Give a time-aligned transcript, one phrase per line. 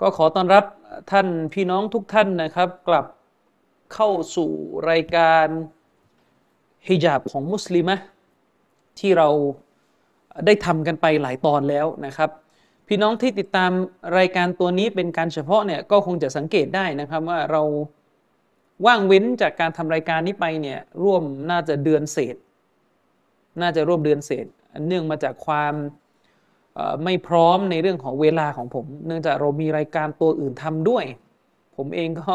[0.00, 0.64] ก็ขอต้อนรับ
[1.10, 3.06] ท่านพี่น้องทุกท่านนะครับ กลับ
[3.94, 4.50] เข้าสู่
[4.90, 5.46] รายการ
[6.86, 7.96] ฮิญาบของมุสลิมะ
[8.98, 9.28] ที่เรา
[10.46, 12.30] ได้ทำกันไปหลายตอนแล้วนะครับ
[12.88, 13.70] พี่น้องที่ติดตาม
[14.18, 17.62] รายการตัวนี้เป็นการเฉพาะเนี่ยก็คงจะสังเกตได้นะครับว่าเรา
[18.86, 22.36] ว่างเว้นจากการทำรายการนี้ไปเนี่ยร่วมน่าจะเดือนเศษ
[23.60, 24.46] น่าจะร่วมเดือนเศษ
[24.86, 25.74] เนื่องมาจากความ
[27.04, 31.04] ไม่พร้อมในเรื่องของเวลาของผม เนื่องจากเรามีรายการตัวอื่นทำด้วย
[31.76, 32.34] ผมเองก็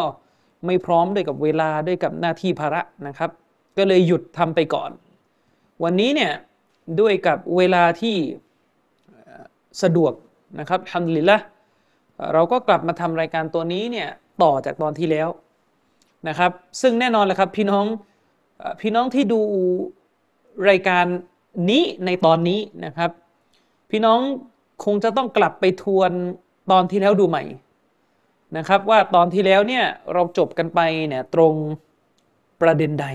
[0.65, 3.29] ไม่พร้อมด้วยกับเวลาด้วยกับหน้าที่ภาระนะครับ
[3.77, 4.89] ก็เลยหยุดทำไปก่อน
[5.83, 6.31] วันนี้เนี่ย
[6.99, 8.15] ด้วยกับเวลาที่
[9.83, 10.13] สะดวก
[10.59, 11.37] นะครับทำลิละ
[12.33, 14.09] เราก็กลับมาทำรายการตัวนี้เนี่ย
[14.43, 15.29] ต่อจากตอนที่แล้ว
[16.27, 17.85] นะครับ ซึ่งแน่นอนแหละครับพี่น้อง
[18.81, 19.41] พี่น้องที่ดู
[20.69, 21.05] รายการ
[21.69, 23.11] นี้ในตอนนี้นะครับ
[23.89, 24.19] พี่น้อง
[24.85, 26.11] คงจะต้องกลับไปทวน
[26.71, 27.43] ตอนที่แล้วดูใหม่
[28.57, 31.53] นะครับว่าตอนที่แล้วเนี่ยเราจบกันไปเนี่ยตรง
[32.61, 33.07] ประเด็นใด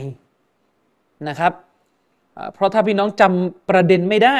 [1.28, 1.52] นะครับ
[2.54, 4.38] เพราะถ้าพี่น้องจำประเด็นไม่ได้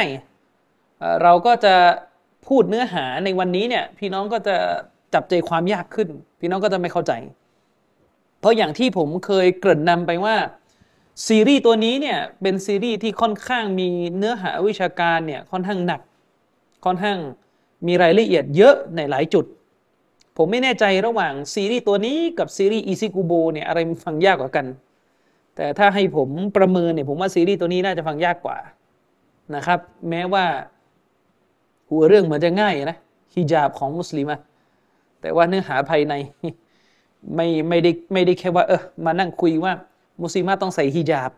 [1.23, 1.75] เราก็จะ
[2.47, 4.57] พูดเนื้อหาในวันนี้เนี่ยพี่น้องก็จะ
[5.15, 6.09] จับใจความยากขึ้น
[6.41, 7.13] พี่น้องก็จะไม่เข้าใจ
[8.41, 10.37] เพราะอย่างที่ผมเคยเกริ่นนำไปว่า
[11.27, 16.01] ซีรีส์ตัวนี้เนี่ยเป็นซีรีส์ที่ค่อนข้างมีเนื้อหาวิชาการเนี่ยค่อนข้างหนัก
[16.85, 17.19] ค่อนข้าง
[17.87, 19.45] มีรายละเอียดเยอะในหลายจุด
[20.37, 24.67] ผมไม่แน่ใจระหว่างซีรีส์ตัวนี้กับซีรีส์อีซิกูโบเนี่ยอะไรฟังยากกว่ากัน
[25.57, 28.59] แต่ถ้าให้ผมประเมินเนี่ยผมว่าซีรีส์ตัวนี้น่าจะฟังยากกว่า
[29.55, 30.45] นะครับ แม้ว่า
[31.91, 32.99] หัวเรื่องเหมือนจะง่ายนะ
[33.35, 34.39] ฮิญาบของมุสลิมะ
[35.21, 36.15] แต่ว่าเนื้อหาภายใน
[37.35, 39.73] ไม่ไม่ได้ไม่ได้แค่ว่าเออมานั่งคุยว่า
[40.23, 41.31] มุสลิมต้องใส่ฮิญาบ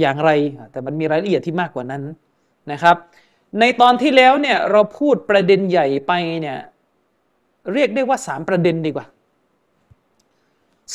[0.00, 0.30] อย่างไร
[0.72, 2.02] แต่มันมีรายละเอียดที่มากกว่านั้น
[2.72, 2.96] นะครับ
[3.58, 6.58] ในตอนที่แล้วเนี่ยเราพูดประเด็นใหญ่ไปเนี่ย
[7.72, 9.06] เรียกได้ว่าสามประเด็นดีกว่า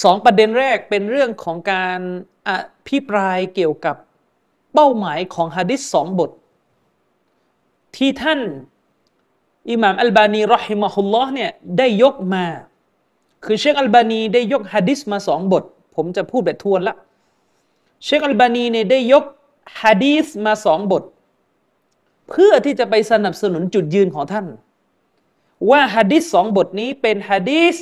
[0.04, 2.00] สองประเด็นแรกเป็นเรื่องของการ
[2.48, 2.50] อ
[2.88, 3.96] ภิปรายเกี่ยวกับ
[4.74, 6.32] เป้าหมายของฮะดิษสองบท
[7.96, 8.40] ที่ท่าน
[9.70, 12.46] อิหม่ามอัลบานีรอฮิมะฮุลลอฮ์เนี่ยได้ยกมา
[13.46, 15.64] คือเชคอัลบานีได้ยกฮะดิษมาสองบท
[15.96, 16.96] ผมจะพูดแบบทวนละ
[18.06, 19.24] เชคอัลบานีเนี่ยได้ยก
[19.82, 21.04] ฮะดีษมาสองบท
[22.30, 24.46] เพื่อที่จะไปสนับสนุนจุดยืนของท่าน
[25.72, 27.75] ว่าฮะดิษสองบทนี้เป็นฮะดีษ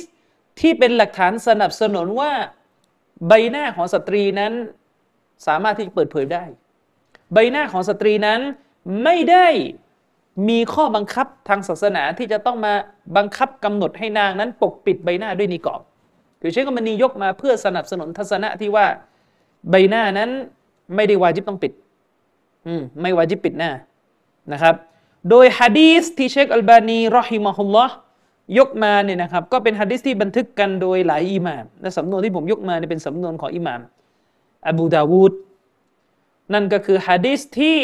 [0.60, 2.32] ที่เป็นหลักฐานสนับสนุนว่า
[3.28, 4.52] ใบหน้าของสตรีนั้น
[5.46, 6.44] สามารถที่จะเปิดเผยได้
[7.32, 8.40] ใบหน้าของสตรีนั้น
[9.04, 9.46] ไม่ได้
[10.48, 12.74] มีข้อบังคับทางศาสนาที่จะต้องมา
[13.16, 15.80] บังคับกำหนดให้นางนั้น ปกปิดใบหน้าด้วยนิกอบ
[16.40, 18.86] คือเชคอัลบานียกมาเพื่อสนับสนุนทัศนะที่ว่า
[19.70, 20.30] ใบหน้านั้น
[20.94, 21.72] ไม่ได้วาจิบต้องปิด
[22.66, 23.70] อืมไม่วาจิบปิดหน้า
[24.52, 24.74] นะครับ
[25.30, 27.94] โดยฮะดีสที่เชคอัลบานีرحمه الله
[28.58, 33.80] ยกมาเนี่ยนะครับก็เป็นฮะดิษที่บันทึกกันโดยหลายอิหม่ามและสำนวนที่ผมยกมาเนี่ยเป็นสำนวนของอิหม่าม
[34.68, 35.32] อบูดาวูด
[36.54, 37.80] นั่นก็คือฮะดิษที่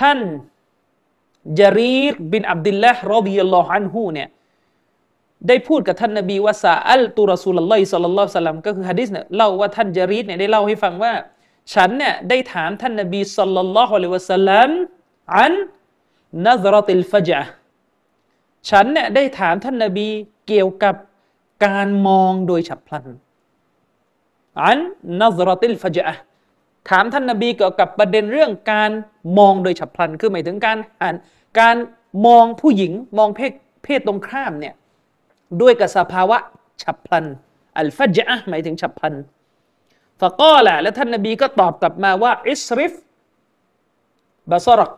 [0.00, 0.18] ท่าน
[1.60, 4.28] จารีรบินอับดุลละรอบิยัลลอฮุอันฮูเนี่ย
[5.48, 11.12] ได้พูดกับท่านนบีว่าسألت رسول الله صلى الله عليه وسلمก็คือฮะดิษเนี่ยเล่าว่าท่านจารีรเนี่ยได้เล่าให้ฟังว่า
[11.74, 14.70] ฉันเนี่ยได้ถามท่านนบีصلى الله عليه وسلم
[15.36, 15.52] อัน
[16.44, 17.50] นัซรติลฟะจ์
[18.70, 20.08] ฉันเนี่ยได้ถามท่านนาบี
[20.48, 20.94] เกี่ยวกับ
[21.66, 23.06] การมองโดยฉับพลัน
[24.60, 24.78] อัน
[25.20, 26.04] นัซรติลฟจะ
[26.90, 28.90] ถามท่านนาบีเกี่ยวกับประเด็นเรื่องการ
[29.38, 31.16] มองโดยฉับพลัน คือหมายถึงการอ่าน
[31.60, 31.76] การ
[32.26, 33.52] มองผู้หญิงมองเพศ
[33.84, 34.74] เพศตรงข้ามเนี่ย
[35.60, 36.38] ด้วยกับสภาวะ
[36.82, 37.24] ฉับพลัน
[37.78, 39.14] อัลฟจะหมายถึงฉับพลัน
[40.20, 42.92] ฟะก็แหละและท่านนาบีก็ตอบกลับมาว่าอิสริฟ
[44.50, 44.92] บาซรัก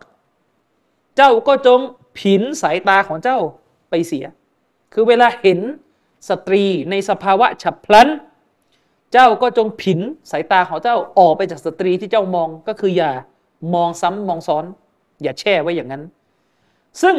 [1.17, 1.79] เจ้าก็จง
[2.19, 3.37] ผินสายตาของเจ้า
[3.89, 4.25] ไปเสีย
[4.93, 5.59] คือเวลาเห็น
[6.29, 8.09] สตรีในสภาวะฉับพลัน
[9.13, 9.99] เจ้าก็จงผิน
[10.31, 13.11] สายตาของเจ้าออกไปจากสตรีที่เจ้ามองก็คืออย่า
[13.73, 14.65] มองซ้ำมองซ้อน
[15.21, 16.03] อย่าแช่ไว้อย่างนั้น
[17.01, 17.15] ซึ่ง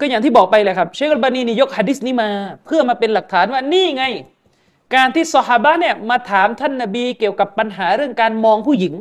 [0.00, 2.30] ก็อย่างที่บอกไปแหละครับ เชคอัลบานีนี่ยกฮะดิษนี้มา
[2.64, 4.04] เพื่อมาเป็นหลักฐานว่านี่ไง
[4.94, 8.94] การที่สฮาบะเนี่ยมาถามท่านนาบีเกี่ยวกับปัญหาเรื่องการมองผู้หญิง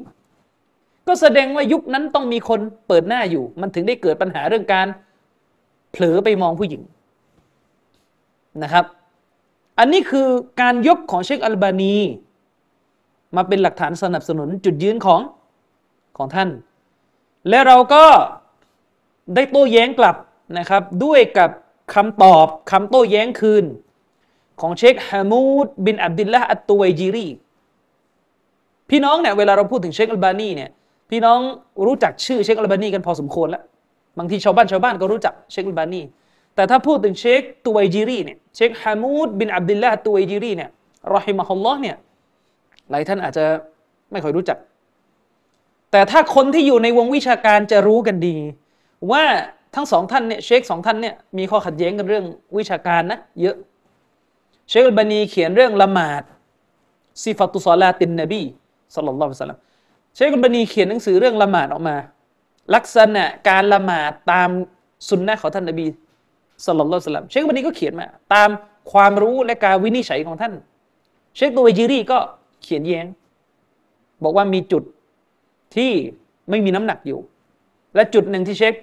[1.07, 4.87] ก็แสดงว่ายุคนั้นต้องมีคนเปิดหน้าอยู่ มันถึงได้เกิดปัญหาเรื่องการ
[5.91, 6.81] เผลอไปมองผู้หญิง
[8.63, 8.85] นะครับ
[9.79, 10.27] อันนี้คือ
[10.61, 11.95] การยกของเชคอัลบานี
[13.35, 15.21] มาเป็นหลักฐานสนับสนุนจุดยืนของ
[16.17, 16.49] ของท่าน
[17.49, 18.05] และเราก็
[19.35, 20.15] ได้โต้แย้งกลับ
[20.57, 21.49] นะครับ ด้วยกับ
[21.93, 23.65] คำตอบคำโต้แย้งคืน
[24.61, 27.27] ของเชคฮามูดบินอับดุลละอัตตุไวจีรี
[28.89, 30.71] พี่น้องเนี่ยเวลาเราพูดถึงเชคอัลบานีเนี่ย
[31.09, 31.39] พี่น้อง
[31.85, 33.63] รู้จักชื่อเชคอัลบานีกันพอสมควรแล้ว
[34.17, 36.01] บางทีชาวบ้านชาวบ้านก็รู้จักเชคอัลบานี
[36.55, 40.69] แต่ถ้าพูดถึงเชคตุไวจีรีเนี่ยเชคฮามูดบินอับดุลละตุไวจีรีเนี่ย
[41.15, 41.95] รอฮิมะฮุลลอฮ์เนี่ย
[42.91, 43.45] หลายท่านอาจจะ
[44.11, 44.57] ไม่ค่อยรู้จัก
[45.91, 48.35] แต่ถ้าคนที่อยู่ในวงวิชาการจะรู้กันดี
[49.11, 49.23] ว่า
[49.75, 52.25] ทั้งสองท่านเนี่ยเชคสองท่านเนี่ยมีข้อขัดแย้งกันเรื่อง
[52.57, 53.55] วิชาการนะเยอะ
[54.69, 56.23] เชคอัลบานีเขียนเรื่องละหมาด
[57.23, 59.59] صفة صلاة النبي صلى الله عليه وسلم
[60.15, 61.95] เชคอัลบานีเขียนหนังสือเรื่องละหมาดออกมา
[62.75, 64.49] ลักษณะการละหมาดตาม
[65.09, 65.85] สุนนะของท่านนบี
[66.65, 68.49] صلى الله عليه وسلمเชคอัลบานีก็เขียนมา ตาม
[68.91, 70.53] ความรู้และการวินิจฉัยของท่าน
[71.35, 72.17] เชคตูเวจีรีก็
[72.63, 73.05] เขียนแย้ง
[74.23, 74.83] บอกว่ามีจุด
[75.75, 75.91] ที่
[76.49, 77.19] ไม่มีน้ำหนักอยู่
[77.95, 78.73] และจุดหนึ่งที่เชค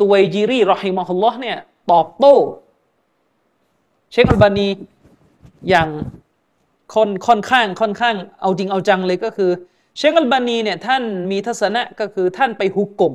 [0.00, 1.56] ตัวเวจีรีรอฮิมะฮุลลอฮ์เนี่ย
[1.92, 2.34] ตอบโต้
[4.12, 4.68] เชคอัลบานี
[5.68, 5.88] อย่าง
[6.94, 9.50] ค่อนค่อนข้างค่อนข้างเอาจริงเอาจังเลยก็คือ
[10.00, 13.14] เชคอัลบานีเนี่ยท่านมีทัศนะก็คือท่านไปฮุกกลม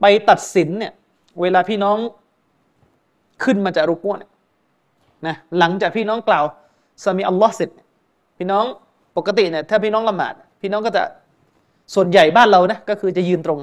[0.00, 0.92] ไปตัดสินเนี่ย
[1.40, 1.98] เวลาพี่น้อง
[3.44, 4.30] ขึ้นมาจากรุกวเนี่ย
[5.26, 6.44] นะหลังจากพี่น้องกล่าว
[7.04, 7.70] สมีอัลลอฮ์เสร็จ
[8.38, 8.64] พี่น้อง
[9.16, 11.02] ปกติเนี่ยถ้าพี่น้องละหมาด พี่น้องก็จะ
[11.94, 13.60] ส่วนใหญ่บ้านเรานะก็คือจะยืนตรง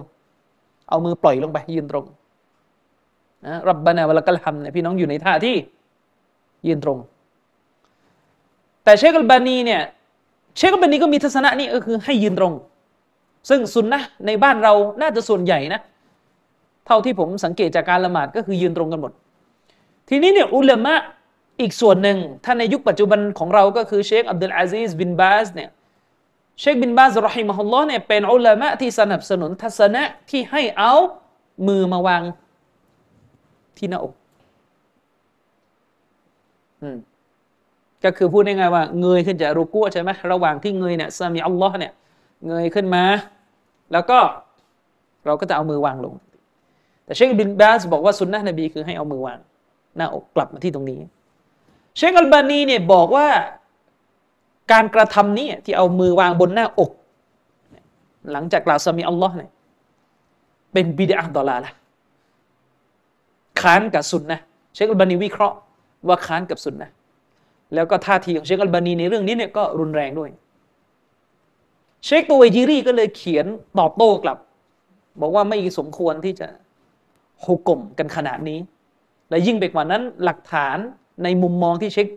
[0.90, 2.06] เอามือปล่อยลงไปยืนตรง
[3.46, 5.56] นะรับบานาวละกัลฮัมเนี่ยพี่น้องอยู่ในท่าที่
[6.68, 6.98] ยืนตรง
[8.84, 9.82] แต่เชคอัลบานีเนี่ย
[10.60, 12.54] เชคอัลบนีก็มีทัศนะนี่ก็คือให้ยืนตรง
[13.50, 15.82] ซึ่งสุนนะในบ้านเราน่าจะส่วนใหญ่นะ
[16.86, 19.12] เท่าที่ผมสังเกตจากการละหมาดก็คือยืนตรงกันหมด
[20.10, 20.96] ทีนี้เนี่ยอุลามะ
[21.62, 25.70] อีกส่วนหนึ่งท่านในยุคปัจจุบันของเราก็คือเชคอับดุลอาซีซบินบาสเนี่ย
[26.60, 30.94] เชคบินบาสรอฮิมะฮุลลอฮ์เนี่ยเป็นอุลามะที่สนับสนุนทัศนะที่ให้เอา
[31.68, 32.24] มือมาวาง
[33.78, 34.14] ที่หน้าอก
[36.82, 36.98] อืม
[38.04, 41.94] ก็คือพูดง่ายๆว่าเงยขึ้นจากรูกัวใช่ไหมระหว่างที่เงยเนี่ยซามีอัลลอฮ์เนี่ย
[42.48, 43.04] เงยขึ้นมา
[43.94, 44.18] แล้วก็
[45.26, 46.14] เราก็จะเอามือวางลง
[47.06, 49.40] แต่เชคบินบาสบอกว่าสุนนะนบีคือให้เอามือวาง
[49.98, 51.00] หน้าอกกลับมาที่ตรงนี้
[51.98, 53.28] เชคอัลบานีเนี่ยบอกว่า
[54.72, 56.92] การกระทำนี้ที่เอามือวางบนหน้าอก
[58.32, 59.52] หลังจากกล่าวซามีอัลลอฮ์เนี่ย
[60.74, 61.72] เป็นบิดาดอลาละ
[63.62, 64.40] ค้านกับสุนนะ
[64.74, 65.58] เชคอัลบานีวิเคราะห์
[66.08, 66.90] ว่าค้านกับสุนนะ
[67.76, 70.30] แล้วก็ท่าทีของเชคอัลบานีในเรื่องนี้เนี่ยก็รุนแรงด้วย
[72.06, 73.46] เชคตัวเวจีรีก็เลยเขียน
[73.80, 74.38] ตอบโต้กลับ
[75.22, 76.48] บอกว่าไม่สมควรที่จะ
[77.46, 78.60] ฮุกกลมกันขนาดนี้
[79.30, 80.78] และยิ่งไปกว่านั้นหลักฐาน
[81.24, 82.08] ในมุมมองที่เช็ค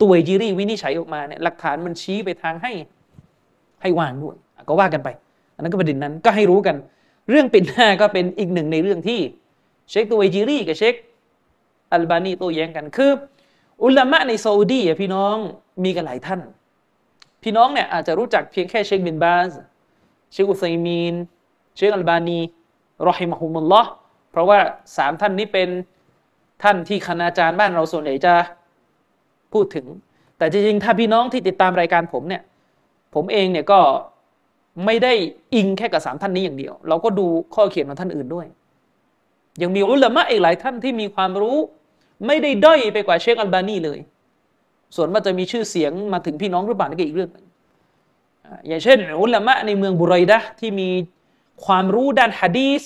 [0.00, 2.72] ตัวเวจีรีวินิจฉัยออกมาเนี่ยหลักฐานมันชี้ไปทางให้
[3.82, 4.36] ให้วางด้วย
[4.68, 5.08] ก็ว่ากันไป
[5.54, 6.76] อันนั้นก็ประเด็นนั้นก็ให้รู้กัน
[7.30, 9.20] เรื่องปิดหน้าก็เป็นอีกหนึ่งในเรื่องที่
[9.90, 10.94] เชคตัวเวจีรีกับเชค
[11.92, 13.10] อัลบานีโต้แย้งกันคือ
[13.84, 15.36] อุลามะในซาอุดีพี่น้อง
[15.84, 16.40] มีกันหลายท่าน
[17.42, 19.50] พี่น้องเนี่ยอาจจะรู้จักเพียงแค่เชคบินบาส
[20.32, 21.14] เชคอุซัยมีน
[21.76, 22.38] เชคอัลบานี
[23.08, 23.90] รอฮิมะฮุมุลลอฮ์
[24.30, 24.58] เพราะว่า
[24.96, 25.68] สามท่านนี้เป็น
[26.62, 28.34] ท่านที่คณาจารย์บ้านเราส่วนใหญ่จะ
[29.52, 29.86] พูดถึง
[30.38, 32.42] แต่จริงๆถ้าพี่น้องที่ติดตามรายการผมเนี่ย
[33.14, 33.80] ผมเองเนี่ยก็
[34.84, 35.12] ไม่ได้
[35.54, 38.46] อิงแค่กับสามท่านนี้อย่างเดียว เราก็ดูข้อเขียนของท่านอื่นด้วย
[39.62, 41.56] ยังมีอุลามะอีกหลายท่านที่มีความรู้
[42.26, 43.98] ไม่ได้ด้อยไปกว่าเชคอัลบานีเลย
[44.96, 47.46] ส่วนว่าจะมีชื่อเสียงมาถึงพี่น้องหรือเปล่านี่ก็อีกเรื่องนึง
[48.68, 50.88] อย่างเช่นอุลามะในเมืองบุรัยดะที่มี
[51.64, 52.82] ความรู้ด้านฮะดีส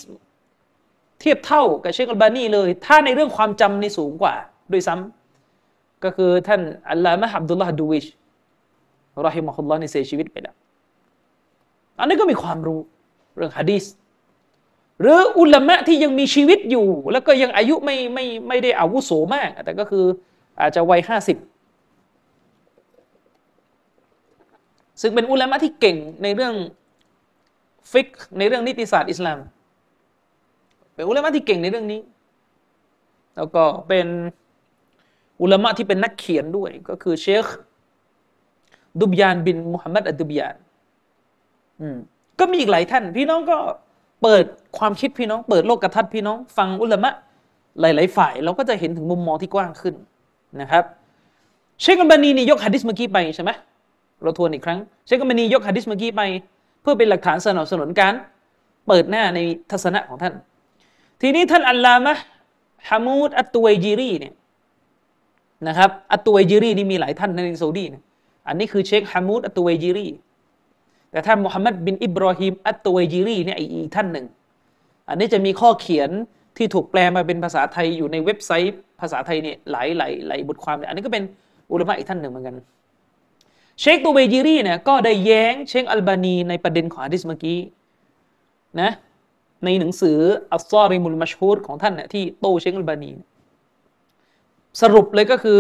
[1.21, 4.35] เทียบเท่ากับเชคอัลบานีเลย ถ้าในเรื่องความจำในสูงกว่า
[4.73, 8.07] ด้วยซ้ำก็คือท่านอัลลอฮ์มะฮับดุลลาฮ์ดูวิช
[9.27, 10.55] รอฮิมะฮุลลอฮ์นี่เสียชีวิตไปแล้ว
[11.99, 12.81] อันนี้ก็มีความรู้
[13.37, 13.85] เรื่องฮะดีส
[15.01, 20.05] หรืออุลามะที่ยังมีชีวิตอยู่ แล้วก็ยังอายุไม่ไม่ไม่ได้อาวุโสมาก แต่ก็คือ
[20.61, 21.37] อาจจะวัยห้าสิบ
[25.01, 26.55] ซึ่งเป็นอุลามะที่เก่งในเรื่อง
[27.91, 29.39] ฟิกในเรื่องนิติศาสตร์อิสลาม
[30.95, 32.01] เป็นอุลามะที่เก่งในเรื่องนี้
[33.37, 34.07] แล้วก็เป็น
[35.43, 37.47] อุลามะที่เป็นนักเขียนด้วย ก็คือเชค
[39.01, 40.55] ดุบยานบินมุฮัมมัดอัดุบยาน
[41.81, 41.97] อืม
[42.39, 43.59] ก็มีอีกหลายท่าน พี่น้องก็
[44.23, 44.45] เปิด
[44.79, 47.13] ความคิดพี่น้อง เปิดโลกกระทัดพี่น้อง ฟังอุลามะ
[47.81, 49.95] หลาย ๆ ฝ่าย เราก็จะเห็นถึงมุมมองที่กว้างขึ้น
[50.61, 50.85] นะครับ
[51.81, 53.51] เชคอัลบานีนี่ยกฮะดิษเมื่อกี้ไปใช่ไหม
[54.23, 56.23] เราทวนอีกครั้ง เชคอัลบานียกฮะดิษเมื่อกี้ไป
[56.83, 58.15] เพื่อเป็นหลักฐานสนับสนุนการ
[58.87, 60.35] เปิดหน้าในทัศนะของท่าน
[61.21, 62.15] ทีนี้ท่านอัลลามะ
[62.89, 64.35] ฮามูดอัตตุไวจีรีเนี่ย
[65.69, 68.03] นะครับอัตุเวจิรีนี่มีหลายท่านในซาอุดีนะ
[68.49, 70.07] อันนี้คือเชคฮามูดอัตุเวจิรี
[71.17, 74.27] แต่ถ้ามุฮัมมัดบินอิบรอฮิมอัตุเวจิรีเนี่ยอีกท่านหนึ่ง
[75.09, 76.11] อันนี้จะมีข้อเขียน
[76.57, 81.25] ที่ถูกแปลมาเป็นภาษาไทยอยู่ในเว็บไซต์ภาษาไทยเนี่ยหลายหลายหลายบทความเนี่ยอันนี้ก็เป็น
[81.73, 82.57] อุลามะอีกท่านหนึ่งเหมือนกัน
[83.81, 87.59] เชคตูเวจีรีเนี่ยก็ได้แย้งเชคอัลบานีในประเด็นของฮะดิษเมื่อกี้
[88.81, 88.91] นะ
[89.65, 90.19] ในหนังสือ
[90.53, 93.11] الصارم المشهورของท่านเนี่ยที่โต้เชคอัลบานี
[94.83, 95.59] สรุปเลยก็คือ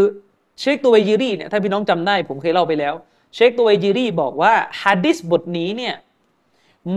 [0.61, 2.95] เชคตูเวจีรีเนี่ยถ้าพี่น้องจำได้ผมเคยเล่าไปแล้ว
[3.35, 5.95] เชคตูเวจีรีบอกว่าฮะดิษบทนี้เนี่ย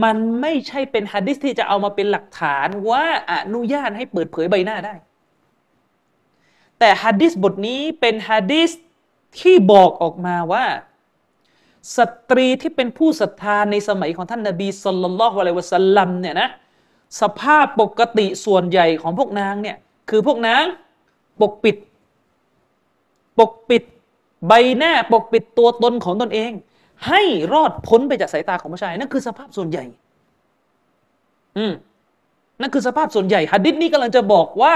[0.03, 4.93] มันไม่ใช่เป็นฮะดิษที่จะเอามาเป็นหลักฐานว่าอนุญาตให้เปิดเผยใบหน้าได้
[6.79, 8.71] แต่ฮะดิษบทนี้เป็นฮะดิษ
[9.39, 10.65] ที่บอกออกมาว่า
[11.97, 16.49] สตรีที่เป็นผู้ศรัทธาในสมัยของท่านนบีสุลต่านละฮ์อะลัยวะสัลลัมเนี่ยนะ
[17.21, 19.77] สภาพปกติส่วนใหญ่ของพวกนางเนี่ย
[20.09, 20.63] คือพวกนาง
[21.41, 21.77] ปกปิด
[23.39, 23.83] ปกปิด
[24.47, 26.51] ใบหน้าปกปิดตัวตนของตนเอง
[27.07, 27.21] ให้
[27.53, 29.85] รอดพ้นไปจากสายตาของผู้ชายนั่นคือสภาพส่วนใหญ่
[31.57, 31.73] อืม
[32.61, 34.73] นั่นคือสภาพส่วนใหญ่ฮัดดิษนี้กำลังจะบอกว่า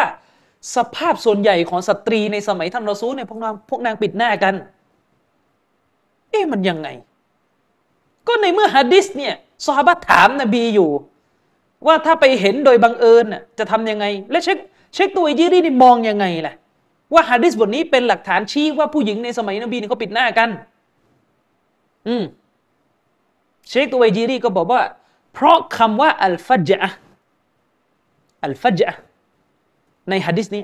[0.76, 4.54] สภาพส่วนใหญ่ของสตรีในสมัยท่านรอซูลเนี่ยพวกนางพวกนางปิดหน้ากัน
[6.30, 6.88] เอ๊ะมันยังไง
[8.28, 9.34] ก็ในเมื่อฮัดดิษเนี่ย
[9.66, 10.90] ซอฮาบะถามนบีอยู่
[11.88, 13.26] ว่าถ้าไปเห็นโดยบังเอิญ
[13.60, 14.58] จะทำยังไง และเช็ค
[14.94, 16.54] เช็คตัวอิจิรีนี่มองยังไงล่ะ
[17.14, 20.50] ว่าฮัดดิษบทนี้เป็นหลักฐานชี้ว่าผู้หญิงในสมัยนบีเนี่ยเขาปิดหน้ากัน
[22.08, 22.24] อืม
[23.70, 24.82] เชคตัวไวจีรีก็บอกว่า
[25.34, 26.90] เพราะคำว่าอัลฟัจอะ
[28.44, 28.94] อัลฟัจอะ
[30.10, 30.64] ในฮะดิษนี้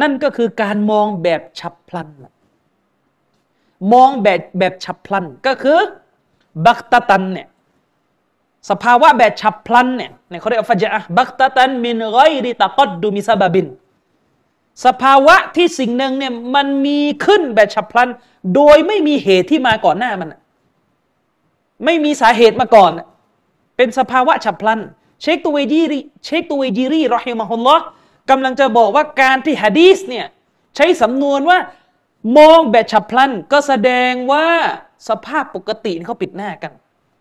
[0.00, 2.08] นั่นก็คือการมองแบบฉับพลัน
[3.92, 5.78] มองแบบแบบฉับพลันก็คือ
[6.66, 7.48] บักตะตันเนี่ย
[8.70, 13.66] สภาวะแบบฉับพลันเนี่ยในเขาเรียกฟัจอะบักตะตันมินไกริตะกอดดูมิซาบบิน
[14.84, 18.08] สภาวะที่สิ่งหนึ่งเนี่ยมันมีขึ้นแบบฉับพลัน
[18.54, 20.34] โดยไม่มีเหตุที่มาก่อนหน้ามัน
[21.84, 22.92] ไม่มีสาเหตุมาก่อน
[23.76, 24.80] เป็นสภาวะฉับพลัน
[25.22, 27.84] เชคตูเวจีรีเชคตูเวจีรีรอฮิมะฮุลลอฮ์
[28.30, 30.26] กำลังจะบอกว่าการที่ฮะดีสเนี่ย
[30.76, 31.58] ใช้สำนวนว่า
[32.38, 34.46] มองแบบฉับพลัน ก็แสดงว่า
[35.08, 36.72] สภาพปกติเขาปิดหน้ากัน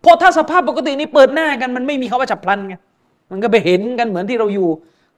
[0.02, 2.76] เพราะถ้าสภาพปกตินี้เปิดหน้ากัน มันไม่มีคาว่าฉับพลันไง
[3.32, 4.70] มันก็ไปเห็นกันเหมือนที่เราอยู่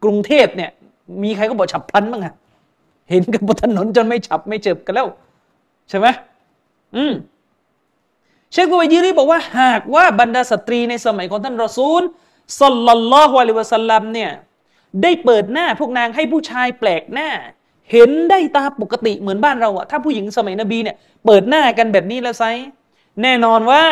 [0.03, 0.71] กรุงเทพเนี่ย
[1.23, 2.33] มีใครก็บอกฉับพลันบ้างอะ
[3.09, 5.07] เห็นกันบนถนนจนไม่ฉับไม่เจ็บกันแล้ว
[5.89, 6.07] ใช่ไหม
[6.95, 7.13] อืม
[8.51, 12.01] เชคบูบยีรีบอกว่า หากว่าบรรดาสตรีในสมัยของท่านรอซูล
[12.61, 14.31] สัลลัลลอฮุอะลัยวะสัลลัมเนี่ย
[15.03, 17.29] ได้เปิดหน้าพวกนางให้ผู้ชายแปลกหน้า
[17.91, 20.95] เห็นได้ตาปกติเหมือนบ้านเราอะถ้าผู้หญิงสมัยนบีเนี่ย
[21.25, 22.43] เปิดหน้ากันแบบนี้แล้วไซ
[23.21, 23.83] แน่นอนว่า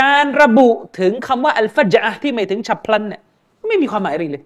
[0.00, 3.20] การระบุถึงคำว่าอัลฟัจอะที่หมายถึงฉับพลันเนี่ย
[3.68, 4.44] ไม่มีความหมายอะไรเลย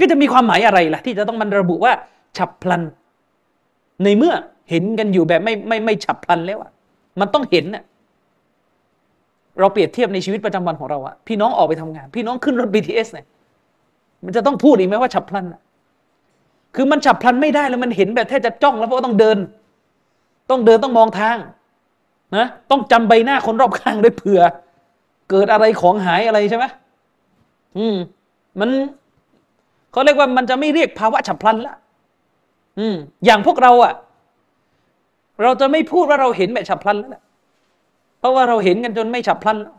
[0.00, 1.92] ก็จะมีความหมายอะไรล่ะ ที่จะต้องมันระบุว่า
[2.36, 2.82] ฉับพลัน
[4.04, 4.34] ในเมื่อ
[4.70, 6.70] เห็นกันอยู่แบบไม่ไม่ไม่ฉับพลันแล้วอะ
[7.20, 7.84] มันต้องเห็นน่ะ
[9.58, 13.26] เราเปรียบเทียบในชีวิตประจำวันของเราอะพี่น้องออกไปทำงาน พี่น้องขึ้นรถ BTS เนี่ย
[14.24, 15.60] มันจะต้องพูดอีกไหมว่าฉับพลันอะ
[16.74, 19.38] คือมันฉับพลันไม่ได้แล้วมันเห็นแบบแทบจะจ้องแล้วเพราะต้องเดิน
[20.50, 21.36] ต้องเดินต้องมองทาง
[22.36, 24.40] นะต้องจำใบหน้าคนรอบข้างด้วยเผื่อ
[25.30, 26.64] เกิดอะไรของหายอะไรใช่ไหม
[27.76, 27.96] อืม
[28.60, 28.70] มัน
[29.96, 31.74] เขาเรียกว่ามันจะไม่เรียกภาวะฉับพลันละ
[32.78, 33.94] อืมอย่างพวกเราอะ่ะ
[35.42, 37.22] เราจะไม่พูดว่าเราเห็นแบบฉับพลันแล้วละ
[38.18, 39.74] เพราะว่าเราเห็นกันจนไม่ฉับพลันแล้ว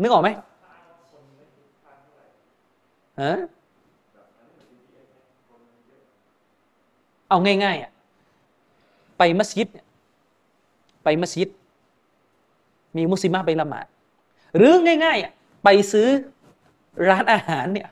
[0.00, 0.28] นึกออกไหม
[3.20, 3.32] ฮะ
[7.28, 7.90] เอาง่ายๆอะ
[9.18, 9.86] ไปมัสยิดเนี่ย
[11.04, 11.48] ไปมัสยิด
[12.96, 13.86] มีมุสลิมไปละหมาด
[14.56, 15.32] หรือง่ายๆอะ
[15.64, 16.08] ไปซื้อ
[17.08, 17.90] ร้านอาหารเนี่ย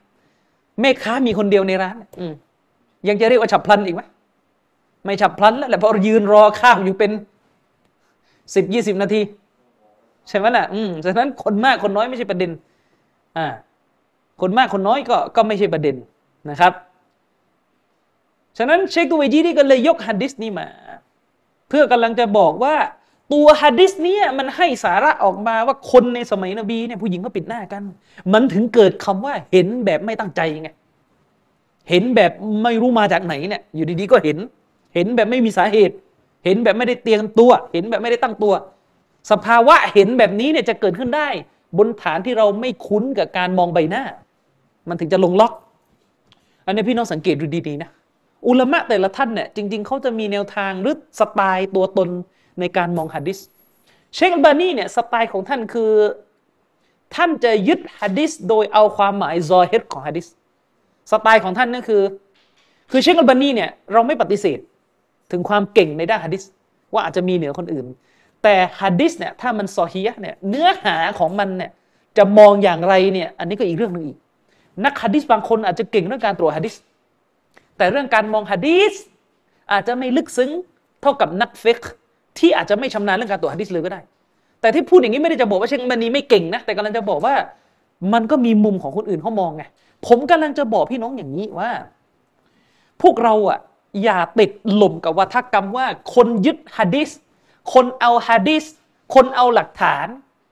[0.80, 2.26] แม่ค้ามีคนเดียวในร้านอื
[3.08, 4.02] ยังจะเรียกว่าฉับพลันอีกไหม
[5.04, 7.10] ไม่ฉับพลันแล้วแหละเพราะยืนรอข้าวอยู่เป็น
[8.54, 9.20] สิบยี่สิบนาที
[10.28, 12.50] ใช่ไหมล่ะ อืมฉะนั้นคนมากคนน้อยไม่ใช่ประเด็น
[13.36, 13.46] อ่า
[14.40, 15.96] คนมากคนน้อยก็ก็ไม่ใช่ประเด็น
[16.50, 16.72] นะครับ
[18.58, 20.66] ฉะนั้นเชคตูเวจีนี่ก็เลยยกฮัดดิสนี้มา
[21.68, 22.74] เพื่อกำลังจะบอกว่า
[23.32, 27.82] ตัวฮัดดิสนี้มันให้สาระออกมาว่าคนในสมัยนบีเนี่ยผู้หญิงก็ปิดหน้ากัน
[28.32, 30.70] มันถึงเกิดคำว่าเห็นแบบไม่ตั้งใจไง
[31.90, 32.32] เห็นแบบ
[32.62, 34.38] ไม่รู้มาจากไหนเนี่ยอยู่ดีๆก็เห็น
[34.94, 35.94] เห็นแบบไม่มีสาเหตุ
[36.44, 38.54] เห็นแบบไม่ได้เตรียมตัว เห็นแบบไม่ได้ตั้งตัว
[39.30, 41.28] สภาวะเห็นแบบนี้เนี่ยจะเกิดขึ้นได้
[41.78, 44.02] บนฐานที่เราไม่คุ้นกับการมองใบหน้า
[44.88, 45.52] มันถึงจะลงล็อก
[46.66, 47.90] อันนี้พี่น้องสังเกตดูดีๆนะ
[48.46, 52.08] อุลามะแต่ละท่านเนี่ยจริง ๆเขาจะมีแนวทางหรือสไตล์ตัวตน
[52.60, 53.38] ในการมองฮะดิษ
[54.14, 55.92] เชคอัลบานีเนี่ยสไตล์ของท่านคือ
[57.14, 60.26] ท่านจะยึดฮะดิษโดยเอาความหมายซอเฮดของฮะดิษ
[61.10, 62.02] สไตล์ของท่านนั่นคือ
[62.90, 64.58] คือเชคอัลบานีเนี่ยเราไม่ปฏิเสธ
[65.32, 66.42] ถึงความเก่งในด้านฮะดิษ
[66.92, 67.86] ว่าอาจจะมีเหนือคนอื่น
[68.42, 71.70] แต่ฮะดิษเนี่ยถ้ามันซอฮียะเนี่ยเนื้อหาของมันเนี่ย
[72.16, 74.18] จะมองอย่างไรเนี่ยอันนี้ก็อีกเรื่องหนึ่งอีก
[74.84, 76.74] นักฮะดิษบางคนอาจจะเก่งเรื่องการตรวจฮะดิษ
[77.76, 78.94] แต่เรื่องการมองฮะดิษ
[79.72, 80.50] อาจจะไม่ลึกซึ้ง
[81.02, 81.80] เท่ากับนักฟิก
[82.38, 84.00] ที่อาจจะไม่ชำนาญเรื่องการตรวจฮะดิษเลยก็ได้
[84.60, 87.34] แต่ที่พูดอย่างนี้ไม่ได้จะบอกว่าเชคอัลบานีไม่เก่งนะ แต่กำลังจะบอกว่า
[88.12, 89.64] มันก็มีมุมของคนอื่นเขามองไง
[90.06, 91.70] ผมกำลังจะบอกพี่น้องอย่างนี้ว่า
[93.02, 93.58] พวกเราอะ
[94.02, 97.10] อย่าติดหล่มกับวัฒกรรมว่า คนยึดฮะดิษ
[97.72, 98.64] คนเอาฮะดิษ
[99.14, 100.06] คนเอาหลักฐาน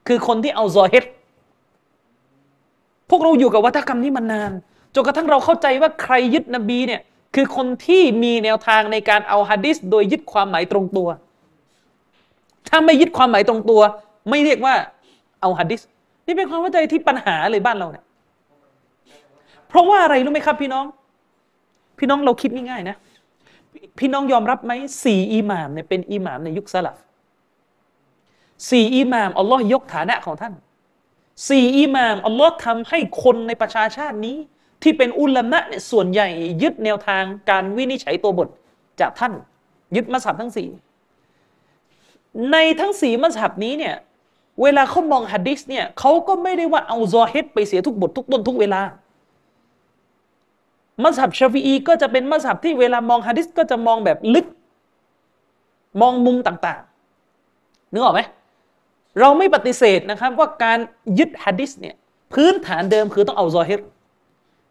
[0.09, 1.05] คือคนที่เอาซอเฮต
[3.11, 4.53] พวกเราอยู่กับวัฒกรรมนี้มานาน
[4.95, 7.01] จนกระทั่งเราเข้าใจว่าใครยึดนบีเนี่ย
[7.35, 11.09] คือคนที่มีแนวทางในการเอาฮะดิษโดยยึดความหมายตรงตัว
[12.69, 13.81] ถ้าไม่ยึดความหมายตรงตัว
[14.31, 14.75] ไม่เรียกว่า
[15.41, 15.81] เอาฮะดิษ
[16.27, 18.05] นี่เป็นความเข้าใจที่ปัญหาเลยบ้านเราเนี่ย
[19.69, 20.85] เพราะว่าอะไรรู้ไหมครับพี่น้อง
[21.99, 22.97] พี่น้องเราคิดง่ายๆนะ
[23.99, 24.73] พี่น้องยอมรับไหม
[25.05, 26.97] สี่อิหม่ามเนี่ยเป็นอิหม่ามในยุคสลับ
[28.71, 30.55] สี่อิหม่ามอัลลอฮ์ยกฐานะของท่าน
[31.49, 34.37] สี่อิหม่ามอัลลอฮ์ทำให้คนในประชาชาตินี้
[34.83, 36.29] ที่เป็นอุลามะเนี่ยส่วนใหญ่
[36.63, 38.49] ยึดแนวทางการวินิจฉัยตัวบท
[39.01, 39.33] จากท่าน
[39.97, 40.69] ยึดมัสยิดทั้งสี่
[42.53, 43.95] ในทั้งสี่มัสยิดนี้เนี่ย
[44.63, 48.83] เวลาเขามองฮะดิษเนี่ยเขาก็ไม่ได้ว่าเอาซอฮิดไปเสียทุกบททุกต้นทุกเวลา
[51.03, 54.47] มัสยิดชาฟีอีก็จะเป็นมัสยิดที่เวลามองฮะดิษก็จะมองแบบลึก
[56.01, 58.21] มองมุมต่างๆนึกออกไหม
[59.21, 60.79] เราไม่ปฏิเสธนะครับว่าการ
[61.19, 61.95] ยึดฮะดิษเนี่ย
[62.33, 63.81] พื้นฐานเดิมคือต้องเอาซอฮิด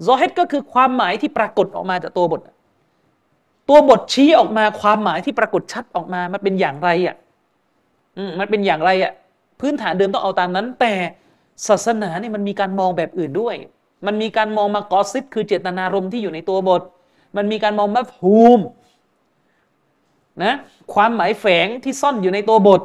[0.08, 2.42] ซอฮิดก็คือความหมายที่ปรากฏออกมาจากตัวบท
[3.70, 7.16] ตัวบทชี้ออกมาความหมายที่ปรากฏชัดออกมามันเป็นอย่างไรอะ
[8.40, 9.12] มันเป็นอย่างไรอะ
[9.60, 10.94] พื้นฐานเดิมต้องเอาตามนั้น แต่
[11.68, 13.56] ศาสนาเนี่ยมันมีการมองแบบอื่นด้วย
[14.06, 16.82] มันมีการมองมากอซิดคือเจตนารมณ์ที่อยู่ในตัวบท
[17.38, 18.60] มันมีการมองมัฟฮูม
[20.44, 20.54] นะ
[20.94, 22.82] ความหมายแฝงที่ซ่อนอยู่ในตัวบท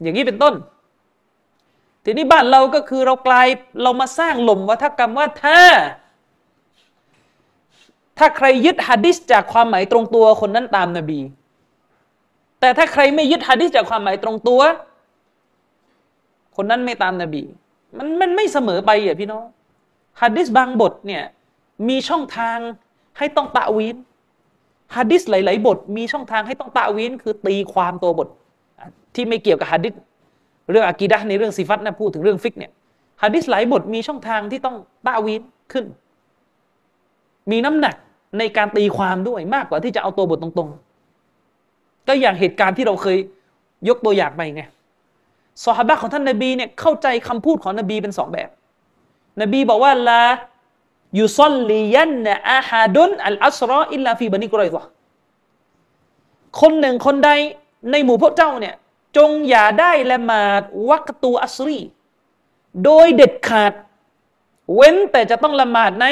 [0.00, 0.54] อย่างนี้เป็นต้น
[2.04, 3.48] ทีนี้บ้านเราก็คือเรากลาย
[3.82, 5.60] เรามาสร้างหล่มวัฒกรรมว่าถ้า
[8.18, 11.20] ถ้าใครยึดฮะดิษจากความหมายตรงตัวคนนั้นตามนาบี
[12.62, 14.60] แต่ถ้าใครไม่ยึดฮะดิษจากความหมายตรงตัว
[16.56, 17.42] คนนั้นไม่ตามนาบี
[17.98, 19.44] มันมันไม่เสมอไปอะพี่น้อง
[20.22, 21.22] ฮะดิษบางบทเนี่ย
[21.88, 22.58] มีช่องทาง
[23.18, 23.96] ให้ต้องตะวีน
[24.96, 28.28] ฮะดิษหลาย ๆ บท มีช่องทางให้ต้องตะวีนคือตีความตัวบท
[29.14, 29.94] ที่ไม่เกี่ยวกับฮะดิษ
[30.70, 32.72] เรื่องอากีดะในเรื่องสิฟัตนะพูดถึงเรื่องฟิกเนี่ย
[33.22, 35.84] ฮะดิษหลายบทมีช่องทางที่ต้องตะวีนขึ้น
[37.50, 37.94] มีน้ำหนัก
[38.38, 40.91] ในการตีความด้วยมากกว่าที่จะเอาตัวบทตรง ๆ
[42.08, 43.18] ก็อย่างเหตุการณ์ที่เราเคย
[43.88, 44.62] ยกตัวอย่างไปไง
[45.64, 48.48] สหบะของท่านนบีเนี่ยเข้าใจคำพูดของนบีเป็นสองแบบ
[49.40, 50.22] นบีบอกว่าละ
[51.18, 54.82] ยูซอลลียันนะอาฮาดุนอัลอัสรออิลลาฟีบันิกุไรตะ
[56.60, 57.30] คนหนึ่งคนใด
[57.90, 58.74] ในหมู่พวกเจ้าเนี่ย
[59.16, 61.80] จงอย่าได้ละหมาดวักตูอัสรี
[62.84, 63.72] โดยเด็ดขาด
[64.74, 66.06] เว้นแต่จะต้องละหมาดใน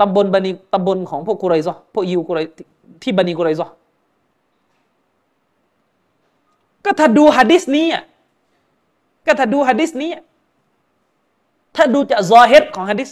[0.00, 2.40] ตำบลบันิตำบลของพวกกุไรซอพวกยิวกุไร
[3.02, 3.66] ที่บันิกุไรซอ
[6.84, 7.86] ก็ถ้าดูฮะดิษนี้
[9.26, 10.10] ก็ถ้าดูฮะดิษนี้
[11.76, 13.10] ถ้าดูจากซอเฮตของฮะดิษ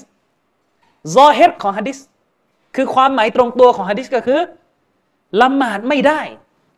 [1.15, 1.99] ซอเฮตของฮะดิษ
[2.77, 4.41] คือความหมายตรงตัวของฮะดิษก็คือ
[5.43, 6.21] ละหมาดไม่ได้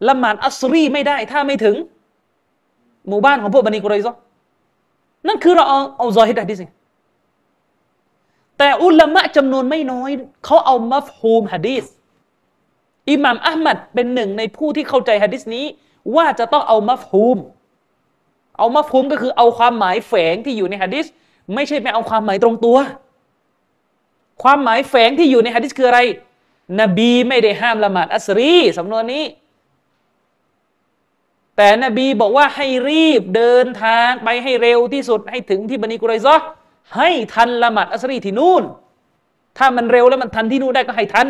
[0.08, 1.76] ละหมาดอัสรีไม่ได้ ถ้าไม่ถึง
[3.08, 4.14] หมู่บ้านของพวกบันิกุไรซอ
[5.26, 6.58] นั่นคือเราเอาเอาซอเฮตฮะดิษ
[8.58, 10.10] แต่อุลามะจำนวนไม่น้อย
[10.44, 11.84] เขาเอามัฟฮูมฮะดิษ
[13.10, 15.64] อิหม่ามอัลมัดเป็นหนึ่งในผู้ที่เข้าใจฮะดิษนี้
[16.16, 17.38] ว่าจะต้องเอามัฟฮูม
[18.58, 21.06] เอามัฟฮูมก็คือเอาความหมายแฝงที่อยู่ในฮะดิษ
[21.54, 22.78] ไม่ใช่ไปเอาความหมายตรงตัว
[24.42, 26.00] ความหมายแฝงที่อยู่ในฮะดิษคืออะไร
[26.80, 29.24] นบีไม่ได้ห้ามละหมาดอัสรีสำนวนนี้
[31.56, 36.34] แต่นบีบอกว่าให้รีบเดินทางไปให้เร็วที่สุดให้ถึงที่บันิกุไรซอ
[36.96, 38.62] ให้ทันละหมาดอัสรีที่นู่น
[39.58, 41.28] ถ้ามันเร็วแล้วมันทันที่นู่นได้ก็ให้ทัน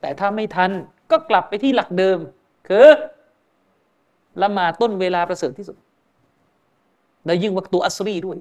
[0.00, 0.70] แต่ถ้าไม่ทัน
[1.10, 2.18] ก็กลับไปที่หลักเดิม
[2.68, 2.86] คือ
[4.42, 5.76] ละหมาต้นเวลาประเสริฐที่สุด
[7.24, 8.38] และยิ่งวักตัวอัสรีด้วย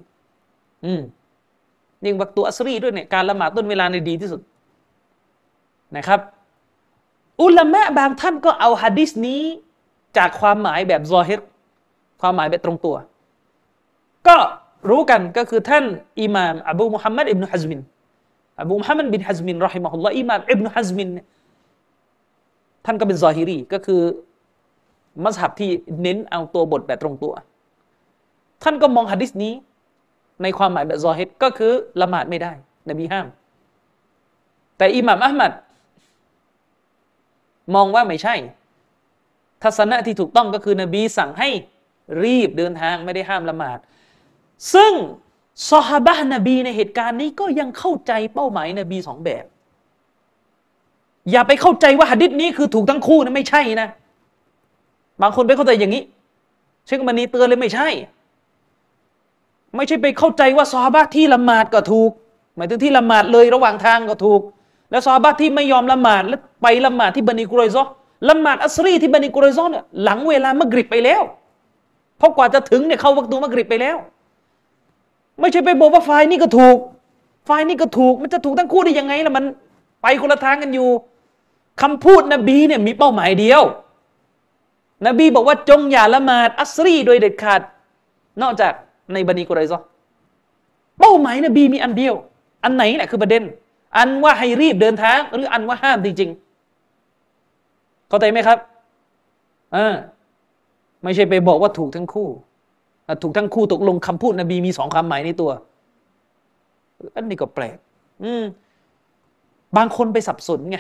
[0.86, 1.02] อืม
[2.06, 4.42] ยิ่งวักตัวอัสรีด้วยเนี่ยการละหมาดต้นเวลาในดีที่สุด
[5.98, 6.20] นะครับ
[7.42, 9.42] อุลามะบางท่านก็เอาฮะดิษนี้
[10.18, 11.40] จากความหมายแบบซอฮิร
[12.22, 12.96] ความหมายแบบตรงตัว
[14.28, 14.36] ก็
[14.90, 15.84] รู้กันก็คือท่าน
[16.22, 17.80] อิหม่ามอบูมุฮัมมัดอิบนุฮัซมิน
[18.62, 21.10] อบูมุฮัมมัดบินฮัซมินรอฮิมะฮุลลอฮ์อิหม่ามอิบนุฮัซมิน
[22.86, 24.02] ท่านก็เป็นซอฮิรีก็คือ
[25.24, 25.70] มัสฮับที่
[26.02, 27.34] เน้นเอาตัวบทแบบตรงตัว
[28.64, 29.54] ท่านก็มองฮะดิษนี้
[30.44, 32.52] ในความหมายแบบซอฮิดก็คือละหมาดไม่ได้
[32.90, 33.28] นบีห้าม
[34.78, 35.52] แต่อิหม่ามอัลมัด
[37.76, 38.36] มองว่าไม่ใช่
[39.64, 41.50] ทัศนะที่ถูกต้องก็คือนบีสั่งให้
[42.24, 43.80] รีบเดินทางไม่ได้ห้ามละหมาด
[44.74, 44.94] ซึ่ง
[45.72, 49.46] ซอฮาบะนบีในเหตุการณ์นี้ก็ยังเข้าใจเป้าหมายนบีสองแบบ
[51.32, 53.90] อย่าไปเข้าใจว่าหะดิษนี้คือถูกทั้งคู่นะไม่ใช่นะ
[55.22, 56.04] บางคนไปเข้าใจอย่างนี้
[56.86, 57.88] เชคมันนีเตือนเลยไม่ใช่
[59.76, 62.12] ไม่ใช่ไปเข้าใจว่าซอฮาบะที่ละหมาดก็ถูก
[62.56, 64.42] หมายถึงที่ละหมาดเลยระหว่างทางก็ถูก
[64.92, 67.84] แล้วซอฮาบะที่ไม่ยอมละหมาดแล้วไปละหมาดที่บันิกุรอยซอ
[68.30, 71.22] ละหมาดอัสรีที่บันิกุรอยซอเนี่ยหลังเวลามะกริบไปแล้ว
[72.18, 73.98] เพราะกว่าจะถึงเนี่ยเข้าวักตูมะกริบไปแล้ว
[75.40, 76.78] ไม่ใช่ไปบอกว่าฝ่ายนี้ก็ถูก
[77.48, 79.46] ฝ่ายนี้ก็ถูกมันจะถูกทั้งคู่ได้ยังไงล่ะมัน
[80.02, 80.90] ไปคนละทางกันอยู่
[81.82, 83.62] คำพูดนบีเนี่ยมีเป้าหมายเดียว
[85.08, 87.62] นบีบอกว่าจงอย่าละหมาดอัสรีโดยเด็ดขาด
[88.42, 88.74] นอกจาก
[89.14, 89.80] ในบันิกุไรซอ
[91.00, 92.16] เป้าหมายนบีมีอันเดียว
[92.64, 93.44] อันไหนแหละคือประเด็น
[93.98, 98.58] อันว่าให้รีบเดินทาง หรืออันว่าห้ามจริงๆเข้าใจไหมครับ
[99.76, 99.96] อ่า
[101.04, 102.28] ไม่ใช่ไปบอกว่าถูกทั้งคู่
[103.22, 105.52] ถูกทั้งคู่ตกลงคำพูดนบีมีสองคำหมายในตัว
[107.16, 107.78] อันนี้ก็แปลก
[108.24, 108.44] อืม
[109.78, 110.78] บางคนไปสับสนไง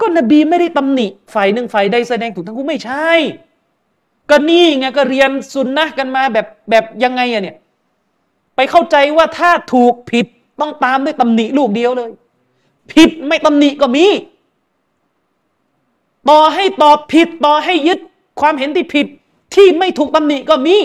[0.00, 3.08] ก็นบีไม่ได้ตำหนิฝ่ายหนึ่งฝ่ายใดแสดงถูกทั้งคู่ไม่ใช่
[4.30, 7.56] ก็นี่ไงก็เรียนสุนนะกันมาแบบแบบยังไงอะเนี่ย
[8.56, 10.26] ไปเข้าใจว่าถ้าถูกผิด
[10.60, 12.10] ต้องตามด้วยตำหนิลูกเดียวเลย
[12.92, 14.06] ผิดไม่ตำหนิก็มี
[16.30, 17.98] ต่อให้ตอบผิดต่อให้ยึด
[18.40, 19.06] ความเห็นที่ผิด
[19.54, 20.76] ที่ไม่ถูกตำหนิก็มี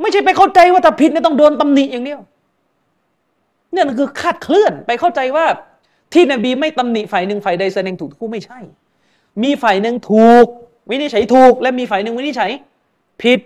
[0.00, 2.20] ไม่ใช่ไปเข้าใจว่าถ้าผิดเนี่ยต้องโดนตำหนิอย่างเดียว
[3.72, 5.46] เนี่ยคือคาดเคลื่อนไปเข้าใจว่า
[6.12, 8.58] ที่นบีไม่ตำหนิฝ่ายหนึ่งฝ่ายใดแสดงถูกคู่ไม่ใช่
[9.42, 10.46] มีฝ่ายหนึ่งถูก
[10.90, 12.50] วินิจฉัยถูก และมีฝ่ายหนึ่งวินิจฉัย
[13.22, 13.40] ผิด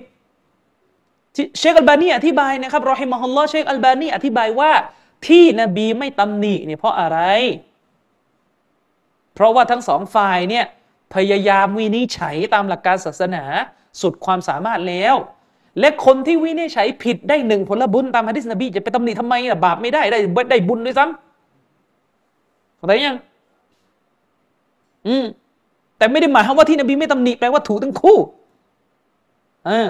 [1.59, 4.73] เชคอัลบานีอธิบายนะครับรอฮิมฮุลลอฮ์เชคอัลบานีอธิบายว่า
[5.27, 7.19] ที่นบีไม่ตำหนิเนี่ยเพราะอะไร
[9.35, 10.65] เพราะว่าทั้งสองฝ่ายเนี่ย
[11.15, 13.45] พยายามวินิจฉัยตามหลักการศาสนา
[14.01, 15.15] สุดความสามารถแล้ว
[15.81, 20.19] และคนที่วินิจฉัยผิดได้หนึ่งผลบุญตามฮะดิษนบีจะไปตำหนิทำไมล่ะบาปไม่ได้ได้
[20.51, 21.26] ได้บุญด้วยซ้ำ
[22.77, 23.17] เข้าใจยัง
[25.07, 25.25] อืม
[25.99, 28.19] แต่ไม่ได้หมายความว่าที่นบีไม่ตำหนิแปลว่าถูกทั้งคู่
[29.69, 29.89] อ่า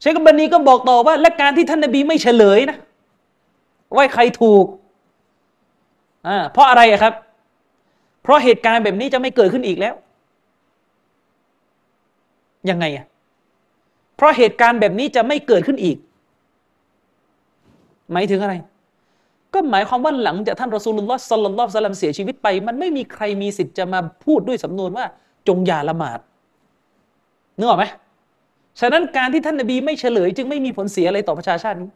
[0.00, 2.76] เชคบันนีก็บอกต่อว่า และการที่ท่านนบีไม่เฉลยนะ
[3.96, 4.64] ว่าใครถูก
[6.28, 7.14] อ่าเพราะอะไระครับ
[8.22, 9.94] เพราะเหตุการณ์แบบนี้จะไม่เกิดขึ้นอีกแล้ว
[12.70, 13.06] ยังไงอะ
[14.16, 15.96] เพราะเหตุการณ์แบบนี้จะไม่เกิดขึ้นอีก
[18.12, 18.54] หมายถึงอะไร
[19.54, 25.04] ก็หมายความว่าหลังจากท่านรอสูลุลลอฮ์สัลลัลลอฮุซัลลัมเสียชีวิตไป มันไม่มีใครมีสิทธิ์จะมาพูดด้วยสำนวนว่า
[25.48, 26.18] จงอย่าละหมาด
[27.58, 27.84] นึกออกไหม
[28.80, 31.90] ฉะนั้นการที่ท่านนบีไม่เฉลย จึงไม่มีผลเสียอะไรต่อประชาชาตินี้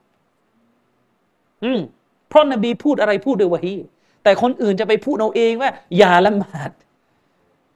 [1.65, 1.81] อืม
[2.29, 3.75] เพราะนบีพูดอะไรพูดโดยวะฮี
[4.25, 6.71] แต่คนอื่นจะไปพูดเอาเองว่า อย่าละหมาด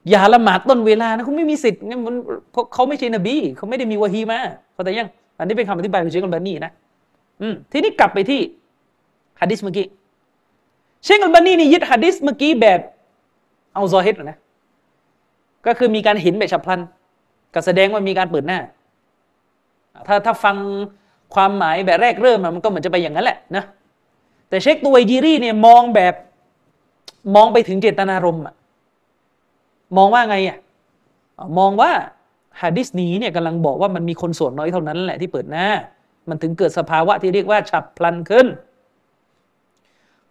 [0.09, 2.15] อย่าละหมาดต้นเวลานะคุณไม่มีสิทธิ์มัน
[2.73, 4.39] เขาไม่ใช่นบีเขาไม่ได้มีวะฮีมา
[4.73, 5.07] เขาแต่ยัง
[5.39, 6.71] อันนี้เป็นคำอธิบายของเชคอัลบานีนะ
[7.41, 8.41] อืมทีนี้กลับไปที่
[9.41, 9.85] ฮะดิษเมื่อกี้
[11.03, 12.79] เชคอัลบานีนี่ยึดฮะดิษเมื่อกี้แบบ
[13.73, 14.37] เอาซอฮิดนะ
[15.65, 16.79] ก็คือมีการเห็นแบบฉับพลัน
[17.53, 18.59] ก็แสดงว่ามีการเปิดหน้า
[20.07, 20.55] ถ้าถ้าฟัง
[21.33, 23.63] ความหมายแบบแรกเริ่มมันก็เหมือนจะไปอย่างนั้นแหละนะ
[24.49, 26.13] แต่เชคตัวไอจีรีเนี่ยมองแบบ
[27.35, 28.43] มองไปถึงเจตนารมณ์
[29.97, 30.57] มองว่าไงอะ
[31.59, 31.91] มองว่า
[32.61, 35.65] ฮะดิษนี้เนี่ยกำลังบอกว่ามันมีคนส่วนน้อยเท่านั้นแหละที่เปิดหน้า
[36.29, 38.47] มันถึงเกิดสภาวะที่เรียกว่าฉับพลันขึ้น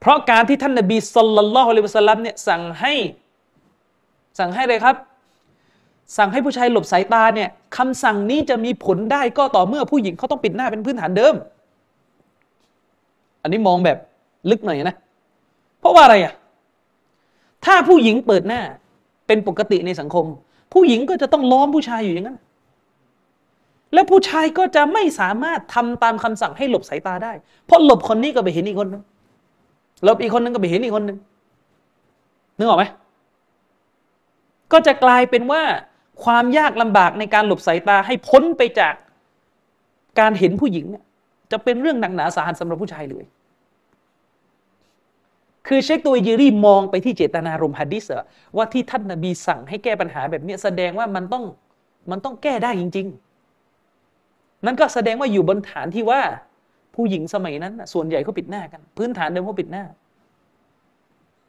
[0.00, 2.92] เพราะการที่ท่านนบีสุลต่านละฮ์อะลัยฮิวะสัลลัมเนี่ยสั่งให้
[4.38, 4.96] สั่งให้เลยครับ
[6.16, 11.34] สั่งให้ผู้ชายหลบสายตาเนี่ยคำสั่งนี้จะมีผลได้ก็ต่อเมื่อผู้หญิงเขาต้องปิดหน้าเป็นพื้นฐานเดิม
[13.42, 13.98] อันนี้มองแบบ
[14.50, 14.96] ลึกหน่อยนะ
[15.80, 16.34] เพราะว่าอะไรอะ
[17.64, 18.60] ถ้าผู้หญิงเปิดหน้า
[19.26, 20.26] เป็นปกติในสังคม
[20.72, 22.38] ผู้หญิงก็จะต้องล้อมผู้ชายอยู่อย่างนั้น
[23.92, 27.32] แล้วผู้ชายก็จะไม่สามารถทำตามคำสั่งให้หลบสายตาได้
[27.66, 29.02] เพราะหลบคนนี้ก็ไปเห็นอีกคนนึง
[30.06, 31.18] ลบอีกคนนึงก็ไปเห็นอีกคนนึง
[32.58, 32.84] นึกออกไหม
[34.72, 35.62] ก็จะกลายเป็นว่า
[36.24, 38.94] ความยากลำบากในการหลบสายตาให้พ้นไปจาก
[40.20, 41.04] การเห็นผู้หญิงเนี่ย
[41.50, 43.24] จะเป็นเรื่องหนักหนาสาหัสสำหรับผู้ชายเลย
[45.66, 48.04] คือเชคตัวเยรีมองไปที่เจตนารมณ์ฮัดดิส
[48.56, 51.44] ว่าที่ท่านนบีสั่งให้แก้ปัญหาแบบนี้แสดงว่ามันต้อง
[52.10, 53.06] มันต้องแก้ได้จริง
[53.86, 56.20] ๆ นั่นก็แสดงว่าอยู่บนฐานที่ว่า
[56.94, 59.84] ผู้หญิงสมัยนั้นส่วนใหญ่เขาปิดหน้ากัน พื้นฐานเดิมเขาปิดหน้า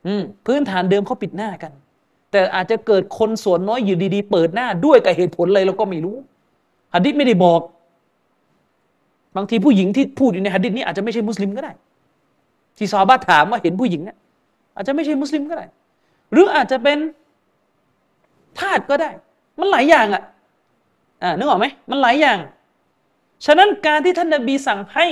[0.05, 1.71] อืมพื้นฐานเดิมเขาปิดหน้ากัน
[2.31, 6.15] แต่อาจจะเกิดคนส่วนน้อยอยู่ดีๆ เปิดหน้าด้วยกับเหตุผลอะไรเราก็ไม่รู้
[6.93, 7.61] ฮัดดิษไม่ได้บอก
[9.35, 11.71] บางทีผู้หญิงที่พูดอยู่ในฮัดดิษนี้อาจจะไม่ใช่มุสลิมก็ได้
[12.77, 14.17] ที่ซอบ้าถามว่าเห็นผู้หญิงเนี่ย
[14.75, 15.65] อาจจะไม่ใช่มุสลิมก็ได้
[16.31, 16.97] หรืออาจจะเป็น
[18.59, 19.09] ทาสก็ได้
[19.59, 20.23] มันหลายอย่างอะ
[21.23, 22.37] อ่านึกออกไหมมันหลายอย่าง
[23.45, 25.05] ฉะนั้นการที่ท่านนบีสั่งให้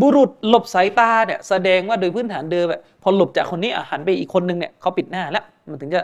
[0.00, 2.66] บุรุษหลบสายตาเนี่ยแสดงว่าโดยพื้นฐานเดิม
[3.02, 6.00] พอหลบจากคนนี้หันไปอีกคนนึงเนี่ยเขาปิดหน้าแล้วมันถึงจะ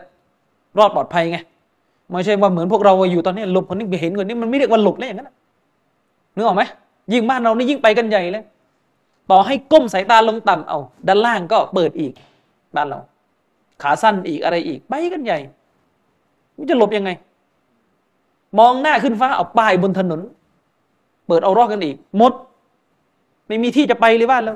[0.78, 1.38] รอดปลอดภัยไง
[2.10, 5.30] ไม่ใช่ว่าเหมือนพวกเราอยู่ตอนนี้หลบคนนี้ไปเห็นคนนี้มันไม่เรียกว่าหลบเลยอย่างนั้น
[6.34, 6.62] นึกออกไหม
[7.12, 8.44] ยิ่งบ้านเรานี่ยิ่งไปกันใหญ่เลย
[9.30, 12.12] ต่อให้ก้มสายตาลงต่ำเอา ด้านล่างก็เปิดอีก
[12.76, 12.98] บ้านเรา
[13.82, 15.38] ขาสั้นอีกอะไรอีก ไปกันใหญ่
[16.56, 17.10] มันจะหลบยังไง
[18.58, 20.20] มองหน้าขึ้นฟ้าเอาป้ายบนถนน
[21.26, 22.32] เปิดเอารอกกันอีกหมด
[23.50, 24.54] ไม่มีที่จะไปเลยบ้านเรา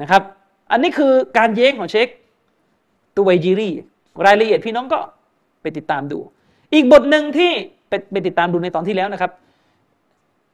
[0.00, 0.22] นะครับ
[0.70, 2.08] อันนี้คือการเย้งของเชค
[3.16, 3.70] ตัวไวจีรี
[4.26, 4.98] รายละเอียดพี่น้องก็
[5.62, 6.18] ไปติดตามดู
[6.74, 7.50] อีกบทหนึ่งที่
[7.88, 9.30] ไปไปติดตามดูในตอนที่แล้วนะครับ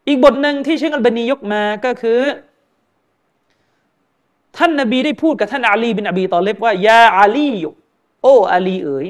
[0.08, 2.20] อีกบทหนึ่งที่เชคอัลบานียกมาก็คือ
[4.56, 7.48] ท่านนบีได้พูดกับท่านอาลีบินอบีตอเลบว่ายาอาลี
[8.22, 9.06] โออาลีเอ๋ย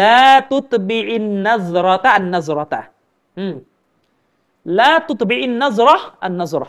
[0.00, 2.80] ลาตุตบีอินนัซรตะอันนัซรตะ
[4.78, 5.90] ลาตุตบีอินนัซร
[6.24, 6.64] อันนัซร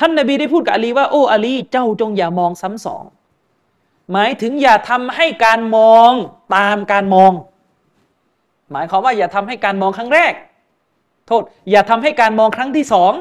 [0.00, 3.04] ท่านนาบีได้พูดกับอาลีว่าโอ้อาลีเจ้าจงอย่ามองซ้ำสอง
[4.12, 6.12] หมายถึงอย่าทำให้การมอง
[6.56, 7.32] ตามการมอง
[8.72, 10.32] หมายความว่าอย่าทำให้การมองครั้งแรก
[11.26, 13.12] โทษ อย่าทำให้การมองครั้งที่สอง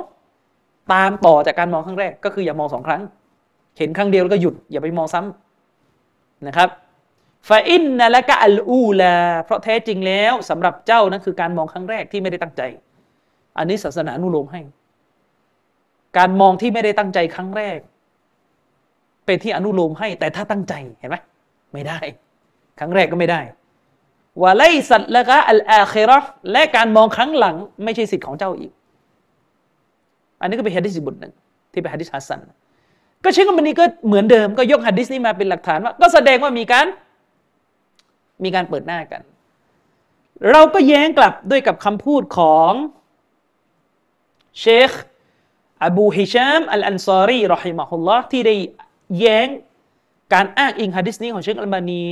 [0.93, 3.01] ตามต่อจากการมองครั้งแรก ก็คืออย่ามองสองครั้ง
[3.77, 6.69] เห็นครั้งเดียวแล้วก็หยุดอย่าไปมองซ้ำนะครับ
[7.49, 9.15] ฟาอินนะและกะอัลอูลา
[9.45, 12.61] เพราะแท้จริงแล้วสำหรับเจ้านั้นคือการมองครั้งแรกที่ไม่ได้ตั้งใจ
[13.57, 14.61] อันนี้ศาสนาอนุโลมให้
[16.17, 17.79] การมองที่ไม่ได้ตั้งใจครั้งแรก
[19.25, 21.17] เป็นที่อนุโลมให้ แต่ถ้าตั้งใจเห็นไหม
[21.73, 21.99] ไม่ได้
[22.79, 23.41] ครั้งแรกก็ไม่ได้
[24.41, 26.19] วะไลสัตละกะอัลอาครอ
[26.51, 28.71] และการมองครั้งหลัง ไม่ใช่สิทธิ์ของเจ้าอีก
[30.41, 31.33] อันนี้ก็เป็นฮะดิษบทหนึ่ง
[31.71, 32.39] ที่เป็นฮะดิษฮัสซัน
[33.23, 36.85] ก็เช่นกันวันนี้ก็เหมือนเดิมก็ยกฮะดิษนี้มาเป็นหลักฐานว่า ก็แสดงว่ามีการ
[38.43, 39.21] มีการเปิดหน้ากัน
[40.51, 42.71] เราก็แย้งกลับด้วยกับคำพูดของ
[44.59, 44.91] เชค
[45.85, 48.55] อบูฮิชามอัลอันซารีรอฮิมะฮุลลอฮ์ที่ได้
[49.19, 49.47] แย้ง
[50.33, 52.03] การอ้างอิงฮะดิษนี้ของเชคอัลบานี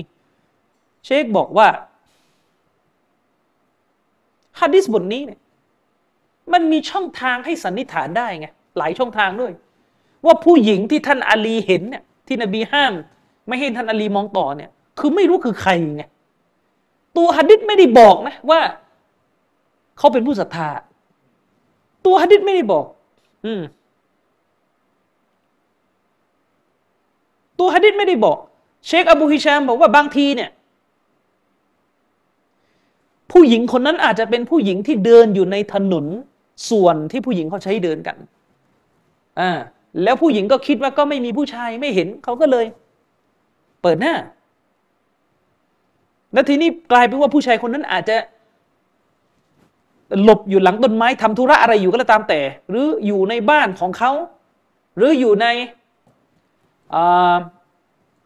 [1.05, 1.67] เชคบอกว่า
[4.59, 5.39] ฮะดิษบทนี้เนี่ย
[6.53, 9.51] มันมีช่องทางให้สันนิษฐานได้ไงหลายช่องทางด้วย
[10.25, 12.93] ว่าผู้หญิงที่ท่านอาลีเห็นเนี่ยที่นบีห้าม
[13.47, 16.03] ไม่ให้ท่านอาลีมองต่อเนี่ย คือไม่รู้คือใครไง
[17.17, 18.59] ตัวฮะดิษไม่ได้บอกนะว่า
[19.97, 20.69] เขาเป็นผู้ศรัทธา
[22.05, 22.85] ตัวฮะดิษไม่ได้บอก
[23.47, 23.61] อืม
[27.59, 28.37] ตัวฮะดิษไม่ได้บอก
[28.85, 30.49] เชคอบูฮิชามบอกว่าบางทีเนี่ย
[33.31, 36.05] ผู้หญิงคนนั้นอาจจะเป็นผู้หญิงที่เดินอยู่ในถนน
[36.69, 38.17] ส่วนที่ผู้หญิงเขาใช้เดินกัน
[39.39, 39.51] อ่า
[40.03, 42.65] แล้วผู้หญิงก็คิดว่าก็ไม่มีผู้ชายไม่เห็นเขาก็เลย
[43.81, 44.15] เปิดหน้า
[46.33, 48.17] แล้วทีนี้กลายเป็นว่าผู้ชายคนนั้นอาจจะ
[50.23, 52.39] หลบอยู่หลังต้นไม้ทำธุระอะไรอยู่ก็แล้วตามแต่
[52.69, 54.11] หรืออยู่ในบ้านของเขา
[54.97, 55.45] หรืออยู่ใน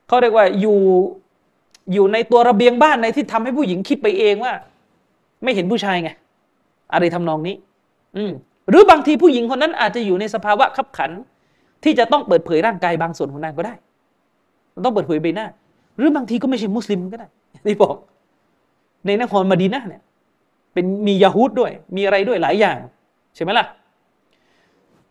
[0.07, 0.79] เขาเรียกว่าอยู่
[1.93, 4.53] อยู่ในตัวระเบียงบ้านในที่ทำให้ผู้หญิงคิดไปเองว่า
[5.43, 6.09] ไม่เห็นผู้ชายไง
[6.93, 7.55] อะไรทำนองนี้
[8.15, 8.23] อื
[8.69, 11.11] หรือบางทีผู้หญิงคนนั้นอาจจะอยู่ในสภาวะขับขัน
[11.83, 13.73] ที่จะต้องเปิดเผยร่างกายบางส่วนของนางก็ได้
[14.85, 15.47] ต้องเปิดเผยใบหน้า
[15.97, 17.27] หรือบางทีก็ไม่ใช่มุสลิมก็ได้
[17.65, 17.95] ที่บอก
[19.05, 20.01] ในนครมาดีนะเนี่ย
[20.73, 22.77] เป็นมียาฮูดด้วย มีอะไรด้วยหลายอย่าง
[23.35, 23.65] ใช่ไหมล่ะ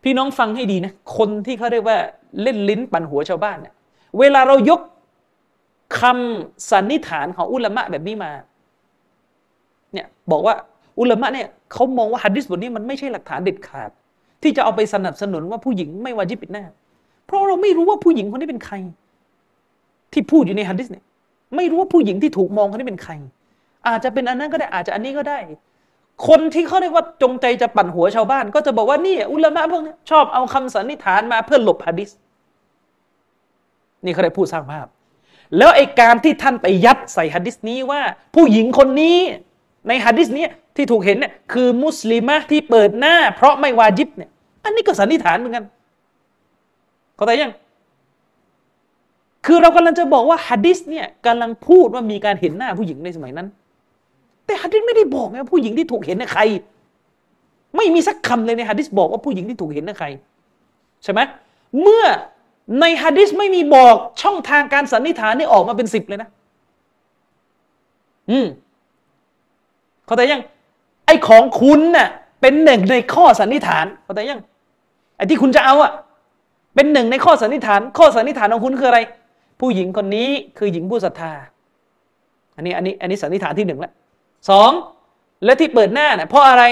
[0.02, 1.98] พี่น้องฟังให้ดีนะ คนที่เขาเรียกว่า
[2.42, 3.74] เล่นลิ้นปั่นหัวชาวบ้านเนี่ย
[4.18, 4.80] เวลาเรายก
[6.00, 8.32] คำสันนิษฐานของอุลามะแบบนี้มา
[9.92, 10.54] เนี่ยบอกว่า
[11.00, 13.90] อุลามะเนี่ยเขามองว่าฮัดดิสบทนี้มันไม่ใช่หลักฐานเด็ดขาด
[14.42, 16.64] ที่จะเอาไปสนับสนุนว่าผู้หญิงไม่วาจิปิดหน้า
[17.26, 18.74] เพราะเราไม่รู้ว่าผู้หญิงคนนี้เป็นใคร
[20.12, 21.04] ที่พูดอยู่ในฮัดดิสเนี่ย
[21.56, 23.12] ไม่รู้ว่าผู้หญิงที่ถูกมองคนนี้เป็นใคร
[23.88, 25.38] อาจจะเป็นอันนั้นก็ได้อาจจะอันนี้ก็ได้
[26.28, 32.10] คนที่เขาเรียกว่าจงใจจะปั่นหัวชาวบ้าน ก็จะบอกว่านี่อุลามะพวกนี้ชอบเอาคำสันนิษฐานมาเพื่อหลบฮัดดิส
[34.04, 34.86] นี่เขาได้พูดสร้างภาพ
[35.58, 38.00] แล้วไอ้การที่ท่านไปยัดใส่ฮะดิษนี้ว่า
[38.34, 39.18] ผู้หญิงคนนี้
[39.88, 44.30] ในฮะดิษนี้ที่ถูกเห็นเนี่ยคือมุสลิมะที่เปิดหน้า เพราะไม่วาจิบเนี่ย
[44.64, 45.64] อันนี้ก็สันนิษฐานเหมือนกัน
[47.16, 47.52] เข้าใจยัง
[49.46, 53.48] คือเรากำลังจะบอกว่าฮะดิษเนี่ยกำลังพูดว่ามีการเห็นหน้าผู้หญิงในสมัยนั้น
[54.50, 56.42] แต่ฮะดิษไม่ได้บอกไงผู้หญิงที่ถูกเห็นน่ะใคร
[57.76, 60.06] ไม่มีสักคำเลยในฮะดิษบอกว่าผู้หญิงที่ถูกเห็นน่ะใคร
[61.02, 61.20] ใช่ไหม
[61.82, 62.04] เมื่อ
[62.80, 66.28] ในฮะดิษไม่มีบอกช่องทางการสันนิษฐานนี่ออกมาเป็นสิบเลยนะ
[68.30, 68.46] อืม
[70.06, 70.42] เข้าใจยัง
[71.06, 72.08] ไอของคุณน่ะ
[72.40, 74.40] เป็นหนึ่งในข้อสันนิษฐานเข้าใจยัง
[75.16, 75.92] ไอที่คุณจะเอาอะ
[76.74, 79.00] เป็นหนึ่งในข้อสันนิษฐาน ข้อสันนิษฐานของคุณคืออะไร
[79.60, 81.32] ผู้หญิงคนนี้คือหญิงผู้ศรัทธา
[82.56, 83.92] อันนี้อันนี้อันนี้สันนิษฐานที่หนึ่งแล้ว
[84.48, 84.70] สอง
[85.44, 86.64] และที่เปิดหน้าเนี่ยเพราะอะไร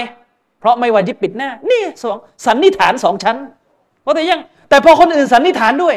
[0.59, 3.37] เพราะไม่วาจิบปิดหน้า นี่สองสันนิษฐานสองชั้น
[4.01, 5.95] เพราะแต่ยัง แต่พอคนอื่นสันนิษฐานด้วย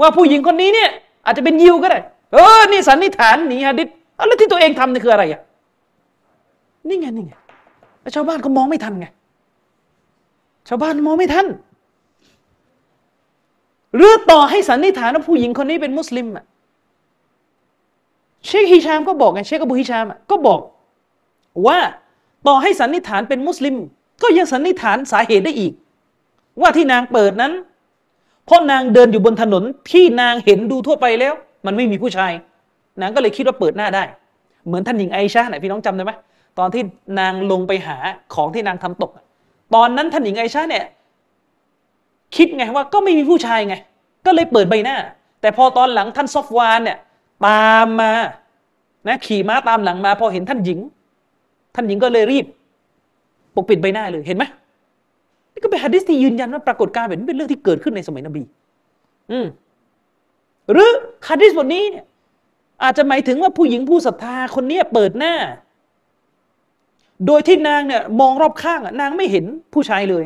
[0.00, 0.90] ว่าผู้หญิงคนนี้เนี่ย
[1.24, 2.00] อาจจะเป็นยิวก็ได้
[2.32, 3.88] เออ นี่สันนิษฐานหนีฮะดิษ
[4.26, 5.40] แล้วที่ตัวเองทำนี่คืออะไรอะ
[6.88, 7.32] นี่ไงนี่ไง
[8.00, 9.06] แล้วชาวบ้านก็มองไม่ทันไง
[10.68, 11.46] ชาวบ้านมองไม่ทัน
[13.94, 16.44] หรือต่อให้สันนิษฐานว่าผู้หญิงคนนี้เป็นมุสลิมอะ
[18.46, 20.60] เชคฮิชามก็บอกไงเชคอบูฮิชามก็บอก
[21.66, 21.78] ว่า
[22.46, 23.74] ต่อให้สันนิษฐานเป็นมุสลิม
[24.22, 25.72] ก็ยังสันนิษฐานสาเหตุได้อีก
[26.60, 27.52] ว่าที่นางเปิดนั้น
[28.46, 31.34] เพราะนางเดินอยู่บนถนนที่นางเห็นดูทั่วไปแล้ว
[31.66, 32.32] มันไม่มีผู้ชาย
[33.00, 34.04] นางก็เลยคิดว่าเปิดหน้าได้
[34.66, 36.12] เหมือนท่านหญิงไอชาไหนพี่น้องจำได้ไหม
[36.58, 36.82] ตอนที่
[37.20, 37.96] นางลงไปหา
[38.34, 39.10] ของที่นางทำตก
[39.74, 40.84] ตอนนั้นท่านหญิงไอชาเนี่ย
[42.36, 43.74] คิดไงว่าก็ไม่มีผู้ชายไง
[44.26, 44.96] ก็เลยเปิดใบหน้า
[45.40, 46.98] แต่พอตอนหลังท่านซอฟวานเนี่ย
[47.46, 48.12] ตามมา
[49.08, 50.78] นะขี่ม้าตามหลังมา พอเห็นท่านหญิง
[51.74, 52.46] ท่านหญิงก็เลยรีบ
[53.54, 54.44] ปกปิดใบหน้าเลยเห็นไหม
[55.52, 58.42] นี่ก็เป็นฮะดิษที่ยืนยันว่าปรากฏการณ์แบบนี้เป็นเรื่องที่เกิดขึ้นในสมัยนบี
[59.30, 59.46] อืม
[60.72, 60.90] หรือ
[61.28, 62.04] ฮะดิษบทนี้เนี่ย
[62.82, 65.34] อาจจะหมายถึงว่าผู้หญิงผู้ศรัทธาคนนี้เปิดหน้า
[67.26, 70.24] โดยที่นางเนี่ยมองรอบข้างนางไม่เห็นผู้ชายเลย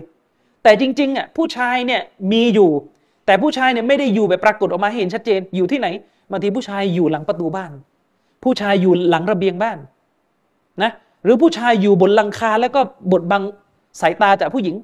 [0.63, 2.01] แต่จริงๆอะผู้ชายเนี่ย
[2.33, 2.71] มีอยู่
[3.27, 5.89] แต่ผู้ชายเนี่ยไม่ได้อยู่แบบปรากฏออกมาเห็นชัดเจนอยู่ที่ไหน
[6.31, 7.73] บางทีผู้ชายอยู่หลังประตูบ้าน
[8.43, 9.79] ผู้ชายอยู่หลังระเบียงบ้าน
[10.83, 10.91] นะ
[11.25, 12.81] หรือผู้ชายอยู่บนหลังคาแล้วก็
[13.13, 13.43] บดบัง
[14.01, 14.77] สายตาจากผู้หญิง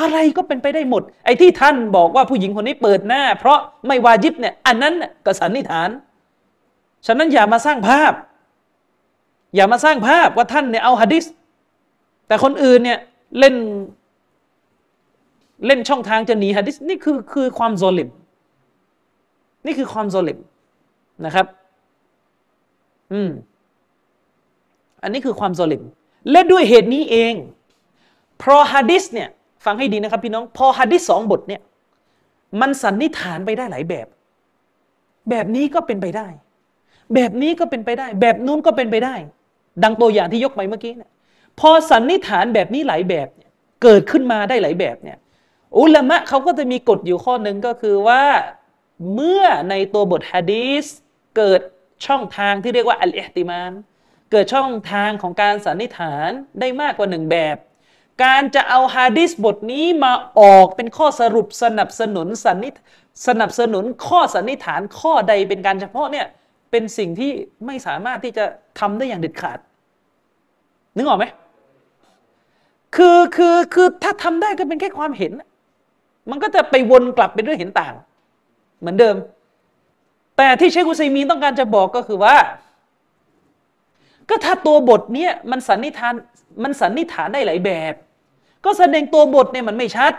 [0.00, 4.94] อะไรก็เป็นไปได้หมด ไอ้ที่ท่านบอกว่าผู้หญิงคนนี้เปิดหน้า เพราะไม่วาจิบเนี่ย อันนั้น
[5.26, 5.88] ก็สันนิษฐาน
[7.06, 8.12] ฉะนั้นอย่ามาสร้างภาพ
[9.54, 11.24] อย่ามาสร้างภาพว่าท่านเนี่ยเอาฮะดิษ
[12.26, 12.98] แต่คนอื่นเนี่ย
[13.38, 13.54] เล่น
[15.66, 18.08] เล่นช่องทางจะหนีฮะดิษนี่คือคือความโซลิม
[19.66, 20.38] นี่คือความโซลิม
[21.24, 21.46] นะครับ
[23.12, 23.30] อืม
[25.02, 25.82] อันนี้คือความโซลิม
[26.30, 27.34] และด้วยเหตุนี้เอง
[28.42, 29.28] พอฮะดิษเนี่ย
[29.64, 31.60] ฟังให้ดีนะครับพี่น้อง พอฮะดิษสองบทเนี่ย
[32.60, 34.06] มันสันนิษฐานไปได้หลายแบบ
[35.30, 36.26] แบบนี้ก็เป็นไปได้
[37.14, 39.14] แบบนี้ก็เป็นไปได้ แบบนู้นก็เป็นไปได้
[39.84, 41.10] ดังตัวอย่างที่ยกไปเมื่อกี้เนี่ย
[41.60, 43.50] พอสันนิษฐานแบบนี้หลายแบบเนี่ย
[43.82, 45.18] เกิดขึ้นมาได้หลายแบบเนี่ย
[45.78, 48.22] อุลามะเขาก็จะมีกฎอยู่ข้อหนึ่งก็คือว่า
[49.12, 50.84] เมื่อในตัวบทฮะดีส
[51.36, 51.60] เกิด
[52.06, 53.72] ช่องทางที่เรียกว่าอัลอิติมาน
[54.30, 56.28] เกิดช่องทางของการสันนิษฐาน
[56.60, 57.56] ได้มากกว่าหนึ่งแบบ
[58.24, 62.70] การจะเอาฮะดีสบทนี้มาออกเป็นข้อสรุปสนับสนุนสันนิ
[63.26, 66.26] สนับสนุนข้อสันนิษฐานข้อใดเป็นการเฉพาะเนี่ย
[66.70, 67.32] เป็นสิ่งที่
[67.66, 68.44] ไม่สามารถที่จะ
[68.80, 69.58] ทำได้อย่างเด็ดขาด
[70.96, 71.24] นึกออกไหม
[72.96, 75.32] คือคือคือถ้าทำได้ก็เป็นแค่ความเห็น
[76.30, 77.94] มันก็จะไปวนกลับเป็นเรื่องเห็นต่าง
[78.84, 79.16] เหมือนเดิม
[80.36, 82.36] แต่ที่เชคุซีมีต้องการจะบอกก็คือว่า
[84.28, 86.14] ก็ถ้าตัวบทเนี้ยมันสันนิษฐาน
[86.62, 87.94] มันสันนิษฐานได้หลายแบบ
[88.64, 90.12] ก็แสดงตัวบทเนี่ยมันไม่ชัด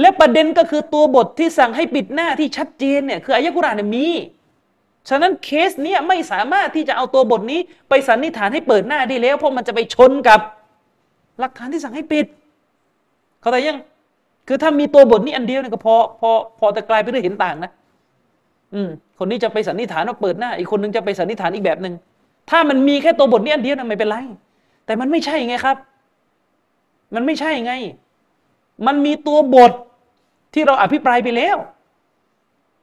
[0.00, 4.06] และประเด็นก็คือตัวบทที่สั่งให้ปิดหน้าที่ชัดเจนเนี่ยคืออายะกุรานเนี่ยมี
[5.08, 10.40] ฉะนั้นเคสเนี้ยไม่สามารถที่จะเอาตัวบทนี้ ไปสันนิษฐานให้เปิดหน้าได้แล้ว เพราะมันจะไปชนกับ
[11.40, 12.26] หลักฐานที่สั่งให้ปิด
[13.40, 13.78] เข้าใจยัง
[14.48, 17.70] คือถ้ามีตัวบทนี้อันเดียวเนี่ยก็พอพอพอจะกลายเป็นเรื่องเห็นต่างนะ
[18.74, 21.94] อืม คนนี้จะไปสันนิษฐานว่าเปิดหน้า อีกคนนึงจะไปสันนิษฐานอีกแบบหนึ่ง
[22.50, 24.16] ถ้ามันมีแค่ตัวบทนี้อันเดียวนะไม่เป็นไร
[24.86, 25.76] แต่มันไม่ใช่ไงครับ
[27.14, 27.72] มันไม่ใช่ไง
[28.86, 29.72] มันมีตัวบท
[30.54, 31.56] ที่เราอภิปรายไปแล้ว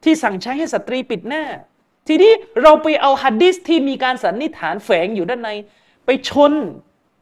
[0.03, 1.43] ที่สั่งใช้ให้สตรีปิดหน้า
[2.07, 5.49] ทีนี้เราไปเอาฮัดดิสที่มีการสันนิษฐานแฝงอยู่ด้านใน
[6.05, 6.53] ไปชน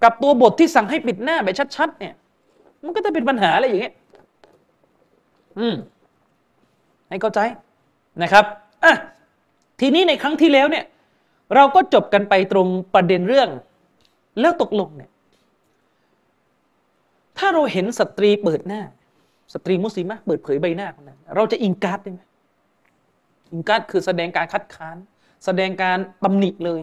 [0.04, 2.14] กับตัวบทที่สั่งให้ปิดหน้าแบบชัดๆเนี่ย
[2.84, 3.94] มันก็จะเป็นปัญหาอะไรอย่างเงี้ย
[5.60, 5.76] อืม
[7.10, 7.40] ให้เข้าใจ
[8.24, 8.46] นะครับ
[8.84, 8.94] อะ
[9.80, 10.86] ทีนี้ในครั้งที่แล้วเนี่ย
[11.56, 13.50] เราก็จบกันไปตรงประเด็นเรื่อง
[14.40, 15.10] แล้วตกลงเนี่ย
[17.38, 18.82] ถ้าเราเห็นสตรีเปิดหน้า
[19.54, 22.22] สตรีมุสลิมะเปิดเผยใบหน้าของนางเราจะإنكارได้ไหม
[23.52, 24.98] إنكارคือแสดงการคัดค้าน
[25.46, 26.82] แสดงการตำหนิเลย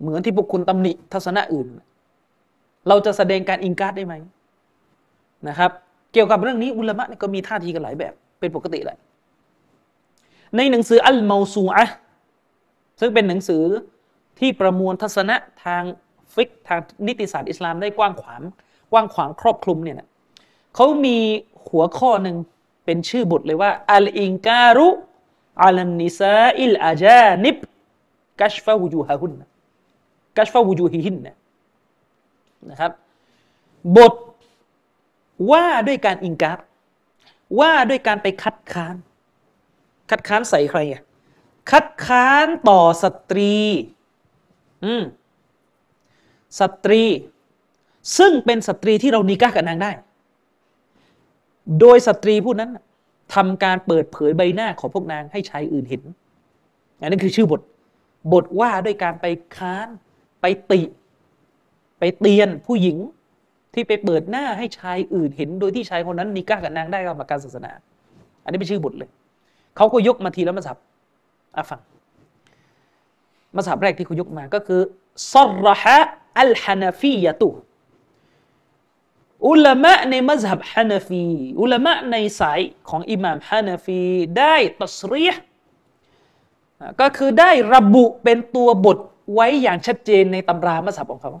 [0.00, 1.66] เหมือนที่พวกคุณตำหนิทัศนะอื่น
[2.88, 4.14] เราจะแสดงการإنكارได้ไหม
[5.48, 5.70] นะครับ
[6.12, 8.98] เกี่ยวกับเรื่องนี้อุลามะก็มีท่าทีกันหลายแบบ เป็นปกติแหละ
[10.56, 11.84] ในหนังสืออัลมาซูอะ
[13.00, 13.62] ซึ่งเป็นหนังสือ
[14.38, 15.82] ที่ประมวลทัศนะทาง
[16.34, 18.42] ฟิกทางนิติศาสตร์อิสลามได้กว้างขวาง
[18.92, 20.08] กว้างขวางครอบคลุมเนี่ยนะ
[20.74, 21.16] เขามี
[21.68, 22.36] หัวข้อหนึ่ง
[22.84, 24.88] เป็นชื่อบทเลยว่าอัลอิงการุ
[25.64, 27.56] อัลนิซาอิลอาจานิบ
[28.40, 29.32] กัชฟะวูจูฮะฮุน
[30.36, 31.36] กัชฟะวูจูฮิฮินนะ
[32.70, 32.92] นะครับ
[33.96, 34.14] บท
[35.50, 36.58] ว่าด้วยการอิงการ
[37.60, 38.94] ว่าด้วยการไปคัดค้าน
[40.10, 41.02] คัดค้านใส่ใครอะ
[41.70, 43.54] คัดค้านต่อสตรี
[44.84, 45.02] อืม
[46.60, 47.02] สตรี
[48.18, 49.90] ซึ่งเป็นสตรีที่เรานิกากับนางได้
[51.80, 52.70] โดยสตรีผู้นั้น
[53.34, 56.02] ทำการเปิดเผยใบหน้าของพวกนางให้ชายอื่นเห็น
[57.00, 57.60] อันนี้คือชื่อบท
[58.32, 59.26] บทว่าด้วยการไป
[59.56, 59.88] ค้าน
[60.40, 60.80] ไปติ
[61.98, 62.96] ไปเตียนผู้หญิง
[63.78, 67.72] ที่ไปเปิดหน้าให้ชายอื่นเห็น โดยที่ชายคนนั้นนิก้ากับนางได้กับการศาสนา
[68.44, 69.10] อันนี้เป็นชื่อบทเลย
[69.76, 70.76] เขาก็ยกมาทีละมาสับ
[71.56, 71.80] อะฟัง
[73.56, 74.80] มาสับแรกที่เขายกมาก็คือ
[75.32, 75.98] ซอรฮะ
[76.40, 77.48] อัลฮานาฟียะตุ
[79.48, 81.26] อุลามะในมัซฮับฮานาฟี
[81.60, 84.00] อุลามะในสายของอิหม่ามฮานาฟี
[84.38, 85.42] ได้ตัสรีห์
[87.00, 88.98] ก็คือได้ระบุเป็นตัวบท
[89.34, 91.32] ไว้อย่างชัดเจนในตำรามัซฮับของเขา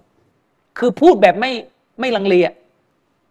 [0.78, 1.52] คือพูดแบบไม่
[2.00, 2.34] ไม่ลังเล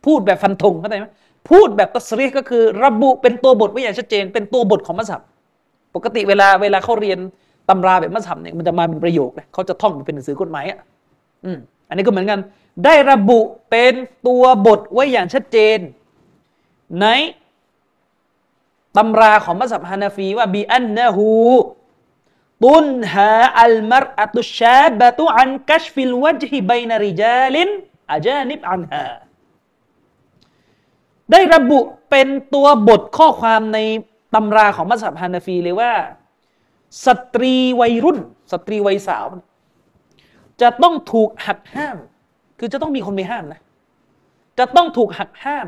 [0.05, 1.07] พูดแบบฟันธงเข้าใจไหม
[1.49, 5.21] พูดแบบตัสรีก็คือ ระบุเป็นตัวบทไว้อย่างชัดเจน เป็นตัวบทของมัซฮับ
[5.95, 7.19] ปกติเวลาเวลาเขาเรียน
[7.69, 10.79] ตำราแบบมัซฮับเนี่ยมันจะมาเป็นประโยคเลยเขาจะท่องเป็นหนังสือกฎหมายอะ
[11.45, 11.57] อืม
[11.89, 12.39] อันนี้ก็เหมือนกัน
[12.85, 13.39] ได้ระบุ
[13.69, 13.93] เป็น
[14.27, 15.79] ตัวบทไว้อย่างชัดเจน
[17.01, 17.05] ใน
[18.97, 21.27] ตำราของมัสยิดฮานาฟีว่าบีอันนะฮู
[22.65, 27.69] ตุนฮาอัลมรอัตุชาบะตุอันกัชฟิลวจฮิบัยนริจาลิน
[28.11, 29.03] อาจานิบอันฮา
[31.31, 31.79] ได้ระบุ
[32.09, 33.79] เป็นตัวบทข้อความใน
[34.35, 35.93] ตำราของมัสยิดฮานาฟีเลยว่า
[37.05, 38.19] สตรีวัยรุ่น
[38.51, 39.25] สตรีวัยสาว
[40.61, 41.97] จะต้องถูกหักห้าม
[42.59, 43.61] คือจะต้องมีคนไปห้ามนะ
[44.59, 45.67] จะต้องถูกหักห้าม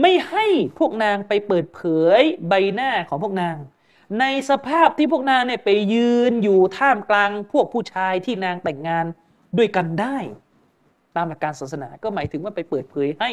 [0.00, 0.46] ไม่ให้
[0.78, 1.80] พวกนางไปเปิดเผ
[2.18, 3.56] ยใบหน้าของพวกนาง
[4.20, 9.04] ในสภาพที่พวกนางเนี่ยไปยืนอยู่ท่ามกลางพวกผู้ชายที่นางแต่งงาน
[9.58, 10.16] ด้วยกันได้
[11.16, 13.30] ตามหลักการศาสนา ก็หมายถึงว่าไปเปิดเผยให้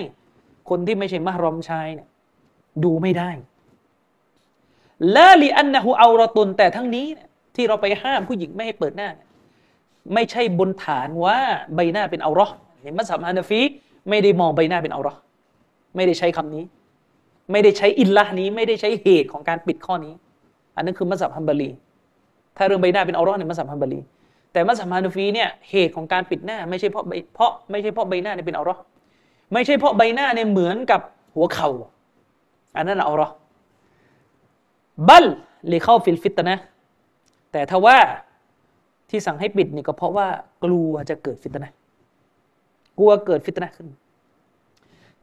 [0.70, 2.08] คนที่ไม่ใช่มารอมชายเนี่ย
[2.84, 3.30] ดูไม่ได้
[5.16, 7.06] ละลีอันนะฮูเอารตุนแต่ทั้งนี้
[7.56, 9.10] ที่เราไปห้ามผู้หญิงไม่ให้เปิดหน้า
[10.14, 11.38] ไม่ใช่บนฐานว่า
[11.76, 12.48] ใบหน้าเป็นเอารอ
[12.84, 13.62] ในมัสยิดฮานาฟี
[14.10, 15.14] ไม่ได้มองใบหน้าเป็นเอารอ
[15.96, 16.64] ไม่ได้ใช้คำนี้
[17.52, 20.14] ไม่ได้ใช้อินละนี้ ไม่ได้ใช้เหตุของการปิดข้อนี้
[20.76, 21.70] อันนั้นคือมัสยิดฮัมบารี
[22.58, 24.00] ถ้าเรื่องใบหน้าเป็นเอารอในมัสยิดฮัมบารี
[24.52, 27.04] แต่มัสฮานาฟีเนี่ยเหตุของการปิดหน้า ไม่ใช่เพราะ
[27.36, 28.78] เพราะไม่ใช่เพราะใบหน้าเนี่ยเป็นเอารอ
[29.54, 31.02] ไม่ใช่เพราะใบหน้าเนี่ยเหมือนกับ
[31.36, 31.70] หัวเข่า
[32.76, 33.30] อันนั้นเอารอ
[35.08, 35.26] บัล
[35.68, 36.58] เลเข้าฟิลฟิตนะ
[37.52, 37.98] แต่ถ้าว่า
[39.10, 40.28] ที่สั่งให้ปิดนี่ก็เพราะว่า
[40.64, 41.72] กลัวจะเกิดฟิตนะ
[43.00, 43.88] กลัวเกิดฟิตนะขึ้น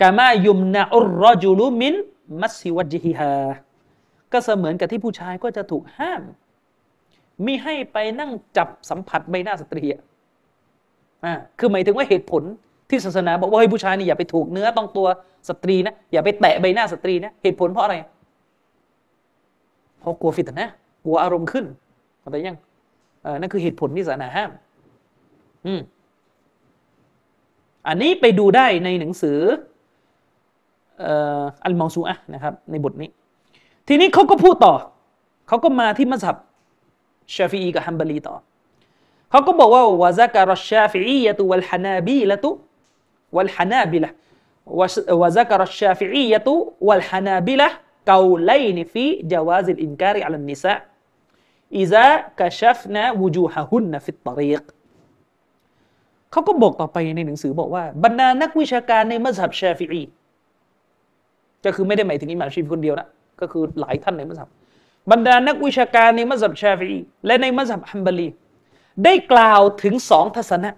[0.00, 1.94] كما يمنع الرجل من
[2.40, 3.32] مس وجهها
[4.32, 6.22] ก็เสมือนกับที่ผู้ชายก็จะถูกห้าม
[7.44, 9.84] มิให้ไปนั่งจับสัมผัสใบหน้าสตรี
[11.24, 12.42] อ่าคือหมายถึงว่าเหตุผล
[12.88, 15.06] ที่ศาสนาบอกว่าให้ผู้ชายนี่อย่าไปถูกเนื้อต้องตัว
[15.48, 17.96] สตรีนะอย่าไปแตะใบหน้าสตรีนะเหตุผลเพราะอะไร
[20.00, 20.68] เพราะกลัวฟิตนะ
[21.04, 21.64] กลัวอารมณ์ขึ้น
[22.20, 22.56] เข้าใจยัง
[23.40, 24.50] นั่นคือเหตุผลที่ศาสนาห้าม
[25.66, 25.80] อืม
[27.88, 29.38] อันนี้ไปดูได้ในหนังสือ
[31.64, 33.08] อัลเมาซูอะนะครับ ในบทนี้
[33.88, 34.74] ทีนี้เขาก็พูดต่อ
[35.48, 36.36] เขาก็มาที่มัซฮับ
[37.34, 38.34] ชาฟีอีกับฮัมบาลีต่อ
[39.30, 46.52] เขาก็บอกว่าوذكر الشافعية والحنابلة والحنابلة وذكر الشافعية
[46.88, 54.64] والحنابلة قولين في جواز الإنكار على النساء إذا كشفن وجوههن في الطريق
[56.30, 60.02] เขาก็บอกต่อไปในหนังสือบอกว่าบรรดานักวิชาการในมัซฮับชาฟิอี
[61.64, 63.08] ก็คือไม่ได้หมายถึงอิหม่ามชาฟิอีคนเดียวนะ
[63.40, 64.48] ก็คือหลายท่านในมัซฮับ
[65.10, 66.94] บรรดานักวิชาการในมัซฮับชาฟี
[67.26, 68.28] และในมัซฮับฮัมบาลี
[69.04, 70.70] ได้กล่าวถึงสองทัศนะ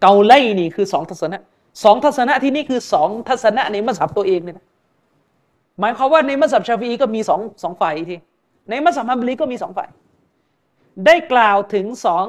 [0.00, 1.38] เกาไลนี่คือสองทัศนะ
[1.84, 4.66] สองทัศนะที่นี่คือสองทัศนะในมัสยิดตัวเองเนี่ยนะ
[5.80, 8.16] หมายความว่าในมัสยิดชาฟีอีก็มีสองสองฝ่ายที
[8.70, 9.88] ในมัสยิดฮัมบลีก็มีสองฝ่าย
[11.06, 12.24] ได้กล่าวถึงสอง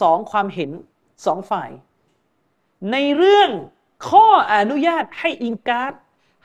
[0.00, 0.70] สองความเห็น
[1.26, 1.70] สองฝ่าย
[2.92, 3.50] ในเรื่อง
[4.08, 5.92] ข้ออนุญาตให้อิงการ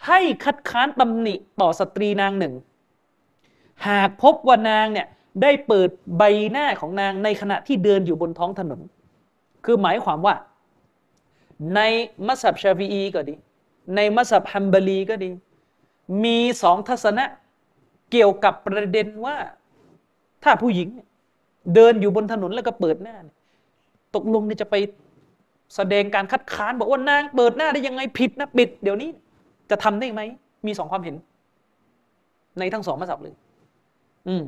[0.07, 2.53] ให้คัดค้านตำหนิต่อสตรีนางหนึ่ง
[3.87, 5.07] หากพบว่านางเนี่ย
[5.41, 8.79] ได้เปิดใบหน้าของนางในขณะที่เดินอยู่บนท้องถนน
[9.65, 10.35] คือหมายความว่า
[11.75, 11.79] ใน
[12.27, 13.35] มัสยิดชาฟีอีก็ดี
[13.95, 15.29] ในมัสยิดฮัมบลีก็ดี
[16.23, 17.25] มีสองทัศนะ
[18.11, 19.35] เกี่ยวกับประเด็นว่า
[20.43, 20.89] ถ้าผู้หญิง
[21.75, 23.15] เดินอยู่บนถนนแล้วก็เปิดหน้า
[24.15, 24.75] ตกลงนี่จะไป
[25.75, 29.09] แสดงการคัดค้านบอกว่านางเปิดหน้าได้ยังไงผิดนะปิด เดี๋ยวนี้
[29.69, 30.21] จะทำได้ไหม
[30.65, 31.15] มีสองความเห็น
[32.59, 33.35] ในทั้งสองมัสยิดเลย
[34.27, 34.43] อืม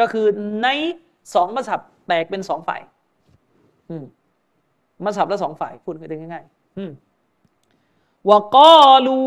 [0.00, 0.26] ก็คือ
[0.62, 0.68] ใน
[1.34, 2.80] สองมัสยิดแตกเป็นสองฝ่าย
[3.90, 4.04] อืม
[5.04, 6.92] มัสยิดละสองฝ่ายพูดกันง่ายๆอืม
[8.30, 8.56] วก
[8.90, 9.18] อลู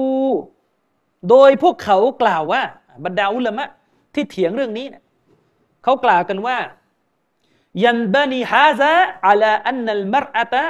[1.29, 2.61] โดยพวกเขากล่าวว่า
[3.05, 3.67] บรรดาอุลามะ
[4.13, 5.03] ที่เถียงเรื่องนี้เนี่ย
[5.83, 6.57] เขากล่าวกันว่า
[7.83, 8.93] ยันบานีฮาซา
[9.27, 10.63] อัลาอันนัลมรอะตะ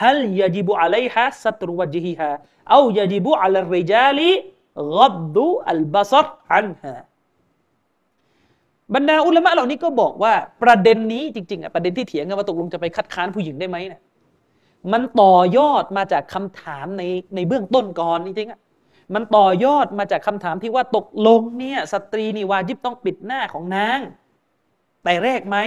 [0.00, 2.30] ฮัลยาจิบุอะลัยฮะสัตรวจฮิฮา
[2.70, 4.30] เอายาจิบุอัลริจาลี
[5.00, 6.94] กัดดุอัลบาซัรอันฮา
[8.94, 10.32] บรรดาอุลามะเหล่านี้ก็บอกว่า
[10.62, 14.00] ประเด็นนี้จริงๆอะประเด็นที่เถียงกันว่าตกลงจะไปคัดค้านผู้หญิงได้ไหมเนี่ย
[14.92, 17.02] มันต่อยอดมาจากคำถามใน
[17.34, 18.60] ในเบื้องต้นก่อนจริงๆอะ
[19.14, 24.00] มันต่อยอดมาจากคำถามที่ว่าตกลงเนี่ยสตรีนี่วาจิบต้องปิดหน้าของนาง
[25.04, 25.58] แต่แรกไหม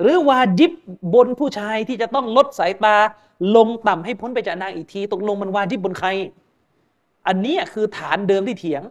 [0.00, 0.72] หรือวาจิบ
[1.14, 2.96] บนผู้ชายที่จะต้องลดสายตา
[3.56, 6.08] ลงต่ำให้พ้นไปจากนางอีกที ตกลงมันวาจิบบนใคร
[7.26, 8.82] อันนี้คือฐานเดิมที่เถียง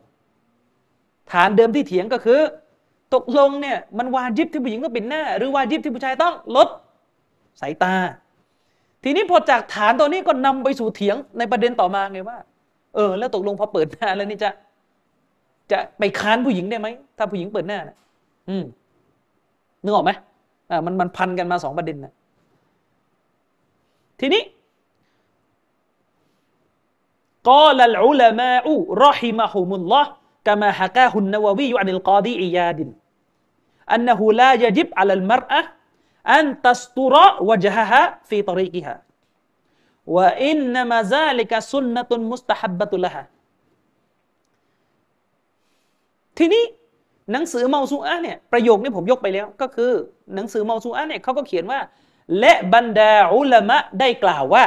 [1.32, 2.40] ฐานเดิมที่เถียงก็คือ
[3.15, 6.69] ตกลงเนี่ยมันวาจิบที่ผู้หญิงต้องปิดหน้า หรือวาจิบที่ผู้ชายต้องลด
[7.61, 7.95] สายตา
[9.05, 12.39] ทีนี้พอจากฐานตัวนี้ก็นำไปสู่เถียงในประเด็นต่อมาไงว่า
[12.95, 14.51] เออ แล้วตกลงพอเปิดหน้าแล้วนี่จะ
[15.71, 16.89] จะไปค้านผู้หญิงได้ไหม
[17.19, 17.97] ถ้าผู้หญิงเปิดหน้านะ
[18.49, 18.65] อืม
[19.83, 20.11] นึกออกไหม
[20.71, 22.13] อ่ามันมันพันกันมาสองประเด็นนะ
[24.21, 24.43] ทีนี้
[27.49, 30.11] กล่าวอุลามะอุรอฮิมะฮุมุลลอฮ์
[30.49, 32.79] كما حكاه النووي عن القاضي إياد
[33.94, 35.62] อันนหูลายยิบอัลลมรอะ
[36.34, 38.96] อันตัสตุระวะจฮะฮะฟีตริกิฮะ
[40.16, 43.24] ว่าอินนามะซาลิกะสุนนตุนมุสตฮับบะตุลฮะ
[46.38, 46.64] ทีนี้
[47.32, 49.92] หนังสือเมาซูอะเนี่ยประโยคนี้ผมยกไปแล้ว ก็คือ
[50.36, 51.80] หนังสือเมาซูอะเนี่ยเขาก็เขียนว่า
[52.40, 54.64] และบรรดาอุลามะได้กล่าวว่า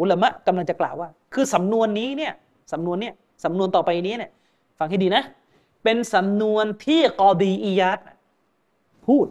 [0.00, 2.32] อุลามะกำลังจะกล่าวว่า คือสำนวนนี้เนี่ย
[2.72, 3.14] สำนวนเนี่ย
[3.44, 4.30] สำนวนต่อไปนี้เนี่ย
[4.78, 5.22] ฟังให้ดีนะ
[5.84, 7.98] เป็นสำนวนที่กอดีอียัด
[9.06, 9.26] พูด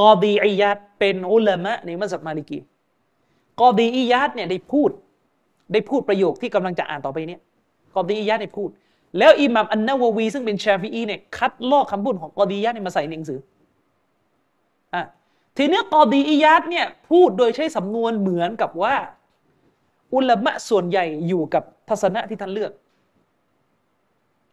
[0.00, 2.58] กอดีอียัดเป็นอุลามะในมัสยิดมาลิกี
[3.60, 4.90] กอดีอียัดเนี่ยได้พูด
[5.72, 7.38] ได้พูดประโยคที่กำลังจะอ่านต่อไปเนี้
[7.94, 8.68] กอดีอียัดได้พูด
[9.18, 13.40] แล้วอิหมัมอันนาววี ซึ่งเป็นชาฟีอีเนี่ยคัดลอกคำพูดของกอดีอียัดมาใส่ในหนังสือ
[14.94, 15.02] อะ
[15.56, 18.94] ทีเนี้ยกอดีอียัดเนี่ยพูดโดยใช้สำนวนเหมือนกับว่า
[20.14, 22.72] อุลามะส่วนใหญ่อยู่กับทัศนะที่ท่านเลือก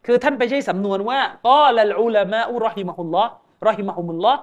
[0.05, 3.31] คือท่านไปใช้สำนวนว่าก็ละอุลามะอุรอฮิมะฮุลลอฮ์
[3.67, 4.39] รอฮิมะฮุมุลลอฮ์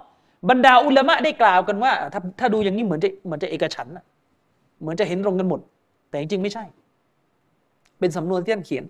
[0.50, 4.04] บรรดาอุลามะได้กล่าวกันว่า ถ้าถ้าดูอย่างนี้เหมือนจะเหมือนจะเอกฉันนะ
[4.80, 5.60] เหมือนจะเห็นตรงกันหมด
[6.10, 6.64] แต่จริงๆไม่ใช่
[7.98, 8.84] เป็นสำนวนที่ท่านเขียน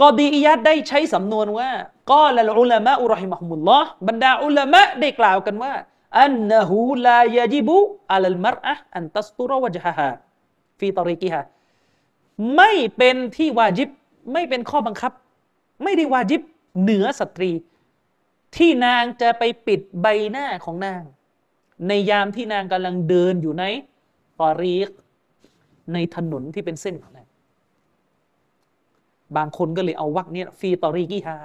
[0.00, 1.68] กอดีอิยัดได้ใช้สำนวนว่า
[2.10, 5.72] ก็ละอุลามะอุรอฮิมะฮุมุลลอฮ์บรรดาอุลามะได้กล่าวกันว่า
[6.20, 7.76] อันนะฮูลายาจิบุ
[8.12, 10.08] อัลลมรอะอันตัสตุรวะจฮะฮา
[10.78, 11.40] ฟีตอริกิฮา
[12.56, 13.88] ไม่เป็นที่วาจิบ
[14.32, 15.12] ไม่เป็นข้อบังคับ
[15.82, 16.40] ไม่ได้วาจิบ
[16.80, 17.50] เหนือสตรี
[18.56, 21.02] ที่นางจะไปปิดใบหน้าของนาง
[21.88, 23.64] ในยามที่นางกำลังเดินอยู่ใน
[24.40, 24.90] ตอรีก
[25.92, 27.26] ในถนนที่เป็นเส้นของนาง
[29.36, 31.36] บางคนก็เลยเอาวักนี้ฟีตอรีกิฮา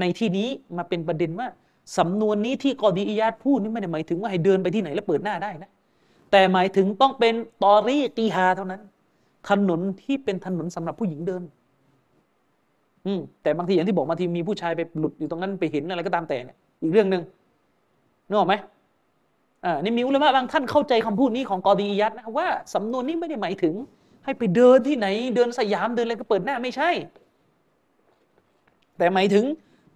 [0.00, 1.48] ในที่นี้มาเป็นประเด็นว่า
[1.98, 5.70] สำนวนนี้ที่กอดีอิยาดพูดนี่ไม่ได้หมายถึงว่าให้เดินไปที่ไหนแล้วเปิดหน้าได้นะ
[6.30, 7.34] แต่หมายถึงต้องเป็น
[7.64, 8.82] ตอรีกีฮาเท่านั้น
[9.48, 11.42] ถนนที่เป็นถนนสำหรับผู้หญิงเดิน
[13.06, 17.22] อืมแต่บางทีอย่างที่บอกบางทีมีผู้ชายไปหลุดอยู่ตรงนั้นไปเห็นอะไรก็ตามแต่เนี่ยอีกเรื่องหนึ่ง
[18.28, 18.54] นึกออกไหม
[19.64, 23.74] อ่านี่มีอุลามะบางท่านเข้าใจคำพูดนี้ของกอดีอิยัดนะว่าสำนวนนี้ไม่ได้หมายถึง
[24.24, 26.90] ให้ไปเดินที่ไหน เดินสยามเดินอะไรก็เปิดหน้าไม่ใช่
[28.98, 29.44] แต่หมายถึง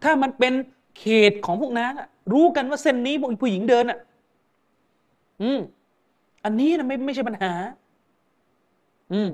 [0.03, 0.53] ถ้ามันเป็น
[0.99, 1.93] เขตของพวกนาง
[2.33, 3.99] รู้กันว่าเส้นนี้ผู้หญิงเดินอะ
[5.43, 5.61] อืม
[6.45, 7.53] อันนี้นะไม่ไม่ใช่ปัญหา
[9.13, 9.29] อืม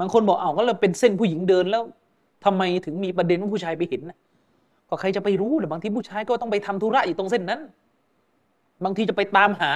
[0.00, 1.82] บางคนบอกเอาก็เราเป็นเส้นผู้หญิงเดินแล้ว
[2.44, 4.18] ทำไมถึงมีประเด็นว่าผู้ชายไปเห็นนะ
[4.88, 7.60] ก็ใครจะไปรู้หรือบางทีผู้ชายก็ต้องไปทำธุระอยู่ตรงเส้นนั้น
[8.84, 9.72] บางทีจะไปตามหา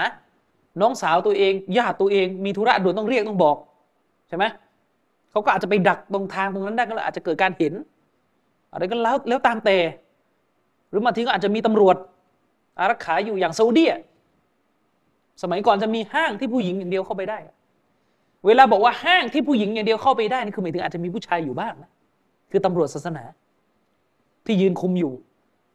[0.81, 3.57] น้องสาวตัวเองญาติตัวเองมีธุระด่วนต้องเรียกต้องบอก
[4.29, 4.45] ใช่ไหม
[5.31, 7.73] เขาก็อาจจะไปดักตรงทางตรงนั้นได้ก็อาจจะเกิดการเห็น
[8.73, 9.79] อะไรก็แล้วแล้วตามแต่
[10.91, 11.97] หรือบางทีก็อาจจะมีตำรวจ
[12.79, 13.85] อารักขาอยู่อย่างซาอุดี
[15.43, 17.39] สมัยก่อนจะมีห้างที่ผู้หญิงอย่างเดียวเข้าไปได้
[18.47, 21.91] เวลาบอกว่าห้างที่ผู้หญิงอย่างเดียวเข้าไปได้นี่คือหมายถึงอาจจะมีผู้ชายอยู่บ้างนะ
[22.53, 23.25] คือตำรวจศาสนา
[24.47, 25.13] ที่ยืนคุมอยู่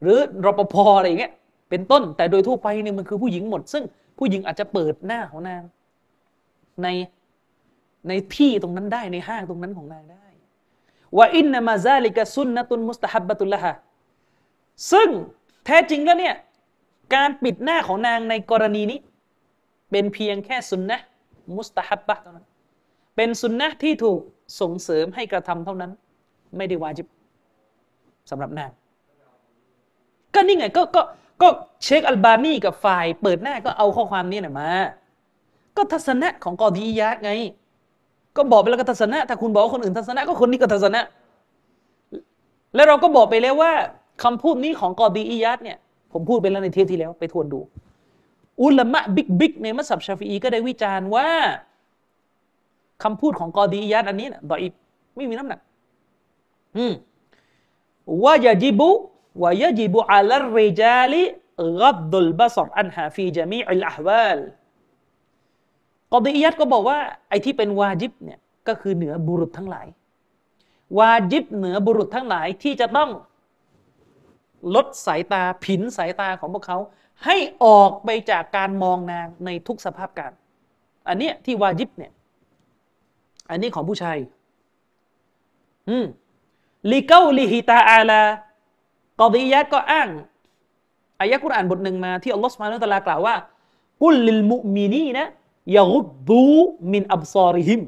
[0.01, 1.33] หรือรปภอะไรอย่างเงี้ย
[1.69, 3.83] เป็นต้น แต่โดยทั่วไปเนี่ยมันคือผู้หญิงหมด ซึ่ง
[4.17, 5.61] ผู้หญิงอาจจะเปิดหน้าของนาง
[6.83, 6.87] ใน
[8.07, 10.25] ในที่ตรงนั้นได้ในห้างตรงนั้นของนางได้
[11.17, 13.73] ว่าอินนามาซาลิกะซุนนะตุนมุสตาฮับบะตุลละฮะ
[14.91, 15.09] ซึ่ง
[15.65, 16.35] แท้จริงแล้วเนี่ย
[17.15, 18.99] การปิดหน้าของนางในกรณีนี้
[19.91, 20.97] เป็นเพียงแค่สุนนะ
[21.57, 22.45] มุสตาฮับบะเท่านั้น
[23.15, 24.19] เป็นสุนนะที่ถูก
[24.59, 25.91] ส่งเสริมให้กระทำเท่านั้น
[26.57, 27.07] ไม่ได้วาจิบ
[28.29, 28.71] สำหรับนาง
[30.33, 31.01] ก็นี่ไงก็ก็
[31.41, 31.47] ก็
[31.83, 34.69] เชคอัลบานีกับฝ่าย เปิดหน้าก็เอาข้อความนี้นะมา
[35.77, 37.29] ก็ทัศนะของกอดียะไง
[38.37, 41.01] ก็บอกไปแล้วก็ทัศนะ ถ้าคุณบอกว่าคนอื่นทัศนะ ก็คนนี้ก็ทัศนะ
[42.75, 43.71] แล้วเราก็บอกไปแล้วว่า
[44.23, 45.77] คำพูดนี้ของกอดีอียัดเนี่ย
[46.13, 47.59] ผมพูดไปแล้วในเทปที่แล้วไปทวนดู
[48.61, 51.27] อุลามะบิ๊กบิ๊กในมัสยิดชาฟีก็ได้วิจารณ์ว่า
[53.03, 54.63] คำพูดของกอดีอียัดอันนี้นะดอย
[55.15, 55.59] ไม่มีน้ำหนัก
[58.23, 58.89] ว่ายาจิบุ
[59.41, 61.23] ว่ายาจิบุอัลริจาลิ
[61.81, 64.39] กัดดุลบาสรอันฮาฟีจามีอัลอฮวาล
[66.11, 66.99] กอดียัดก็บอกว่า
[67.29, 69.87] ไอ้ที่เป็นวาจิบเนี่ยก็คือเหนือบุรุษทั้งหลาย
[70.97, 73.09] วาจิบเหนือบุรุษทั้งหลายที่จะต้อง
[74.75, 76.77] ลดสายตาผินสายตาของพวกเขา
[77.25, 80.31] ให้ออกไปจากการมองนางในทุกสภาพการ
[81.07, 82.11] อันเนี้ยที่วาจิบเนี่ย
[83.49, 84.17] อันนี้ของผู้ชาย
[85.89, 86.05] อืม
[86.91, 88.21] ลิเกาลิฮิตาอาลา
[89.21, 90.09] กอดียัดก็อ้าง
[91.21, 93.35] อายะกุรอานบทหนึ่งมาที่อัลลอฮฺสุบฮานุตะลากล่าวว่า
[94.03, 95.25] กุลลิลมุมินีนะ
[95.77, 96.45] ยะกุดดู
[96.93, 97.81] มินอับซอริฮิม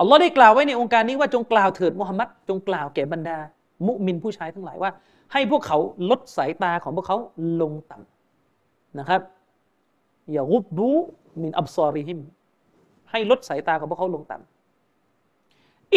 [0.00, 3.38] อัลลอฮ์ได้กล่าวไว้ในองค์การนี้ว่าจงกล่าวเถิดมุฮัมมัดจงกล่าวแก่บรรดา
[3.86, 4.90] มุมินผู้ชายทั้งหลายว่า
[5.32, 5.78] ให้พวกเขา
[6.10, 7.16] ลดสายตาของพวกเขา
[7.60, 9.20] ลงต่ำนะครับ
[10.36, 10.90] ยะกุดดู
[11.42, 12.18] มินอับซอริฮิม
[13.10, 14.46] ให้ลดสายตาของพวกเขาลงต่ำ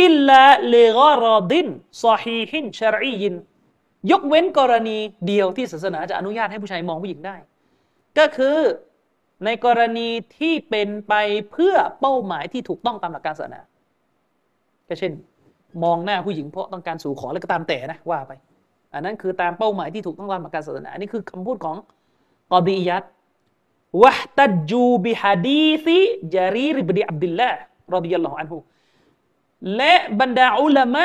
[0.02, 1.68] อิลลาเลกรอดิน
[2.04, 3.36] ซอฮีฮินชรียิน
[4.12, 7.36] ยกเว้นกรณีเดียวที่ศาสนาจะอนุญาตให้ผู้ชายมองผู้หญิงได้
[8.18, 8.58] ก็คือ
[9.46, 11.14] ในกรณีที่เป็นไป
[11.52, 13.62] เพื่อเป้าหมายที่ถูกต้องตามหลักการศาสนา
[14.88, 15.12] ก็เช่น
[15.84, 18.32] มองหน้าผู้หญิงเพราะต้องการสู่ขอแล้วก็ตามแต่นะว่าไป
[18.94, 21.76] อันนั้นคือตามเป้าหมายที่ถูกต้องตามหลักการศาสนา อันนี้คือคำพูดของ
[22.52, 23.04] กอดียัต
[24.02, 25.98] วะตัดจูบิฮะดีซิ
[26.34, 27.50] จารีริบดีอับดุลละ
[27.94, 28.58] รอดิยัลลอฮุอันฮุ
[29.76, 31.04] และบรรดาอุลามะ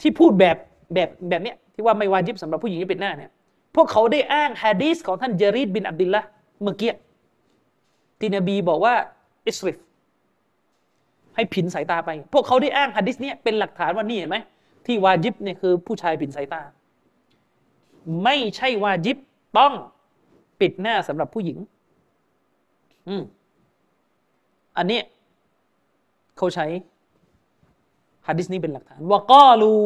[0.00, 0.56] ที่พูดแบบ
[0.94, 3.30] แบบแบบเนี้ยที่ว่าไม่วาจิบสำหรับผู้หญิงที่เป็นหน้าเนี่ย
[3.74, 6.22] พวกเขาได้อ้างฮะดีสของท่านจรีดบินอับดุลละ
[6.62, 6.92] เมื่อกี้
[8.18, 8.94] ที่นบีบอกว่า
[9.46, 9.76] อิสริฟ
[11.34, 14.36] ให้ผินสายตาไป พวกเขาได้อ้างฮะดิษนี้เป็นหลักฐานว่านี่เห็นไหม
[14.86, 16.62] ที่วาจิบเนี่ยคือผู้ชายผินสายตา
[18.24, 19.16] ไม่ใช่วาจิบ
[19.58, 19.72] ต้อง
[20.60, 21.58] ปิดหน้าสำหรับผู้หญิง
[23.08, 23.22] อืม
[24.76, 25.00] อันนี้
[26.36, 26.66] เขาใช้
[28.26, 29.76] ฮะดิษนี้เป็นหลักฐานว่าก็รู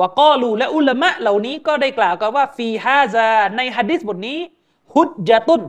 [0.00, 4.38] วกอลูและอุลามะเหล่านี้ก็ได้กล่าวกันว่าฟีฮาซาในฮะดิษบทนี้
[4.94, 5.62] ฮุดจตุน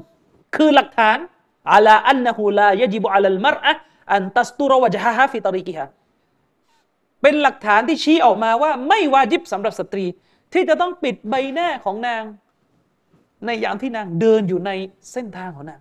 [0.55, 1.17] คือหลักฐาน
[1.73, 3.73] อัลาอันนะฮูลายจิบุอัลลมรอะ
[4.13, 5.85] อันตัสตุรวะจฮะฮะฟิตริกิฮะ
[7.21, 10.05] เป็นหลักฐานที่ชี้ออกมาว่าไม่วาจิบสำหรับสตรี
[10.53, 12.23] ที่จะต้องปิดใบหน้าของนาง
[13.45, 14.71] ในยามที่นางเดินอยู่ใน
[15.11, 15.79] เส้นทางของนาง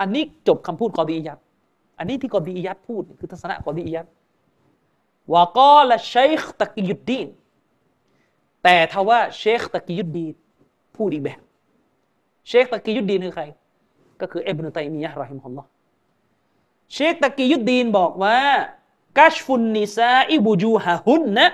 [0.00, 1.38] อันนี้จบคำพูดกอดียัด
[1.98, 4.06] อันนี้ที่กอดียัดพูดคือทัศนะกอดียัด
[5.34, 7.28] วกอละเชคตะกิยุดดีน
[8.62, 10.34] แต่ทว่าเชคตะกิยุดดีน
[10.96, 11.40] พูดอีกแบบ
[12.48, 13.44] เชคตะกิยุดดีนคือใคร
[14.20, 15.68] ก็คืออบนุตัยมียะห์รอฮิมฮุลลอฮ์
[16.94, 18.38] เชคตะกิยุดดีนบอกว่า
[19.18, 21.46] กัชฟุนนิซาอิบูจูฮะฮุนนะ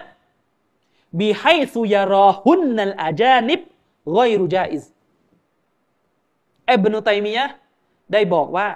[1.18, 3.60] บิไฮซุยารอฮุนนัลอาจานิบ
[4.14, 4.84] ไกรุจาอิซ
[6.70, 7.54] อบนุตัยมียะห์
[8.12, 8.66] ได้บอกว่า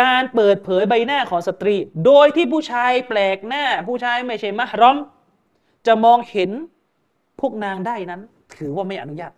[0.00, 1.76] การเปิดเผยใบหน้าของสตรี
[2.06, 4.96] โดยที่ผู้ชายแปลกหน้า ผู้ชายไม่ใช่มะรอม
[5.86, 6.50] จะมองเห็น
[7.40, 8.20] พวกนางได้นั้น
[8.56, 9.32] ถือว่าไม่อนุญาต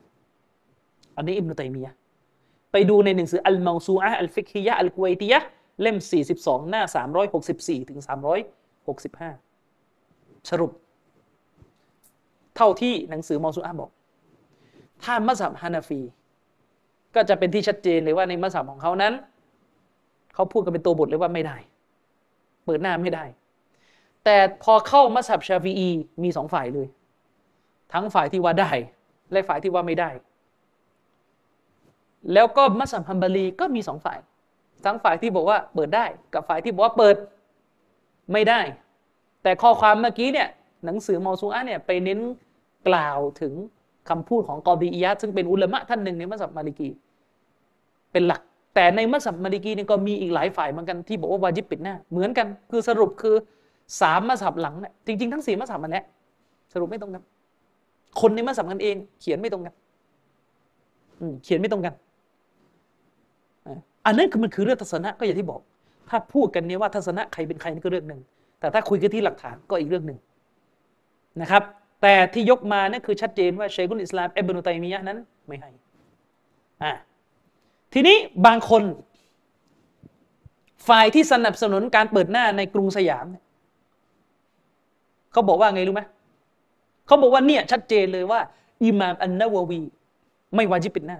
[1.16, 1.92] อันนี้อิบนุตัยมียะ
[2.72, 5.38] ไปดูในหนังสืออัลเมาซูอะอัลฟิกฮิยะอัลกุวัยตียะ
[5.82, 5.96] เล่ม
[6.34, 6.82] 42 หน้า
[7.36, 8.00] 364 ถึง
[9.64, 10.70] 365 สรุป
[12.57, 13.90] เท่าที่หนังสือเมาซูอะบอก
[15.05, 16.00] ถ้ามัซฮับฮานาฟี
[17.14, 19.12] ก็จะเป็นที่ชัดเจนเลยว่าในมัซฮับของเขานั้น
[20.35, 21.57] เขาพูดกันเป็นตัวบทเลยว่าไม่ได้
[22.64, 23.24] เปิดหน้าไม่ได้
[24.24, 25.89] แต่พอเข้ามัซฮับชาฟีอี
[26.22, 26.89] มีสองฝ่ายเลย
[27.93, 28.70] ทั้งฝ่ายที่ว่าได้
[29.33, 30.11] และฝ่ายที่ว่าไม่ได้
[32.33, 34.18] แล้วก็มัสยิดฮัมบารีก็มีสองฝ่าย
[34.85, 37.16] ทั้งฝ่ายที่บอกว่าเปิดได้กับฝ่ายที่บอกว่าเปิด
[38.33, 38.61] ไม่ได้
[39.43, 40.49] แต่ข้อความเมื่อกี้เนี่ย
[40.85, 42.20] หนังสือมอซูอะเนี่ยไปเน้น
[42.89, 43.53] กล่าวถึง
[44.09, 46.89] คำพูดของกอดีอียะซึ่งเป็นอุลามะท่านหนึ่งในมัสยิดมาลิกี
[48.12, 48.43] เป็นหลัก
[48.75, 53.35] แต่ในมัสยิดมาลิกีนี่ก็มีอีกหลายฝ่ายเหมือนกันที่บอกว่าวาจิบปิดหน้าเหมือนกัน คือสรุปคือ
[54.01, 56.05] สามมัสยิดหลังเนี่ยจริงๆทั้งสี่มัสยิดมันแหละ
[56.73, 57.23] สรุปไม่ตรงกัน
[58.20, 59.75] คนในมัสยิดกันเอง เขียนไม่ตรงกัน
[61.45, 61.95] เขียนไม่ตรงกัน
[64.07, 65.61] อันนั้นคือมันคือเรื่องทัศนะก็อย่างที่บอก
[66.09, 68.20] ถ้าพูดกันเนี่ยว่าทัศนะใครเป็นใครนี่ก็เรื่องหนึ่ง
[68.61, 70.18] แต่ถ้าคุยกันที่หลักฐานก็อีกเรื่องหนึ่ง
[71.41, 71.62] นะครับ
[72.03, 75.70] แต่ที่ยกมานี่คือชัดเจนว่าเชคุลอิสลามเอบนุตัยมียะนั้นไม่ให้
[76.83, 76.93] อ่า
[77.93, 78.16] ทีนี้
[78.47, 78.82] บางคน
[80.88, 83.26] ฝ่ายที่สนับสนุนการเปิดหน้าในกรุงสยาม
[85.32, 86.03] เขาบอกว่าไงรู้ไหม
[87.07, 88.40] เขาบอกว่าเนี่ยชัดเจนเลยว่า
[88.84, 89.80] อิหม่ามอันนาววี
[90.55, 91.18] ไม่วาจิบปิดหน้า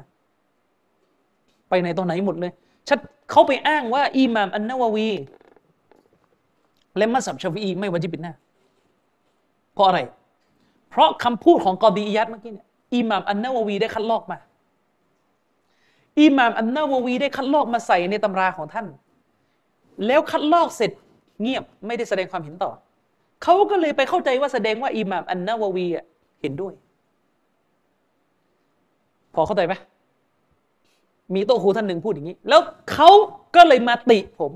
[1.69, 2.53] ไปไปในตอนไหนหมดเลย
[2.89, 2.99] ชัด
[3.31, 5.09] เขาไปอ้างว่าอิหม่ามอันนาววี
[6.97, 8.33] และมัสยิดชาฟีไม่วาจิบปิดหน้า
[9.75, 10.01] เพราะอะไร
[10.91, 14.39] เพราะคำพูดของกอดียัดเมื่อกี้เนี่ยอิหม่ามอันนาววีได้คัดลอกมา
[16.21, 18.87] อิหม่ามอันนาววีได้คัดลอกมาใส่ในตำราของท่าน
[20.07, 20.91] แล้วคัดลอกเสร็จ
[21.43, 22.71] เงียบไม่ได้แสดงความเห็นต่อ
[23.43, 25.87] เขาก็เลยไปเข้าใจว่าแสดงว่าอิหม่ามอันนาววี
[26.41, 26.75] เห็นด้วย
[29.35, 29.75] พอเข้าใจไหม
[31.35, 32.61] มีโตครูท่านหนึ่งพูดอย่างนี้ แล้ว
[32.93, 33.11] เขา
[33.57, 34.53] ก็เลยมาติผม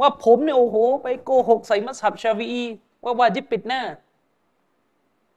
[0.00, 2.62] ว่าผมเนี่ยโอ้โห ไปโกหกใส่มัสฮับชาวี
[3.04, 3.80] ว่าวาจิบปิดหน้า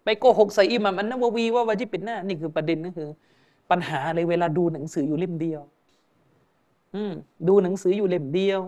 [0.04, 3.10] ไปโกหกใส่อิหม่ามอันนาววีว่าวาจิบปิดหน้า นี่คือประเด็นก็คือ
[3.72, 5.62] ปัญหาเลยเวลาดูหนังสืออยู่เล่มเดียว
[6.96, 7.14] อืม
[7.48, 8.62] ดูหนังสืออยู่เล่มเดียว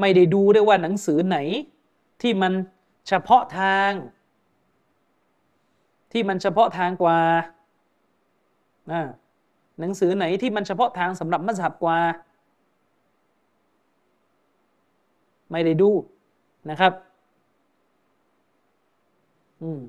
[0.00, 1.38] ไม่ได้ดูด้วยว่าหนังสือไหน
[2.22, 2.52] ที่มัน
[3.08, 3.92] เฉพาะทาง
[6.12, 7.18] ที่มันเฉพาะทางกว่า
[9.80, 11.98] หนังสือไหนที่มันเฉพาะทางสำหรับมัสยิดกว่า
[15.50, 15.90] ไม่ได้ดู
[16.70, 16.92] นะครับ
[19.62, 19.80] อืม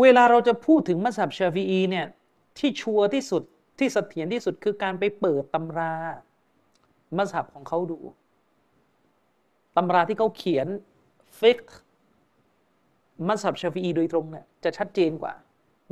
[0.00, 2.06] เวลาเราจะพูดถึงมัซฮับชาฟีอีเนี่ย
[2.58, 3.42] ที่ชัวร์ที่สุด
[3.78, 5.92] ที่เสถียรที่สุดคือการไปเปิดตำรา
[7.16, 7.98] มัซฮับของเขาดู
[9.76, 10.66] ตำราที่เขาเขียน
[11.38, 11.62] ฟิกฮ์
[13.28, 15.32] มัซฮับชาฟีโดยตรงเนี่ยจะชัดเจนกว่า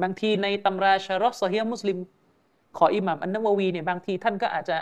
[0.02, 1.98] บางทีในตำราชัรห์ซอเฮียะห์มุสลิม
[2.78, 4.76] ของอิหม่ามอันนะวะวีเนี่ยบางทีท่านก็อาจจะ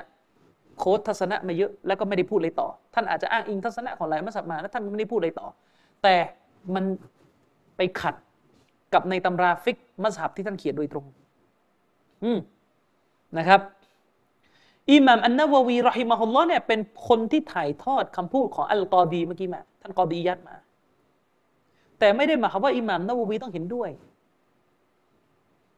[0.79, 5.49] quote ทัศนะมาเยอะแล้วก็ไม่ได้พูดอะไรต่อ ท่านอาจจะอ้างอิงทัศนะของหลายมัสยิดมาแล้วท่านไม่ได้พูดอะไรต่อ
[6.03, 6.14] แต่
[6.74, 6.85] มัน
[7.76, 8.14] ไปขัด
[8.95, 11.07] กับในตำราฟิกมัสยิดที่ท่านเขียนโดยตรง
[13.39, 13.61] นะครับ
[14.93, 20.57] อิหม่ามอันนาววีรอฮิมะฮุลลอฮ์เนี่ยเป็นคนที่ถ่ายทอดคำพูดของอัลกอดีเมื่อกี้มา ท่านกอดียัดมา
[21.99, 23.91] แต่ไม่ได้หมายความว่าอิหม่ามนาววีต้องเห็นด้วย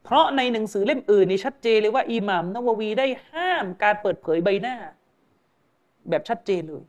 [0.05, 4.77] เพราะในหนังสือเล่มอื่นนี่ชัดเจนเลยว่าอิหม่ามนาววีได้ห้ามการเปิดเผยใบหน้า
[6.09, 6.85] แบบชัดเจนเลย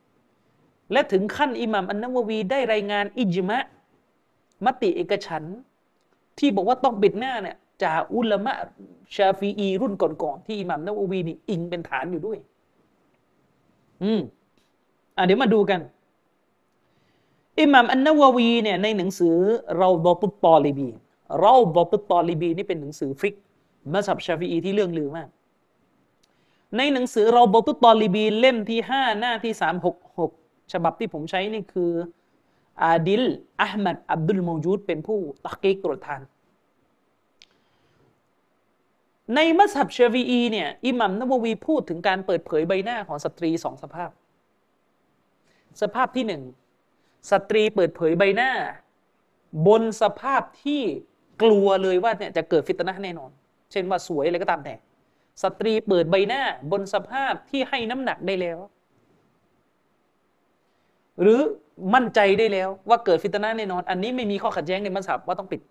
[0.92, 3.60] และถึงขั้นอิหม่ามอันนาววีได้รายงานอิจมะ
[4.66, 5.44] มติเอกฉัน
[6.40, 8.54] ที่บอกว่าต้องปิดหน้าเนี่ย จากอุลามะ
[9.16, 12.38] ชาฟีอีรุ่นก่อนๆที่อิหม่ามนาววีนี่อิงเป็นฐานอยู่ด้วย
[14.04, 14.22] อืม
[15.18, 15.80] อะเดี๋ยวมาดูกัน
[17.60, 19.36] อิหม่ามอันนาววีเนี่ยในหนังสือ
[19.78, 20.90] เราดอตุตอลีบี
[21.40, 23.36] เราบอตุตอลีบีนี่เป็นหนังสือฟิก
[23.94, 25.30] มัซฮับชาฟีอีที่เลื่องลือมาก
[26.78, 30.32] ในหนังสือเราเฎาะตุตตอลีบีนเล่มที่ห้าหน้าที่สามหกหก
[30.74, 31.92] ฉบับที่ผมใช้นี่คือ
[32.84, 33.24] อาดิล
[33.62, 36.22] อะห์มัดอับดุลเมาญูดเป็นผู้ตะห์กีกตรวจทาน
[39.36, 44.10] ในมัซฮับชาฟีอีเนี่ยอิหม่ามนะวะวีพูดถึงการเปิดเผยใบหน้าของสตรีสองสภาพ
[45.82, 46.44] สภาพที่หนึ่ง
[47.32, 48.52] สตรีเปิดเผยใบหน้า
[49.68, 50.82] บนสภาพที่
[51.42, 53.32] กลัวเลยว่าเนี่ยจะเกิดฟิตนะแน่นอน
[53.72, 54.76] เช่นว่าสวยอะไรก็ตามแต่
[55.44, 58.58] สตรีเปิดใบหน้าบนสภาพที่ให้น้ำหนักได้แล้ว
[61.22, 61.40] หรือ
[61.94, 65.62] มั่นใจได้แล้วว่าเกิดฟิตนะแน่นอน อันนี้ไม่มีข้อขัดแย้งในมัสยิดว่าต้องปิด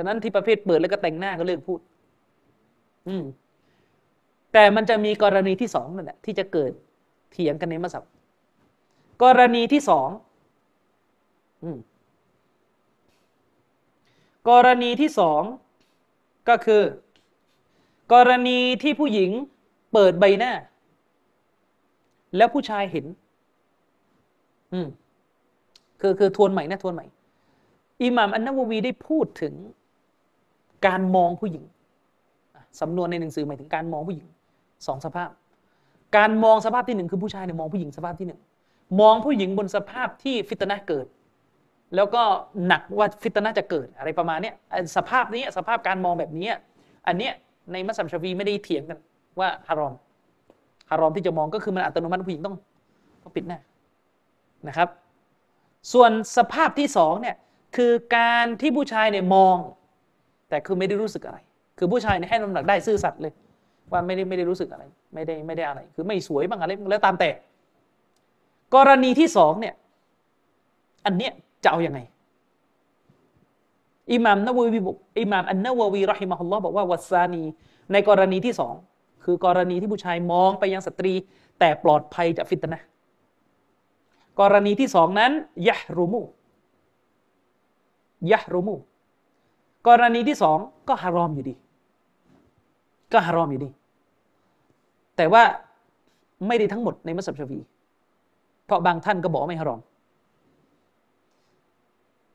[0.00, 1.80] ฉะนั้นที่ประเภทเปิดแล้วก็แต่งหน้าก็เลิกพูด
[3.08, 3.24] อืม
[4.52, 6.72] แต่มันจะมีกรณีที่สองนั่นแหละที่จะเกิด
[7.30, 8.04] เถียงกันในมัสยิด
[9.22, 10.08] กรณีที่สอง
[11.64, 11.66] อ
[14.50, 15.42] กรณีที่สอง
[16.48, 16.82] ก็คือ
[18.14, 19.30] กรณีที่ผู้หญิง
[19.92, 20.52] เปิดใบหน้า
[22.36, 23.06] แล้วผู้ชายเห็น
[24.72, 24.88] อืม
[26.00, 27.06] คือคือทวนใหม่นะทวนใหม่
[28.02, 29.54] อิหม่ามอันนาววีได้พูดถึง
[30.86, 31.64] การมองผู้หญิง
[32.80, 34.26] สำนวนในหนังสือหมายถึงการมองผู้หญิง
[34.86, 35.30] สองสภาพ
[36.16, 38.40] การมองสภาพที่หนึ่งคือผู้ชายเนี่ยมองผู้หญิงสภาพที่หนึ่ง
[39.00, 41.06] มองผู้หญิงบนสภาพที่ฟิตนะเกิด
[41.96, 42.22] แล้วก็
[42.66, 44.52] หนักว่าฟิตนะจะเกิดอะไรประมาณนี้
[44.96, 46.50] สภาพนี้สภาพการมองแบบนี้
[47.06, 47.32] อันเนี้ย
[47.72, 48.98] ในมัสยิดชาฟีไม่ได้เถียงกัน
[49.40, 49.94] ว่าฮารอม
[50.90, 52.56] ฮารอมที่จะมองก็คือมันอัตโนมัติผู้หญิงต้อง
[53.22, 53.60] ต้องปิดหน้า
[54.68, 54.88] นะครับ
[55.92, 57.36] ส่วนสภาพที่สองเนี่ย
[57.76, 59.56] คือการที่ผู้ชายเนี่ยมอง
[60.48, 61.38] แต่คือไม่ได้รู้สึกอะไร
[61.78, 63.32] คือผู้ชายเนี่ยให้น้ำหนักได้ซื่อสัตย์เลย
[63.92, 64.84] ว่าไม่ได้ไม่ได้รู้สึกอะไร
[65.14, 67.30] ไม่ได้ไม่ได้อะไร คือไม่สวยบ้างอะไรแล้วตามแต่
[68.74, 69.74] กรณีที่สองเนี่ย
[71.06, 71.32] อันเนี้ย
[71.64, 72.00] จะเอาอยัางไง
[74.12, 74.80] อิหม่ามนววี
[75.20, 77.44] อิหม่ามอันนววีรอฮิมะฮุลลอฮ์บอกว่าวัซานี
[77.92, 78.74] ในกรณีที่สอง
[79.24, 81.12] คือกรณีที่ผู้ชายมองไปยังสตรี
[81.58, 82.80] แต่ปลอดภัยจากฟิตนะ
[84.40, 85.32] กรณีที่สองนั้น
[85.68, 86.22] ยะรุมู
[88.32, 88.76] ยะรุมู
[89.86, 90.58] กรณีที่สอง
[90.88, 91.54] ก็ฮารอมอยู่ดี
[93.12, 93.70] ก็ฮารอมอยู่ดี
[95.16, 95.42] แต่ว่า
[96.46, 97.58] ไม่ได้ทั้งหมดในมัสยิดชาฟี
[98.64, 99.80] เพราะบางท่านก็บอกไม่ฮารอม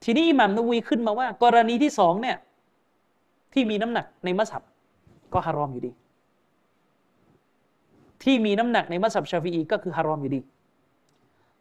[0.03, 2.37] ทีนี้อิหม่ามนวีขึ้นมาว่า กรณีที่สองเนี่ย
[3.53, 4.63] ที่มีน้ำหนักในมัสยิด
[5.33, 5.91] ก็ฮารอมอยู่ดี
[8.23, 10.39] ที่มีน้ำหนักในมัสยิดชาฟีอีก็คือฮารอมอยู่ดี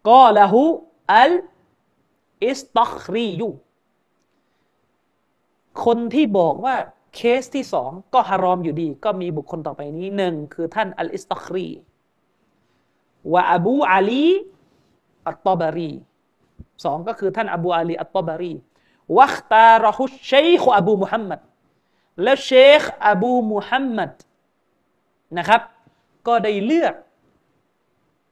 [0.09, 3.49] قاله الإصطخري
[5.85, 6.77] คนที่บอกว่า
[7.14, 11.68] เคสที่สองก็ฮารอมอยู่ดี ก็มีบุคคลต่อไปนี้หนึ่งคือท่านอัลอิสตัครี
[13.33, 15.93] وأبو علي الطبري
[16.85, 18.55] สองก็คือท่านอบูอาลีอัตตบารี
[19.18, 21.41] واختاره الشيخ أبو محمد
[22.23, 24.12] และเชคอบูมุฮัมมัด
[25.39, 25.61] นะครับ
[26.27, 26.95] ก็ได้เลือก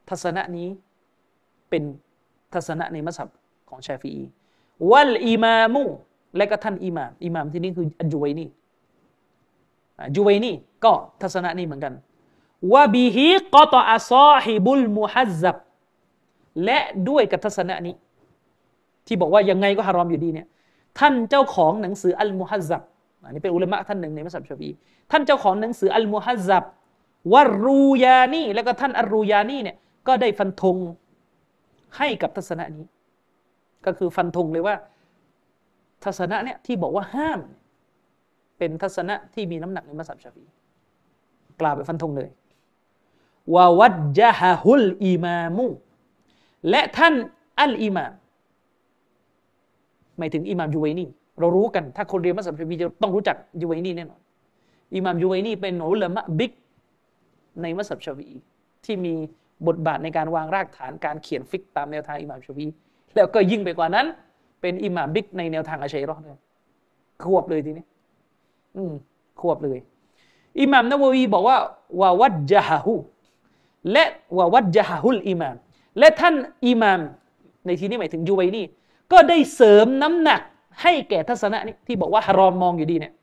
[0.09, 0.69] ทัศนะนี้
[1.69, 1.83] เป็น
[2.53, 3.29] ทัศนะในมัสยิด
[3.69, 4.23] ของชาฟีอี
[4.91, 5.83] วัลอิมามุ
[6.37, 8.49] และก็ท่านอิหมามอิหมามที่นี่คืออัลจูไวนี่
[10.15, 10.55] จูไวนี่
[10.85, 11.93] ก็ทัศนะนี้เหมือนกัน
[12.73, 15.57] وبه قطع صاحب المهذب
[16.65, 16.79] และ
[17.09, 17.95] ด้วยกับทัศนะนี้
[19.07, 20.47] ที่บอกว่ายังไงก็ฮารอมอยู่ดีเนี่ย
[20.99, 22.81] ท่านเจ้าของหนังสืออัลมุฮัซซับ
[23.23, 24.69] อันนี้เป็นอุลามะท่านหนึ่งในมัสยิดชาฟี
[25.11, 26.63] ท่านเจ้าของหนังสืออัลมุฮัซซับ
[27.33, 29.77] วะรูยานีแล้วก็ท่านอัรูยานีเนี่ย
[30.07, 30.77] ก็ได้ฟันธง
[31.97, 32.85] ให้กับทัศนะนี้
[33.85, 34.75] ก็คือฟันธงเลยว่า
[36.03, 37.39] ทัศนะเนี่ยที่บอกว่าห้าม
[38.57, 40.43] เป็นทัศนะที่มีน้ำหนักในมัสยิดชาฟี
[41.61, 42.29] กล่าวไปฟันธงเลย
[43.55, 45.67] วาวัดจฮะฮุลอิมามุ
[46.69, 47.13] และท่าน
[47.59, 48.13] อัลอิมาม
[50.17, 51.05] หมายถึงอิหม่ามยูไวนี
[51.39, 54.21] เรารู้กันถ้าคนเรียนมัซฮับชาฟีจะต้องรู้จักยูไวนีแน่นอน
[54.95, 56.51] อิหม่ามยูไวนีเป็นอุลามะบิ๊ก
[57.61, 58.29] ในมัซฮับชาฟี
[58.85, 59.13] ที่มี
[59.67, 62.67] บทบาทในการวางรากฐานการเขียนฟิกฮ์ตามแนวทางอิหม่ามชาฟี
[63.15, 64.07] แล้วก็ยิ่งไปกว่านั้น
[64.61, 66.39] เป็นอิหม่ามบิ๊กในแนวทางอาชาอิเราะด้วย
[67.23, 67.85] ควบเลยทีนี้
[68.75, 68.93] อืม
[69.41, 69.79] ควบเลย
[70.61, 71.57] อิหม่ามนะวะวีบอกว่า
[72.01, 72.93] ووجهه
[73.91, 74.03] และ
[74.37, 75.55] ووجهه الإمام
[75.99, 76.35] และท่าน
[76.67, 77.01] อิหม่าม
[77.65, 78.65] ในที่นี้หมายถึงยูไวนี่
[79.11, 80.41] ก็ได้เสริมน้ำหนัก
[80.81, 83.13] ให้แก่ทัศนะนี้ที่บอกว่าฮารอมมองอยู่ดีเนี่ย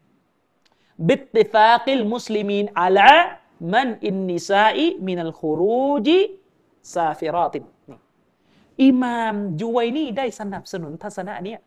[1.06, 7.62] باتفاق المسلمين على منع النساء من الخروج سافرات
[8.82, 11.60] อิหม่ามยูไวนี่ได้สนับสนุนทัศนะเนี้ย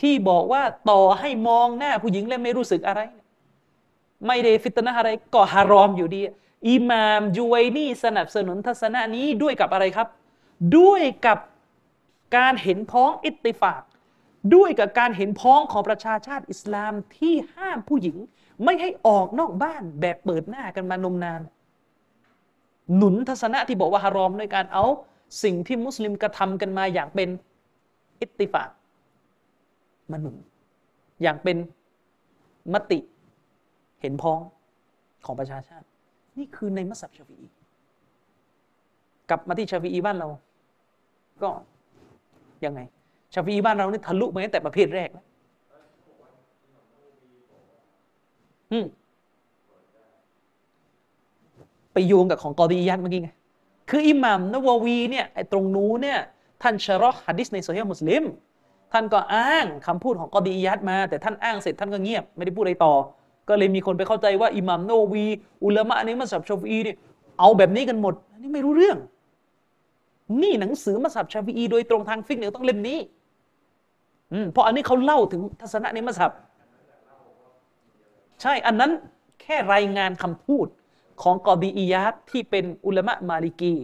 [0.00, 3.00] ที่บอกว่าต่อให้มองหน้าผู้หญิงแล้วไม่รู้สึกอะไร
[4.26, 6.20] ไม่ได้ฟิตนะอะไรก็ฮารอมอยู่ดี
[6.68, 10.08] อิหม่ามยูไวนี่สนับสนุนทัศนะนี้ด้วยกับอะไรครับ
[10.78, 11.38] ด้วยกับ
[12.36, 13.82] การเห็นพ้องอิติฟาก
[14.54, 18.16] ด้วยกับการเห็นพ้องของประชาชาติอิสลามที่ห้ามผู้หญิง
[18.64, 21.40] ไม่ให้ออกนอกบ้านแบบเปิดหน้ากันมานมนาน
[22.96, 24.84] หนุนทัศนะที่บอกว่าฮารอมด้วยการเอา
[25.42, 27.28] สิ่งที่มุสลิมกระทำกันมาอย่างเป็น
[28.20, 28.70] อิตติฟาก
[30.10, 30.36] มาหนุน
[31.22, 31.56] อย่างเป็น
[32.74, 32.98] มติ
[34.00, 34.40] เห็นพ้อง
[35.26, 35.86] ของประชาชาติ
[36.38, 37.48] นี่คือในมัสยิดชาฟีอี
[39.28, 40.28] กลับมาที่ชาฟีอีบ้านเรา
[41.42, 41.50] ก็
[42.64, 42.80] ยังไง
[43.34, 45.26] ชาฟีอีบ้านเรานี่ทะลุมาตั้งแต่ประเภทแรกแล้ว
[51.92, 53.30] ไปโยงกับของกอดียัตเมื่อกี้ไง
[53.88, 56.18] คืออิหมัมนววีเนี่ยไอ้ตรงนู้นเนี่ย
[56.62, 58.24] ท่านชะรอฮะดิษในโซเฮีมุสลิม
[58.92, 62.94] ท่านก็อ้างคำพูดของกอดียัตมา แต่ท่านอ้างเสร็จท่านก็เงียบไม่ได้พูดอะไรต่อ
[63.48, 65.24] ก็เลยมีคนไปเข้าใจว่าอิหมัมนววี
[65.64, 66.96] อุลามะในมัสยิดชาฟีเนี่ย
[67.38, 68.98] เอาแบบนี้กันหมดอันนี้ไม่รู้เรื่อง
[70.42, 72.98] นี่หนังสือมัสยิดชาฟีโดยตรงทางฟิกเนี่ยต้องเล่มนี้
[74.32, 76.32] อืมเพราะอันนี้เขาเล่าถึงทัศนะในมัสยิด
[78.42, 78.90] ใช่อันนั้น
[79.42, 80.66] แค่รายงานคำพูด
[81.22, 83.74] ของกอดีอียาตที่เป็นอุลามะมาลิกี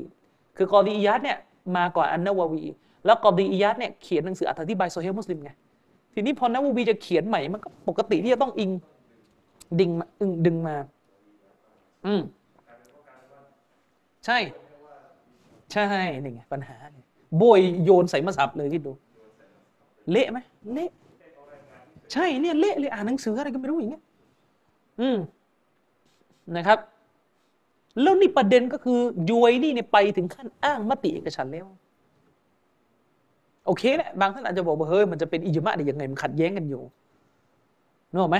[0.56, 1.38] คือกอดีอียาตเนี่ย
[1.76, 2.64] มาก่อนอันนาววี
[3.04, 5.50] แล้วกอดีอียาตเนี่ยเขียนหนังสืออธิบายโซเฮีมุสลิมไง
[6.14, 8.70] ทีนี้พอนาววีจะเขียนใหม่มันก็ปกติที่จะต้องอิง
[9.80, 10.76] ดึงมาอึงดึงมา
[12.06, 12.20] อืม
[14.26, 14.38] ใช่
[15.72, 15.84] ใช่
[16.22, 16.76] นี่ไงปัญหา
[17.36, 18.92] โบยโยนใส่มาสับเลยคิดดู
[20.10, 20.38] เละไหม
[20.72, 20.90] เละ
[22.12, 24.02] ใช่เนี่ยเละเลยอ่านหนังสืออะไรก็ไม่รู้อย่างเงี้ย
[25.00, 25.18] อืม
[26.56, 26.78] นะครับ
[28.02, 31.66] แล้วนี่ประเด็นก็คือยุยนี่เนี่ยไปถึงขั้นอ้างมติเอกฉันแล้ว
[33.66, 36.82] โอเคแหละบางท่านอาจจะบอกว่าเฮ้ยมันจะเป็นอิจมะได้ยังไงมันขัดแย้งกันอยู่
[38.10, 38.38] นึกออกไหม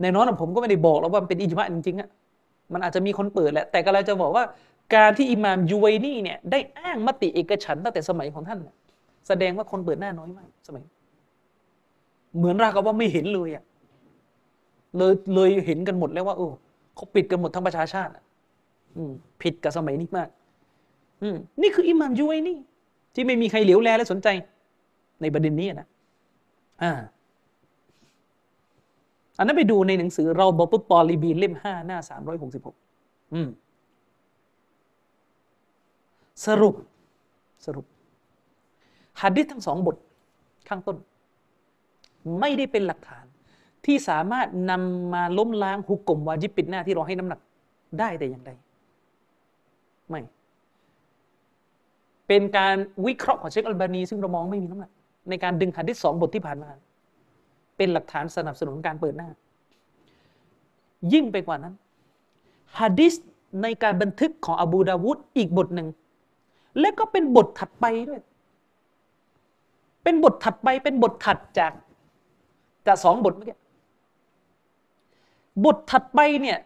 [0.00, 2.08] ในน้อนผมก็ไม่ได้บอกแล้วว่ามันเป็นอิจมะจริงๆอะ
[2.72, 4.44] มันอาจจะมีคนเปิดแหละแต่ก็เลยจะบอกว่า
[4.94, 8.58] การที่อิหม่ามยูไวนี่เนี่ยได้อ้างมติเอกฉันตั้งแต่สมัยของท่าน
[9.28, 10.82] แสดงว่าคนเปิดหน้าน้อยมากสมัย
[12.36, 13.64] เหมือนรากว่าไม่เห็นเลยอะ
[14.96, 16.48] เลยเลยเห็นกันหมดแล้วว่าโอ้
[16.94, 18.22] เขาปิดกันหมดทั้งประชาชาติอืม
[19.42, 20.28] ผิดกับสมัยนี้มาก
[21.22, 21.28] อื
[21.62, 22.56] นี่คืออิหม่ามยูไวนี่
[23.14, 24.28] ที่ไม่มีใครเหลียวแลและสนใจ
[25.22, 25.88] ในประเด็นนี้นะ
[26.82, 26.92] อ่า
[29.38, 32.76] อันนั้นไปดูในหนังสือเราบอตุตอลีบีเล่มห้าหน้าสามร้อยหกสิบหก
[36.46, 36.74] สรุป
[37.66, 37.86] สรุป
[39.20, 39.96] หัดดิษทั้งสองบท
[40.68, 40.96] ข้างต้น
[42.40, 43.24] ไม่ได้เป็นหลักฐาน
[43.86, 47.40] ที่สามารถนำมาล้มล้างหุกกลมวาจิบปิดหน้าที่เราให้น้ำหนัก
[47.98, 48.50] ได้แต่อย่างใด
[50.08, 50.20] ไม่
[52.28, 52.76] เป็นการ
[53.06, 54.92] วิเคราะห์ของเชคอัลบานี ซึ่งเรามองไม่มีน้ำหนัก
[55.30, 56.70] ในการดึงหัดที่สองบทที่ผ่านมา
[57.76, 59.28] เป็นหลักฐานสนับสนุนการเปิดหน้า
[61.12, 61.74] ยิ่งไปกว่านั้น
[62.78, 63.14] ฮะดิษ
[63.62, 65.88] ในการบันทึกของอบูดาวุฒอีกบทหนึ่ง
[66.80, 68.20] และก็เป็นบทถัดไปด้วย
[70.02, 71.72] เป็นบทถัดไปเป็นบทถัดจาก
[72.86, 73.58] จากสองบทเมื่อกี้
[75.64, 76.58] บทถัดไปเนี่ย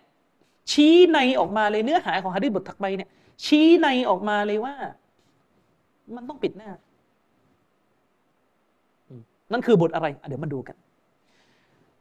[0.70, 3.08] ชี้ในออกมาเลยเนื้อหาของฮะดิษบทถัดไปเนี่ย
[3.44, 4.74] ชี้ในออกมาเลยว่า
[6.14, 6.70] มันต้องปิดหน้า
[9.52, 10.76] นั่นคือบทอะไร เดี๋ยวมาดูกัน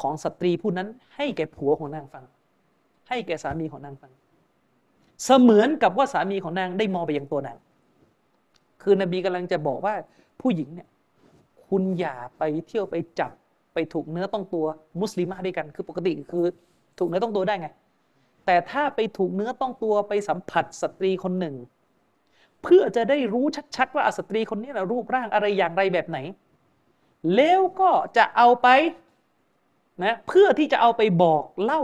[0.00, 2.24] ของสตรีผู้นั้น ให้แก่ผัวของนางฟัง
[3.08, 4.12] ให้แก่สามีของนางฟัง
[5.24, 7.58] เสมือนกับว่าสามีของนางได้มองไปยังตัวนาง
[8.82, 9.94] คือนบีกำลังจะบอกว่า
[10.40, 10.88] ผู้หญิงเนี่ย
[11.68, 13.32] คุณอย่าไปเที่ยวไปจับ
[13.74, 14.66] ไปถูกเนื้อต้องตัว
[15.00, 16.44] มุสลิมะด้วยกัน คือปกติคือ
[16.98, 17.68] ถูกเนื้อต้องตัวได้ไง
[18.46, 21.54] แต่ถ้าไปถูกเนื้อต้องตัวไปสัมผัสสตรีคนหนึ่ง
[22.62, 26.18] เพื่อจะได้รู้ชัดๆว่าสตรีคนนี้นะรูปร่างอะไรอย่างไรแบบไหน
[27.36, 28.68] แล้วก็จะเอาไป
[30.04, 31.82] นะเพื่อที่จะเอาไปบอกเล่า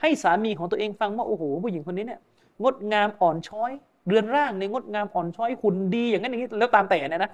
[0.00, 2.20] ให้สามีของตัวเองฟังว่าโอ้โหผู้หญิงคนนี้เนี่ย
[2.62, 3.72] งดงามอ่อนช้อย
[4.06, 7.32] เรือนร่างในงดงามอ่อนช้อยหุ่นดีอย่างนั้นอย่างนี้แล้วตามแต่เนี่ยนะ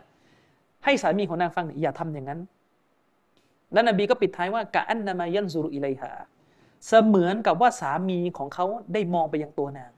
[0.84, 2.40] ให้สามีของนางฟังอย่าทำอย่างนั้น
[3.72, 6.12] แล้วนบีก็ปิดท้ายว่ากะอันนามายันซูรุอิเลหา
[6.86, 9.92] เสมือนกับว่าสามีของเขาได้มองไปยังตัวนาง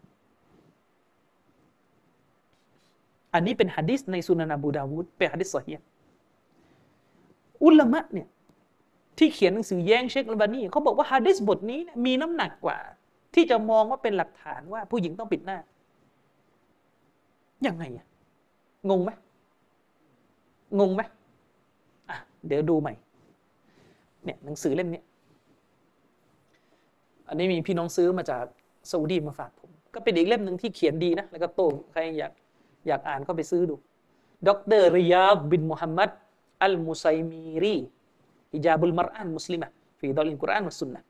[3.35, 5.73] อันนี้เป็นฮะดิษในสุนันบูดาวุดเป็นฮะดิษสอฮี
[7.65, 8.29] อุลามะเนี่ย
[9.19, 12.79] ที่เขียนหนังสือแย้งเชคลบานีเขาบอกว่าฮะดิษบทนี้มีน้ำหนักกว่า
[13.35, 15.59] ที่จะมองว่าเป็นหลักฐานว่าผู้หญิงต้องปิดหน้า
[17.67, 18.07] ยังไงอะ
[18.91, 19.11] งงไหม
[20.79, 21.03] งงไหม
[22.09, 22.95] อะเดี๋ยวดูใหม่
[24.25, 25.03] เนี่ยหนังสือเล่มนี้
[27.29, 28.45] อันนี้มีพี่น้องซื้อมาจาก
[28.91, 32.33] ซาอุดีมาฝากผม ก็เป็นอีกเล่มหนึ่งที่เขียนดีนะ แล้วก็โต้ใครอยาก
[32.87, 33.75] อยากอ่านก็ไปซื้อดู
[34.49, 34.51] ด
[34.81, 36.11] รริยาบบินมุฮัมมัด
[36.63, 37.77] อัลมุไซมีรี
[38.53, 41.03] ฮิญาบุลมารอันมุสลิมะฟีดอลินกุรอานมุสซุนนะ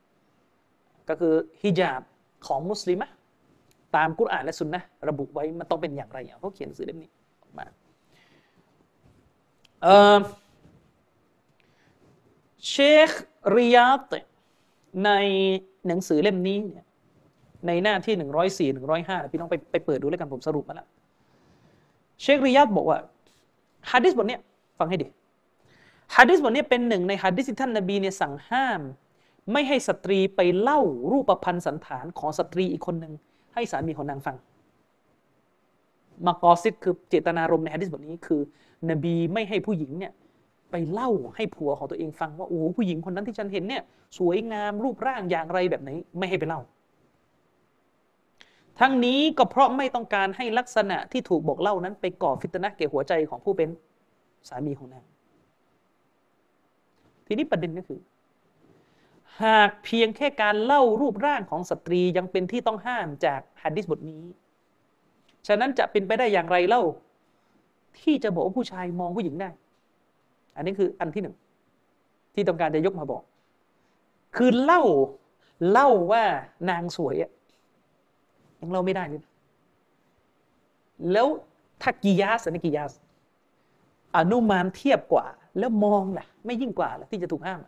[1.09, 2.01] ก็คือฮิญาบ
[2.47, 3.07] ของมุสลิมะ
[3.95, 7.09] ตามกุรอานและสุนนะระบุไว้มันต้องเป็นอย่างไรเขาเขียนหนังสือเล่มนี้
[7.41, 7.65] ออกมา
[12.67, 12.73] เช
[13.07, 13.09] ค
[13.55, 14.13] ริยาต
[15.05, 15.11] ใน
[15.87, 16.85] หนังสือเล่มนี้เนี่ย
[17.67, 20.87] ในหน้าที่หนึ่งร้อยสี่หนึ่งร้อยห้าพี่น้องไปไปเปิดดูแล้วกันผมสรุปมาแล้ว
[22.21, 22.97] เชคริยาตบอกว่า
[23.91, 24.37] ฮะดิษบทนี้
[24.79, 25.07] ฟังให้ดี
[26.15, 28.81] ฮะดิษบทนี้เป็นหนึ่งในฮะดิษที่ท่านนบีเนี่ยสั่งห้าม
[29.51, 30.79] ไม่ให้สตรีไปเล่า
[31.11, 33.13] รูปพันธ์สันฐานของสตรีอีกคนหนึ่ง
[33.53, 34.35] ให้สามีของนางฟัง
[36.25, 38.41] มากอซิดคือเจตนารมณ์ในฮะดิษบทนี้คือ
[38.89, 40.13] นบีไม่ให้ผู้หญิงเนี่ย
[40.71, 43.83] ไปเล่าให้ผัวของตัวเองฟังว่าโอ้ผู้หญิงคนนั้นที่ฉันเห็นเนี่ย
[44.17, 46.61] สวยงามรูปร่างอย่างไรแบบไหนไม่ให้ไปเล่า
[48.79, 53.69] ทั้งนี้ก็เพราะไม่ต้องการให้ลักษณะที่ถูกบอกเล่านั้นไปก่อฟิตนะแก่หัวใจของผู้เป็น
[54.49, 55.03] สามีของนาง
[57.27, 57.99] ทีนี้ประเด็นก็คือ
[59.41, 64.23] หากเพียงแค่การเล่ารูปร่างของสตรียังเป็นที่ต้องห้ามจากฮะดิษบทนี้
[65.47, 66.81] ฉะนั้นจะเป็นไปได้อย่างไรเล่า
[67.99, 69.49] ที่จะบอกว่าผู้ชายมองผู้หญิงได้
[70.55, 71.35] อันนี้คืออันที่หนึ่ง
[72.33, 73.23] ที่ต้องการจะยกมาบอก
[74.35, 74.81] คือเล่า
[75.71, 76.23] เล่าว่า
[76.69, 77.31] นางสวยอะ
[78.59, 79.23] ยังเล่าไม่ได้เลย
[81.11, 81.27] แล้ว
[81.81, 82.93] ถ้ากิยาสันกิยาส
[84.17, 85.25] อนุมานเทียบกว่า
[85.59, 87.59] แล้วมองล่ะ ไม่ยิ่งกว่าล่ะที่จะถูกห้าม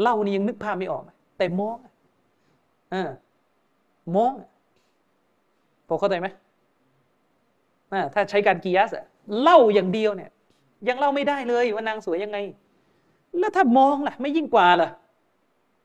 [0.00, 1.02] เล่านี่ยังนึกภาพไม่ออก
[1.38, 1.76] แต่มอง
[2.94, 3.10] อ่า
[4.16, 4.32] มอง
[5.88, 6.28] พอเข้าใจไหม
[8.14, 8.90] ถ้าใช้การกิยาส
[9.42, 10.30] เล่าอย่างเดียวเนี่ย
[10.88, 12.38] ยังเล่าไม่ได้เลยว่านางสวยยังไง
[13.38, 14.90] แล้วถ้ามองล่ะ ไม่ยิ่งกว่าล่ะ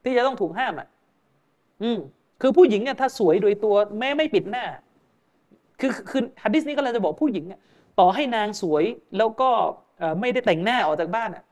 [0.03, 0.87] ที่จะต้องถูกห้ามอะ
[1.83, 1.99] อืม
[2.41, 4.65] คือผู้หญิงเนี่ยถ้าสวยโดยตัว แม้ไม่ปิดหน้า
[5.79, 7.59] คือคือฮัดดิสนี้ก็เลยจะบอกผู้หญิงเนี่ย
[7.99, 8.83] ต่อให้นางสวย
[9.17, 9.49] แล้วก็
[10.19, 11.43] ไม่ได้แต่งหน้าออกจากบ้านอะ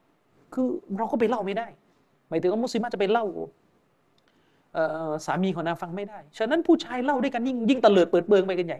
[0.53, 1.67] คือเราก็ไปเล่าไม่ได้
[2.29, 3.25] หมายถึงว่ามุสลิมจะไปเล่า
[5.25, 8.79] สามีของนางฟังไม่ได้ ฉะนั้นผู้ชายเล่าด้วยกันยิ่งยิ่งตะเลิดเปิดเบิงไปกันใหญ่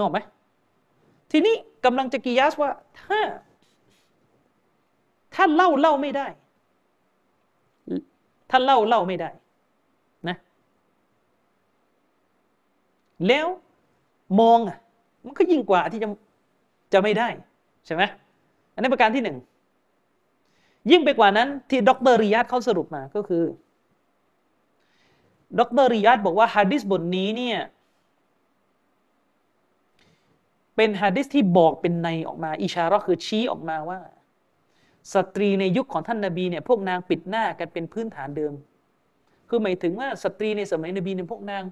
[0.00, 0.18] นอกไหม
[1.30, 1.54] ทีนี้
[1.84, 2.70] กำลังจะกิยาสว่า
[3.00, 3.18] ถ้า
[5.34, 6.26] ถ้าเล่าเล่าไม่ได้
[8.50, 9.30] ถ้าเล่าเล่าไม่ได้
[10.28, 10.36] นะ
[13.26, 13.46] แล้ว
[14.40, 14.78] มองอะ
[15.24, 16.08] มันก็ยิ่งกว่าที่จะ
[16.92, 17.28] จะไม่ได้
[17.86, 18.02] ใช่ไหม
[18.74, 19.36] อันนี้ประการที่หนึ่ง
[20.90, 23.44] ยิ่งไปกว่านั้นที่ดรริยัตเขาสรุปมาก็คือ
[25.58, 27.58] ดรริยัตบอกว่าฮะดิษบทนี้เนี่ย
[30.76, 34.00] เป็นฮะดิษที่บอกเป็นในออกมา อิชาระคือชี้ออกมาว่า
[35.14, 38.52] สตรีในยุคของท่านนาบีเนี่ยพวกนางปิดหน้ากันเป็นพื้นฐานเดิม
[39.48, 41.62] คือหมายถึงว่าสตรีในสมัยนบีเนี่ยพวกนาง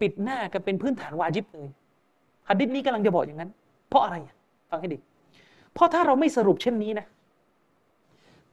[0.00, 1.68] ปิดหน้ากันเป็นพื้นฐานวาจิบเลย
[2.48, 3.50] ฮะดิษนี้กำลังจะบอกอย่างนั้น
[3.88, 4.16] เพราะอะไร
[4.70, 4.98] ฟังให้ดี
[5.74, 7.06] เพราะถ้าเราไม่สรุปเช่นนี้นะ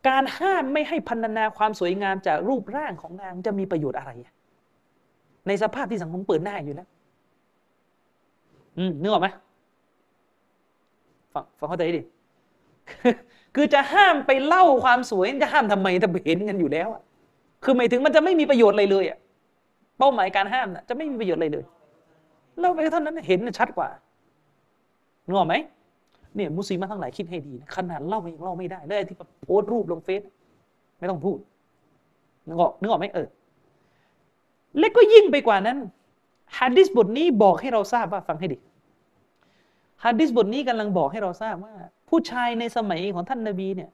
[0.07, 4.11] การห้ามไม่ให้พันนาความสวยงามจากรูปร่างของนางจะมีประโยชน์อะไร
[5.47, 6.87] ในสภาพที่สังคมเปิดหน้าอยู่แล้ว
[8.77, 9.27] อืมนึกออกไหม
[11.33, 12.01] ฟังฟังเข้าใจดิ
[13.55, 17.01] คือจะห้ามไปเล่าความสวยจะห้ามทำไมถ้าเห็นกันอยู่แล้วอะ
[17.63, 19.19] คือหมายถึงมันจะไม่มีประโยชน์อะไรเลยอะ
[19.97, 21.65] เป้าหมายการห้ามนะจะไม่มีประโยชน์อะไรเลย
[22.59, 23.89] เล่าไปเท่านั้นเห็นชัดกว่า
[25.25, 25.55] นึกออกไหม
[26.37, 30.21] เนี่ยมุสลิมทั้งหลายคิดให้ดีนะขนาดเล่ายังเล่าไม่ได้เลยที่โพสต์รูปลงเฟซ
[30.99, 31.37] ไม่ต้องพูด
[32.47, 33.27] นึกออกนึกออกไหมเออ
[34.77, 35.77] เล็กก็ยิ่งไปกว่านั้น
[36.57, 38.57] ฮะดิษบทนี้บอกให้เราทราบว่าฟังให้ดี
[40.05, 41.73] ฮะดิษบทนี้กำลังบอกให้เราทราบว่า
[42.09, 43.89] ผู้ชายในสมัยของท่านนาบีเนี่ย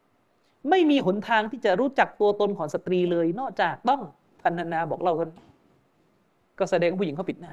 [0.70, 4.02] ไม่มีหนทางที่จะรู้จักตัวตนของสตรีเลย นอกจากต้อง
[4.42, 5.30] พรรณนาบอกเล่ากัน
[6.60, 7.52] ก็แสดงว่าผู้หญิงเขาปิดหน้า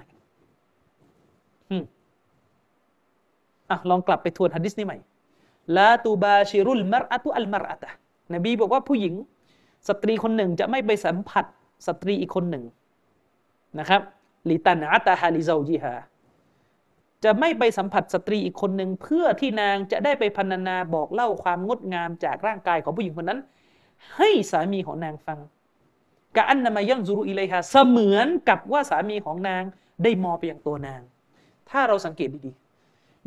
[1.71, 1.85] อืม
[3.71, 4.99] อะลองกลับไปทวนฮะดิษนี้ใหม่
[5.77, 7.91] لا تباشر المرأة المرأة
[8.35, 9.15] นบีบอกว่าผู้หญิง
[9.89, 11.45] สตรีคนหนึ่งจะไม่ไปสัมผัส
[11.87, 12.65] สตรีอีกคนหนึ่ง
[13.79, 14.01] นะครับ
[14.49, 15.95] ลิตันอัตาฮาลิซาจิฮา
[17.25, 23.41] จะไม่ไปสัมผัสสตรีอีกคนหนึ่งเพื่อที่นางจะได้ไปพันนาบอกเล่าความงดงามจากร่างกายของผู้หญิงคนนั้น
[24.17, 25.39] ให้สามีของนางฟัง
[26.37, 29.63] กะอันนามายังซูรุอิเลฮาเสมือนกับว่าสามีของนาง
[30.03, 31.01] ได้มองไปยังตัวนาง
[31.71, 32.70] ถ้าเราสังเกตดีๆ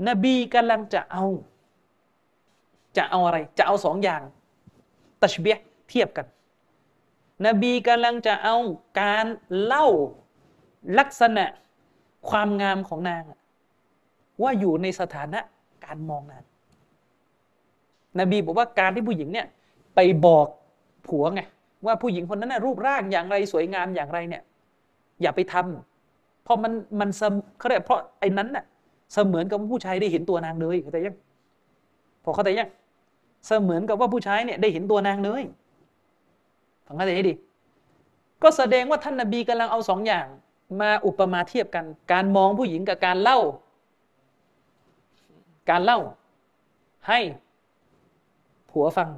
[0.08, 1.26] นบีกำลังจะเอา
[2.98, 4.22] จะเอาอะไร จะเอาสองอย่าง
[5.22, 5.56] ตัชเบีย
[5.89, 6.26] เทียบกัน
[7.46, 8.56] นบีกำลังจะเอา
[9.02, 9.26] การ
[9.64, 9.86] เล่า
[11.00, 11.46] ลักษณะ
[12.30, 13.24] ความงามของนาง
[14.41, 15.39] ว่าอยู่ในสถานะ
[15.86, 16.44] การมองนาง
[18.20, 19.48] นบีบอกว่าการที่ผู้หญิงเนี่ย
[19.96, 20.48] ไปบอก
[21.08, 21.41] ผัวไง
[21.86, 24.44] ว่าผู้หญิงคนนั้นนะรูปร่างอย่างไรสวยงามอย่างไรเนี่ย
[25.22, 27.10] อย่าไปทำเพราะมันมัน
[27.58, 28.66] เขาเรียกเพราะไอ้นั้นน่ะ
[29.14, 31.16] เสมือนกับผู้ชายได้เห็นตัวนางเลยเข้าใจยัง
[32.24, 32.70] พอเข้าใจยัง
[33.47, 35.43] เสมือนกับว่าผู้ชายเนี่ยได้เห็นตัวนางเลย
[36.86, 37.34] ฟังเข้าใจให้ดี
[38.43, 40.26] ก็แสดงว่าท่านนบีกำลังเอาสองอย่าง
[40.82, 43.39] มาอุปมาเทียบกัน การมองผู้หญิงกับการเล่า
[45.70, 45.99] การเล่า
[47.07, 47.20] ให้
[48.72, 49.09] ผัวฟัง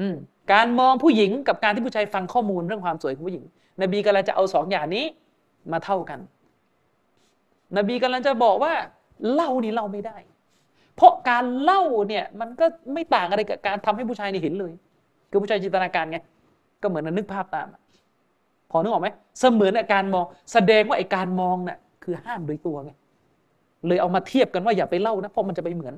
[0.00, 0.16] อืม
[0.52, 3.44] การมองผู้หญิงกับการที่ผู้ชายฟังข้อมูลเรื่องความสวยของผู้หญิง
[3.82, 5.04] นบีกำลังจะเอาสองอย่างนี้
[5.72, 6.20] มาเท่ากัน
[7.76, 8.74] นบีกำลังจะบอกว่า
[9.32, 10.16] เล่านี่เล่าไม่ได้
[10.96, 14.72] เพราะการเล่าเนี่ยมันก็ไม่ต่างอะไรกับการทำให้ผู้ชายนี่เห็นเลย
[15.30, 16.18] คือผู้ชายจินตนาการไง
[16.82, 17.66] ก็เหมือนนึกภาพตาม
[18.70, 19.08] พอนึกออกไหม
[19.40, 22.92] เสมือนการมอง แสดงว่าไอ้การมองน่ะคือห้ามโดยตัวไง
[23.86, 25.94] เลยเอามาเทียบกันว่าอย่าไปเล่านะเพราะมันจะไปเหมือน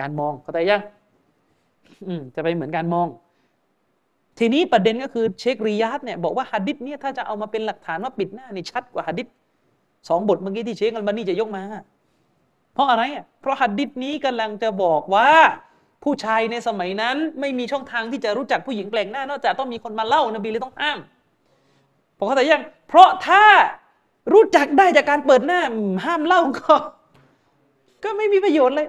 [0.00, 0.82] การมองเข้าใจยัง
[2.06, 3.06] อืมจะไปเหมือนการมอง
[4.38, 9.26] ทีนี้ประเด็นก็คือเชคริยาตเนี่ยบอกว่าฮัดดิษเนี่ยถ้าจะเอามาเป็นหลักฐานว่าปิดหน้านี่ชัดกว่าฮัดดิษ
[10.08, 11.62] สองบทเมื่อกี้ที่เชคอัลบานีจะยกมา
[12.74, 15.30] เพราะอะไรอะเพราะฮัดดิษนี้กำลังจะบอกว่า
[16.04, 20.98] ผู้ชายในสมัยนั้นไม่มีช่องทางที่จะรู้จักผู้หญิงแปลกหน้านอกจากต้องมีคนมาเล่านบีเลยต้องห้าม
[22.18, 23.42] ผมเข้าใจยัง เพราะถ้า
[24.32, 25.60] รู้จักได้จากการเปิดหน้า
[26.04, 26.74] ห้ามเล่าก็
[28.04, 28.88] ก็ไม่มีประโยชน์เลย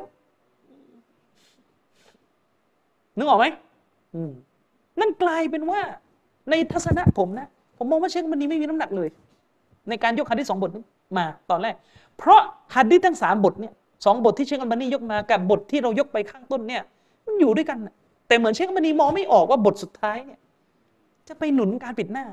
[3.17, 3.45] นึกออกไหม
[4.99, 5.81] นั่นกลายเป็นว่า
[6.49, 9.09] ในทัศนะผมนะ ผมมองว่าเชคมันนี้ไม่มีน้ำหนักเลย
[9.89, 10.83] ในการยกฮัดดิษสองบทนี้
[11.17, 11.75] มาตอนแรก
[12.17, 12.41] เพราะ
[12.75, 13.73] ฮัดดิษทั้งสามบทเนี่ย
[14.05, 16.83] สองบทที่เชคอัลบานียกมากับบทที่เรายกไปข้างต้นเนี่ย
[17.25, 17.77] มันอยู่ด้วยกัน
[18.27, 20.39] แต่เหมือนเชคอัลบานีมองไม่ออกว่าบทสุดท้ายเนี่ย
[21.27, 22.25] จะไปหนุนการปิดหน้า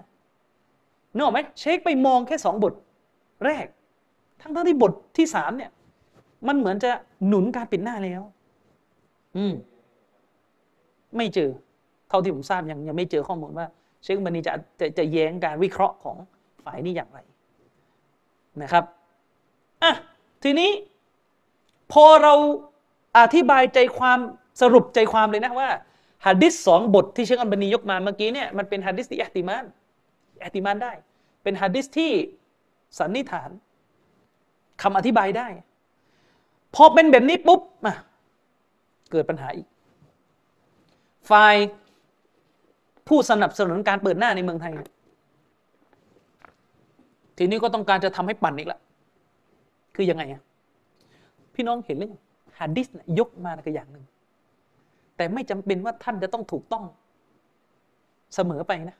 [1.14, 2.72] เนออกไหมเชคไปมองแค่สองบท
[3.44, 3.66] แรก
[4.40, 5.70] ทั้งทั้งที่บทที่สามเนี่ย
[6.46, 6.90] มันเหมือนจะ
[7.28, 8.22] หนุนการปิดหน้าแล้ว
[9.36, 9.54] อืม
[11.16, 11.50] ไม่เจอ
[12.08, 13.66] เท่าที่ผมทราบยังยังไม่เจอข้อมูลว่า
[14.02, 16.16] เชคบันีจะจะจะแย้งการวิเคราะห์ของ
[16.64, 17.18] ฝ่ายนี้อย่างไร
[18.62, 18.84] นะครับ
[19.82, 19.92] อะ
[20.42, 20.70] ทีนี้
[21.92, 22.34] พอเรา
[23.18, 24.18] อธิบายใจความ
[24.60, 25.70] สรุปใจความเลยนะว่า
[26.26, 29.64] ฮะดิษสองบทที่เชคอัลบานียกมาเมื่อกี้เนี่ยมันเป็นฮะดิษที่อัติมาน
[30.44, 30.92] อัติมานได้
[31.42, 32.12] เป็นฮะดิษที่
[32.98, 33.50] สันนิษฐาน
[34.82, 35.48] คำอธิบายได้
[36.74, 37.94] พพอเป็นแบบนี้ปุ๊บมา
[39.10, 39.66] เกิดปัญหาอีก
[41.30, 41.54] ฝ่าย
[43.08, 44.72] ผู้สนับสนุนการเปิดหน้าในเมืองไทย
[47.38, 48.80] ทีนี้ก็ต้องการจะทำให้ปั่นอีกละ
[49.94, 50.42] คือยังไงอะ
[51.54, 52.20] พี่น้องเห็นหรือยัง
[52.58, 52.86] ฮะดิษ
[53.18, 54.04] ยกมาก็อย่างหนึ่ง
[55.16, 56.84] แต่ไม่จำเป็นว่าท่านจะต้องถูกต้อง
[58.34, 58.96] เสมอไปนะ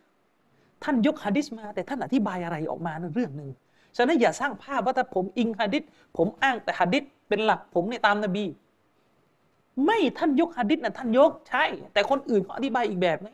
[0.85, 3.51] ท่านยกฮะดิษมา แต่ท่านอธิบายอะไรออกมาในเรื่องหนึ่ง
[3.97, 5.83] ฉะนั้นอย่าสร้างภาพว่าถ้าผมอิงฮะดิษ
[6.17, 8.45] ผมอ้างแต่ฮะดิษเป็นหลักผมในตามนบี
[9.85, 13.31] ไม่ท่านยกฮะดิษนะท่านยกใช่ แต่คนอื่นเขาอธิบายอีกแบบไง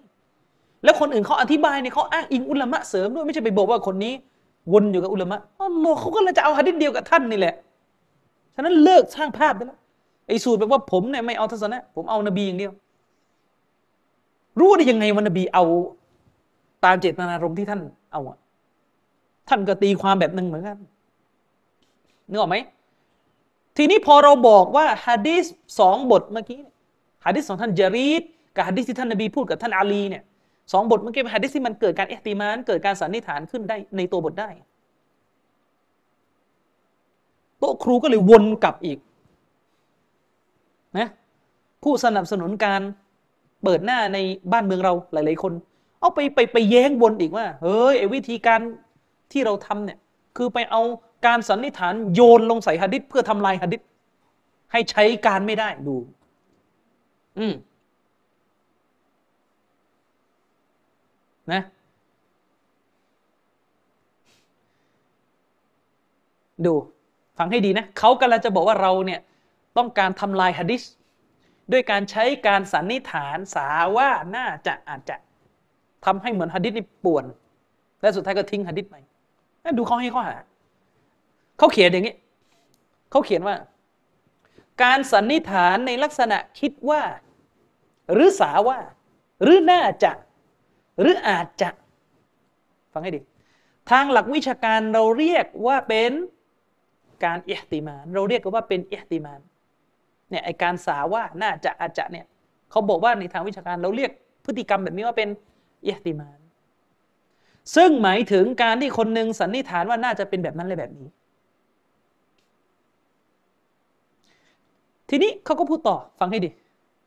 [0.85, 4.15] แล้วคนอื่นเขาอธิบายเนี่ยเขาอ้างอิงอุลามะเสริมด้วยไม่ใช่ไปบอกว่าคนนี้
[4.73, 7.55] วนอยู่กับอุลามะอ๋อเขาก็เลยจะเอาฮะดิษเดียวกับท่านนี่แหละ
[8.55, 9.79] ฉะนั้นเลิกสร้างภาพได้แล้ว
[10.29, 12.73] ไอ้สูตรแบบว่าผมเนี่ยไม่เอาทัศนะ ผมเอานบีอย่างเดียว
[14.61, 15.65] รู้ได้ยังไงว่านบีเอา
[16.85, 17.81] ตามเจตนารมณ์ที่ท่าน
[18.13, 18.37] เอาอะ
[19.49, 20.79] ท่านก็ตีความแบบหนึ่งเหมือนกัน
[22.31, 22.57] นึกออกไหม
[23.77, 25.45] ทีนี้พอเราบอกว่าฮะดีษ
[25.81, 26.61] สองบทเมื่อกี้
[27.25, 28.23] ฮะดีษของท่านจารีด
[28.55, 30.23] กับฮะดีษที่ท่านนบีพูดกับท่านอาลีเนี่ย
[30.73, 34.51] สองบทเมื่อกี้เป็นฮะดีษที่มันเกิดการเอติมานเกิดการสันนิษฐานขึ้นได้ในตัวบทได้
[37.59, 38.99] โต๊ะครูก็เลยวนกลับอีก
[40.99, 41.09] นะ
[41.83, 42.81] ผู้สนับสนุนการ
[43.63, 44.19] เปิดหน้าใน
[44.53, 45.53] บ้านเมืองเราหลาย ๆ คน
[46.01, 48.61] เอาไปไปไปแย้งวนอีกว่า เฮ้ยไอ้วิธีการ
[49.33, 49.99] ที่เราทำเนี่ย
[50.37, 50.83] คือไปเอา
[51.27, 53.81] การสันนิษฐานโยนลงใส่หะดิษเพื่อทำลายหะดิษ
[54.73, 55.97] ให้ใช้การไม่ได้ดู
[57.39, 57.55] อืม
[61.55, 61.63] นะ
[66.65, 66.75] ดู
[67.39, 69.21] ฟังให้ดีนะเขากำลังจะบอกว่าเราเนี่ย
[69.77, 70.83] ต้องการทำลายหะดิษ
[71.73, 75.17] ด้วยการใช้การสันนิษฐานสาว่าน่าจะอาจจะ
[76.05, 77.25] ทำให้เหมือนหะดิษนี่ป่วน
[78.01, 78.97] และสุดท้ายก็ทิ้งหะดิษไป
[79.79, 80.37] ดูเขาให้ข้อหา
[81.59, 82.15] เขาเขียนอย่างนี้
[83.11, 83.57] เขาเขียนว่า
[84.83, 87.03] การสันนิษฐานในลักษณะคิดว่า
[88.13, 88.79] หรือสาว่า
[89.43, 90.13] หรือน่าจะ
[90.99, 91.71] หรืออาจจะ
[92.93, 93.21] ฟังให้ดี
[93.91, 96.13] ทางหลักวิชาการเราเรียกว่าเป็น
[97.25, 99.41] การเอติมาน เราเรียกว่าเป็นเอติมาน
[100.31, 102.27] เนี่ยไอการสาว่าน่าจะอาจจะเนี่ย
[102.71, 104.11] เขาบอกว่าในทางวิชาการเราเรียก
[104.45, 105.29] พฤติกรรมแบบนี้ว่าเป็น
[105.85, 106.39] เอติมาน
[107.77, 111.09] ซึ่งหมายถึงการที่คนหนึ่งสันนิษฐานว่าน่าจะเป็นแบบนั้นเลยแบบนี้
[115.09, 116.51] ทีนี้เขาก็พูดต่อฟังให้ดี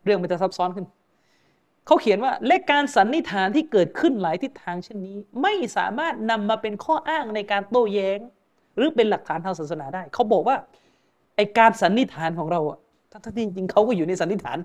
[0.06, 0.86] เรื่องมันจะซับซ้อนขึ้น
[1.86, 8.20] เขาเขียนว่าเลขการสันนิษฐานที่เกิดขึ้นหลายทิศทางเช่นนี้ ไม่สามารถนำมาเป็นข้ออ้างในการโต้แย้ง
[8.78, 10.56] หรือเป็นหลักฐานทางศาสนาได้ เขาบอกว่า
[11.36, 12.80] ไอการสันนิษฐานของเราอะ
[13.12, 14.58] ทั้งที่จริงเขาก็อยู่ในสันนิษฐาน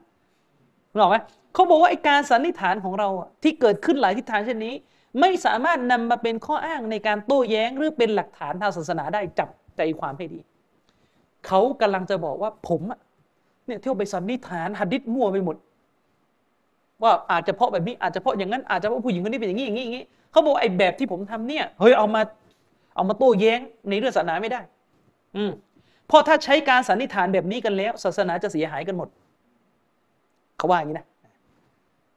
[0.90, 1.16] หรู้ไหม
[1.54, 3.08] เขาบอกว่าไอการสันนิษฐานของเรา
[3.42, 4.74] ที่เกิดขึ้นหลายทิศทางเช่นนี้
[5.20, 10.40] ไม่สามารถนำมาเป็นข้ออ้างในการโต้แย้ง หรือเป็นหลักฐานทางศาสนาได้จับใจความให้ดี
[11.46, 13.00] เขากำลังจะบอกว่าผมอะ
[13.66, 15.56] เนี่ยเที่ยวไปสันนิษฐานหัดดิษมั่วไปหมด
[17.02, 22.22] ว่าอาจจะเพราะแบบนี้อาจจะเพราะอย่างนั้นอาจจะเพราะผู้หญิงคนนี้เป็นอย่างนี้อย่างนี้อย่างนี้เขาบอกไอ้แบบที่ผมทำเนี่ยเฮ้ยเอามา
[22.94, 24.60] เอามาโต้แย้งในเรื่องศาสนาไม่ได้
[25.36, 25.50] อืม
[26.08, 29.08] เพราะถ้าใช้การสันนิษฐานแบบนี้กันแล้ว ศาสนาจะเสียหายกันหมด
[30.56, 31.06] เขาว่าอย่างนี้นะ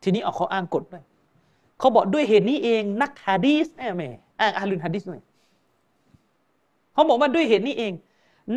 [0.04, 1.04] ทีนี้เอาเขาอ้างกฎด้วย
[1.80, 4.10] เขาบอกด้วยเหตุนี้เองนักฮะดีสแม่
[4.40, 5.22] อ้างอาลุนฮะดีสหน่อย
[6.94, 7.94] เขาบอกว่าด้วยเหตุนี้เอง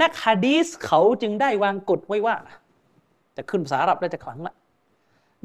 [0.01, 2.35] นักฮะดีสเขาจึงได้วางกฎไว้ว่า
[3.37, 4.55] จะขึ้นภาษาอาหรับแล้วจะขลังละ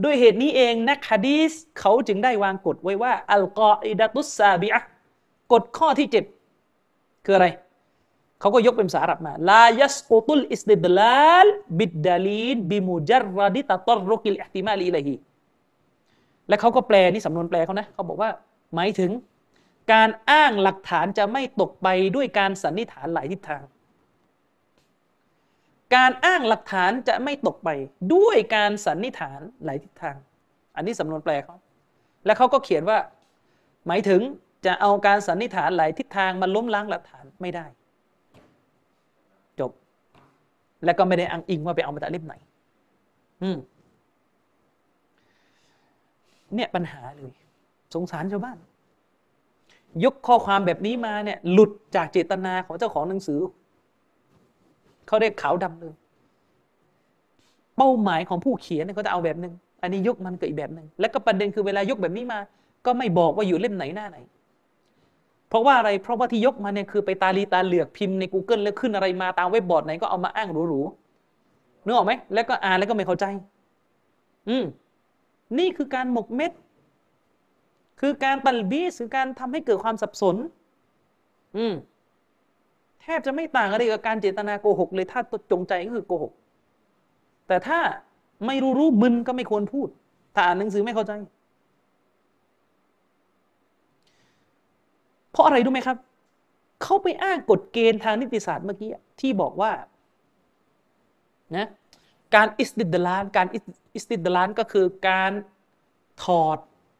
[0.04, 4.80] ด้วยเหตุนี้เองนักฮะดีสเขาจึงได้วางกฎไว้ว่า القاعدة السابعة
[5.52, 6.24] กฎข้อที่เจ็ด
[7.26, 7.48] คืออะไร
[8.40, 11.48] เขาก็ยกเป็นภาษาอาหรับมา لا يسقط الاستدلال
[11.78, 15.16] بالدليل بمجرد تطرق الاحتمال إليه
[16.48, 18.30] และเขาก็แปลนี่สำนวนแปลเขานะเขาบอกว่า
[18.76, 19.12] หมายถึง
[19.92, 23.62] การอ้างหลักฐานจะไม่ตกไปด้วยการสันนิษฐานหลายทิศทาง
[25.96, 27.70] การอ้างหลักฐานจะไม่ตกไป
[28.14, 30.16] ด้วยการสันนิษฐานหลายทิศทาง
[30.76, 31.56] อันนี้สำนวนแปลเขา
[32.26, 32.98] และเขาก็เขียนว่า
[33.88, 34.22] หมายถึง
[34.66, 37.66] จะเอาการสันนิษฐานหลายทิศทางมาล้มล้างหลักฐานไม่ได้
[39.60, 39.72] จบ
[40.86, 42.34] และก็ไม่ได้อ้างอิงว่าไปเอามาจากเล่มไหน
[43.44, 43.58] อืม
[46.56, 47.32] เนี่ยปัญหาเลย
[47.94, 48.58] สงสารชาวบ้าน
[50.04, 53.40] ยกข้อความแบบนี้มาเนี่ย หลุดจากเจตนาของเจ้าของหนังสือ
[55.10, 55.94] เขาเรียกขาวดำเลย
[57.78, 62.40] เป้าหมายของผู้เขียนเขาจะเอาแบบหนึ่งอันนี้ยกมันก็อีกแบบหนึ่งแล้วก็ประเด็นคือเวลายกแบบนี้มา
[62.86, 64.18] ก็ไม่บอกว่าอยู่เล่มไหนหน้าไหน
[65.50, 73.26] เพราะว่าอะไรเพราะว่าที่ยกมาเนี่ยคือไปตาลีตาเหลือกพิมพ์ใน Google แล้วขึ้นอะไรมาตามเว็บบอร์ดไหนก็เอามาอ้างหรูๆนึกออกไหมแล้วก็อ่านแล้วก็ไม่เข้าใจ
[74.50, 74.66] อืม
[75.60, 76.52] นี่คือการหมกเม็ด
[78.00, 80.36] คือการตัลบีสคือการทำให้เกิดความสับสน
[81.58, 81.74] อืม
[83.18, 85.22] บจะไม่ต่างอะไรกับการเจตนาโกหกเลยถ้า
[85.52, 86.32] จงใจก็คือโกหก
[87.48, 87.80] แต่ถ้า
[88.48, 89.88] ไม่รู้รู้มึนก็ไม่ควรพูด
[90.34, 91.12] ถ้าอ่านหนังสือไม่เข้าใจ
[95.32, 95.98] เพราะอะไรรู้ไหมครับ
[96.84, 99.72] เขาไปอ้างกฎเกณฑ์ทางนิติศาสตร์เมื่อกี้ที่บอกว่า
[101.58, 101.68] นะ
[102.36, 103.48] การอิสติดลานการ
[103.96, 105.32] อิสติดลานก็คือการ
[106.24, 106.58] ถอด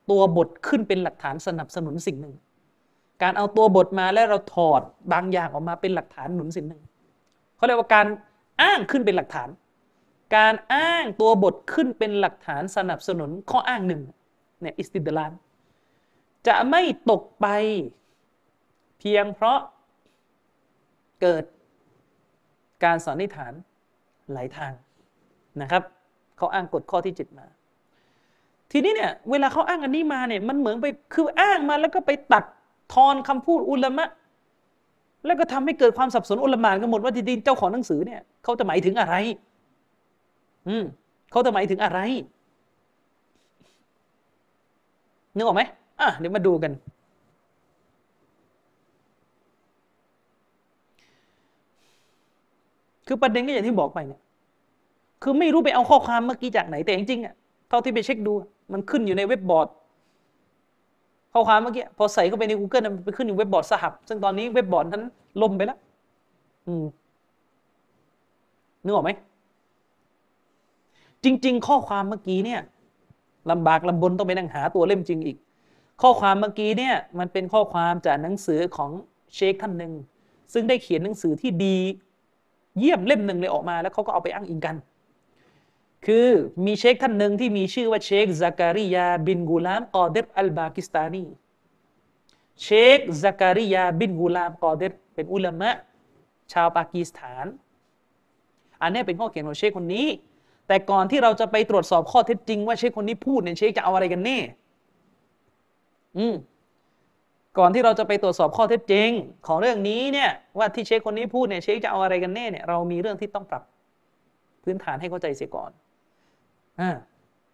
[0.10, 2.34] ตัวบทขึ้นเป็นหลักฐานสนับสนุนสิ่งหนึ่ง
[3.24, 4.82] การเอาตัวบทมาแล้วเราถอด
[5.14, 6.82] บางอย่างออกมาเป็นหลักฐานหนุนสิ่งหนึ่ง
[7.56, 8.08] เขาเรียกว่าการ
[8.62, 9.50] อ้างขึ้นเป็นหลักฐาน
[10.38, 14.02] การอ้างตัวบทขึ้นเป็นหลักฐานสนับสนุนข้ออ้างหนึ่ง
[14.62, 15.34] เนี่ยอิสติดลาน
[16.48, 17.48] จะไม่ตกไป
[19.00, 19.60] เพียงเพราะ
[21.22, 21.44] เกิด
[22.84, 23.54] การสันนิษฐาน
[24.34, 24.74] หลายทาง
[25.62, 25.84] นะครับ
[26.38, 27.46] เขาอ้างกฎข้อที่เจ็ดมา
[28.72, 32.44] ทีนี้เนี่ยเวลาเขาอ้างอันนี้มาเนี่ยมันเหมือนไปคืออ้างมาแล้วก็ไปตัด
[32.94, 34.10] ทอนคำพูดอุลามะ
[35.26, 39.16] แล้วก็ทำให้เกิดความสับสนอุลามะกันหมดว่าจริงๆเจ้าของหนังสือเนี่ยเขาจะหมายถึงอะไร
[40.68, 40.84] อืม
[41.32, 42.00] เขาจะหมายถึงอะไร
[45.36, 45.62] นึกออกไหม
[46.02, 46.72] อะเดี๋ยวมาดูกัน
[53.08, 54.22] คือประเด็นก็อย่างที่บอกไปเนี่ย
[55.24, 57.34] คือไม่รู้ไปเอาข้อความเมื่อกี้จากไหนแต่จริงๆอะ
[57.70, 58.34] เท่าที่ไปเช็คดู
[58.74, 59.68] มันขึ้นอยู่ในเว็บบอร์ด
[61.34, 65.04] ข้อความเมื่อกี้พอใส่เข้าไปใน Google มันไปขึ้นอยู่เว็บบอร์ดสหับ ซึ่งตอนนี้เว็บบอร์ดนั้น
[65.42, 65.78] ล่มไปแล้ว
[66.68, 66.86] อืม
[68.84, 69.12] นึกออกไหม
[71.24, 72.62] จริง ๆ ข้อความเมื่อกี้เนี่ย
[73.52, 75.38] ลำบากลำบนต้องไปนั่งหาตัวเล่มจริงอีก
[76.02, 78.92] ข้อความเมื่อกี้เนี่ย มันเป็นข้อความจากหนังสือของ
[79.36, 79.94] เชคท่านหนึ่ง
[80.54, 81.78] ซึ่งได้เขียนหนังสือที่ดี
[82.80, 84.76] เยี่ยมเล่มหนึ่งเลยออกมา แล้วเขาก็เอาไปอ้างอิงกัน
[86.06, 86.28] คือ
[86.66, 91.24] มีเชคท่านหนึ่งที่มีชื่อว่าเชคซัการิยาบินกูลามกอเดรอัลบากิสตานี
[92.62, 92.68] เช
[92.98, 95.76] คซัการิยาบินกูลามกอเดรเป็นอุลามะ
[96.54, 97.46] ชาวปากีสถาน
[98.82, 100.08] อันนี้เป็นข้อเขียนของเชคคนนี้
[100.68, 104.38] แต่ก่อนที่เราจะไปตรวจสอบข้อเท็จจริงว่าเชคคนนี้พูดเนี่ยเชคจะเอาอะไรกันแน่
[106.18, 106.36] อืม
[107.58, 109.10] ก่อนที่เราจะไปตรวจสอบข้อเท็จจริง
[109.48, 113.64] ของเรื่องนี้เนี่ยว่าที่เชคคนนี้พูดเนี่ยเชคจะเอาอะไรกันแน่เนี่ยเรามีเรื่องที่ต้องปรับ
[114.64, 115.72] พื้นฐานให้เข้าใจเสียก่อน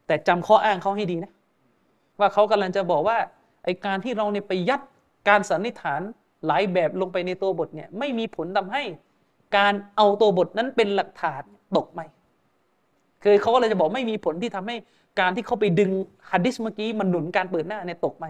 [0.08, 1.32] แต่จำข้ออ้างเขาให้ดีนะ
[2.20, 3.18] ว่าเขากำลังจะบอกว่า
[3.64, 4.82] ไอการที่เราเนี่ยไปยัด
[5.30, 6.02] การสันนิษฐาน
[6.48, 8.84] หลายแบบลงไปในตัวบทเนี่ยไม่มีผลทำให้
[9.58, 11.44] การเอาตัวบทนั้นเป็นหลักฐาน
[11.78, 12.02] ตกไหม
[13.24, 14.76] คือเขาก็เลยจะบอกไม่มีผลที่ทำให้
[15.20, 15.92] การที่เขาไปดึง
[16.32, 18.26] ฮัดดิสเมื่อกี้มันหนุนการเปิดหน้าเนี่ยตกไหม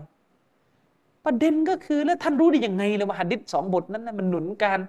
[1.26, 4.80] ประเด็นก็คือแล้วท่านรู้ได้ยังไงเลยว่าหัดดิษสองบทนั้นนะมันหนุนการ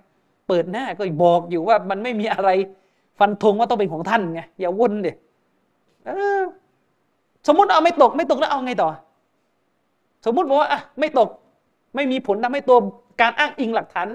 [0.49, 2.51] เปิดหน้าก็บอกอยู่ว่ามันไม่มีอะไร
[3.19, 5.15] ฟันธงว่าต้องเป็นของท่านไงอย่าวนเดเออ
[7.47, 8.89] สมมติเอาไม่ตก ไม่ตกแล้วเอาไงต่อ
[10.25, 11.29] สมมติบอกว่าอะไม่ตก
[11.95, 12.79] ไม่มีผลทำให้ตัว
[13.21, 14.09] การอ้างอิงหลักฐาน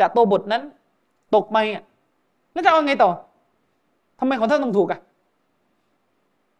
[0.00, 0.62] จากตัวบทนั้น
[1.34, 1.82] ตกไปอะ
[2.52, 3.10] แล้วจะเอาไงต่อ
[4.18, 5.00] ทำไมของท่านต้องถูกอะ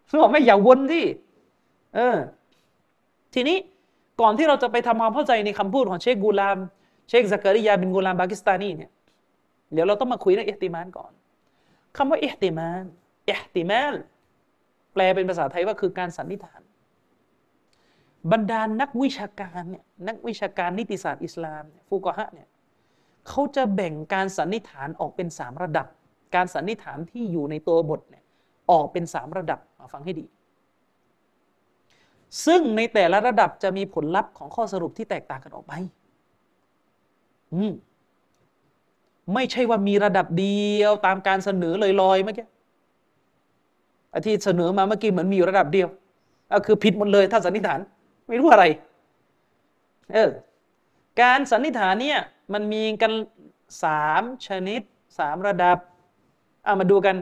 [0.08, 1.04] คือบอกไม่อย่าวนที่
[1.94, 2.16] เออ
[3.34, 3.56] ทีนี้
[4.20, 6.58] ก่อนที่เราจะไปทำความเข้าใจในคำพูดของเชคกูลาม
[7.08, 8.90] เชคซักริยาบินกูลามปากีสถานีเนี่ย
[9.72, 11.12] เดี๋ยวเราต้องมาคุยเรื่องอิหติมานก่อน
[11.96, 12.84] คำว่าอิหติมาน
[13.28, 13.94] อิหติมาน
[15.00, 16.60] ลเป็นภาษาไทยว่าคือการสันนิษฐาน
[18.32, 22.48] บรรดานักวิชาการเนี่ยนักวิชาการนิติศาสตร์อิสลามฟูกะฮะเนี่ย
[23.28, 25.86] เขาจะแบ่งการสันนิษฐานออกเป็นสามระดับ
[26.34, 28.24] การสันนิษฐานที่อยู่ในตัวบทเนี่ย
[28.70, 30.26] ออกเป็นสามระดับมาฟังให้ดี
[32.46, 35.72] ซึ่งในแต่ละระดับจะมีผลลัพธ์ของข้อสรุปที่แตกต่างกันออกไป
[37.54, 37.72] อืม
[39.34, 42.46] ไม่ใช่ว่ามีระดับเดียวตามการเสนอลอยๆเมื่อกี้
[44.26, 45.88] ที่เสนอมาเมื่อกี้เหมือนมีอยู่ระดับเดียว
[46.52, 47.80] ก็คือผิดหมดเลยถ้าสันนิษฐาน
[48.28, 48.64] ไม่รู้อะไร
[50.12, 50.30] เออ
[51.20, 52.18] การสันนิษฐานเนี่ย
[52.52, 53.12] มันมีกัน
[53.84, 54.80] สามชนิด
[55.18, 55.78] สามระดับ
[56.64, 57.16] เอามาดูกัน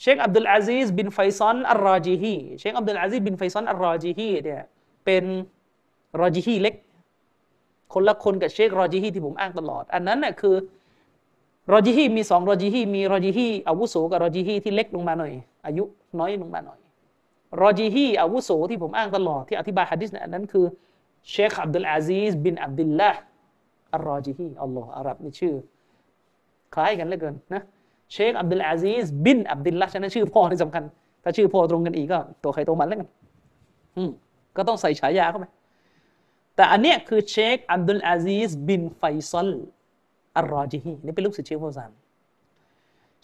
[0.00, 4.62] เชคอับดุลอาซีสบินไฟซอนอัลรอจีฮีเชคอับดุลอาซีสบินไฟซอนอัลรอจีฮีเนี่ย
[5.04, 5.24] เป็น
[6.20, 6.74] รอจีฮีเล็ก
[7.92, 10.56] คนละคนกับเชครอจีฮีที่ผมอ้างตลอด อันนั้นน่ะคือ
[11.72, 15.32] รอจีฮีมีสองรอจีฮีมีรอจีฮีอาวุโสกับรอจีฮีที่เล็กลงมาหน่อย
[15.66, 15.84] อายุ
[16.18, 16.78] น้อยลงมาหน่อย
[17.62, 20.66] รอจีฮีอาวุโสที่ผมอ้างตลอดที่อธิบายฮะดิษนั้น คือ
[21.30, 23.10] เชคอับดุลอาซีสบินอับดุลละ
[23.94, 25.54] อัลรอจีฮีอัลลอฮ์อาหรับนี่ชื่อ
[26.74, 27.62] คล้ายกันเหลือเกินนะ
[28.12, 30.84] เชคอับดุลอาซีสบินอับดุลละฉะนั้นชื่อพ่อที่สำคัญ
[31.22, 33.08] ถ้าชื่อพ่อตรงกันอีกก็ ตัวใครตัวมันแล้วกัน
[33.96, 34.10] อืม
[34.56, 35.46] ก็ต้องใส่ฉายาเข้าไป
[36.56, 39.50] แต่อันเนี้ยคือเชคอับดุลอาซีสบินไฟซอล
[40.36, 41.90] อัลรอจิฮีนี่เป็นลูกศิษย์เชคบินบาซ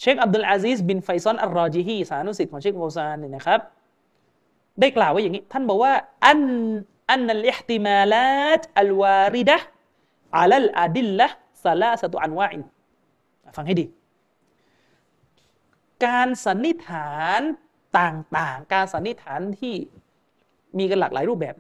[0.01, 3.61] เชคอับดุลอาซีสบินไฟซอนอัลรอจิฮีสานุสิทธิ์ของเชคโมซานเนี่ยนะครับ
[4.81, 5.93] ได้กล่าวไว้อย่างนี้ ท่านบอกว่า
[6.27, 6.41] อัน
[7.11, 9.59] อันนัลอิห์ติมาลาตอัลวาริดะ
[10.39, 11.29] อัลลอดิลละ
[11.67, 12.63] สลาสตุอันวาอิน
[13.57, 13.85] ฟังให้ดี
[16.07, 17.41] การสันนิษฐาน
[17.99, 19.75] ต่างๆ การสันนิษฐานที่
[20.79, 21.55] มีกันหลากหลายรูปแบบ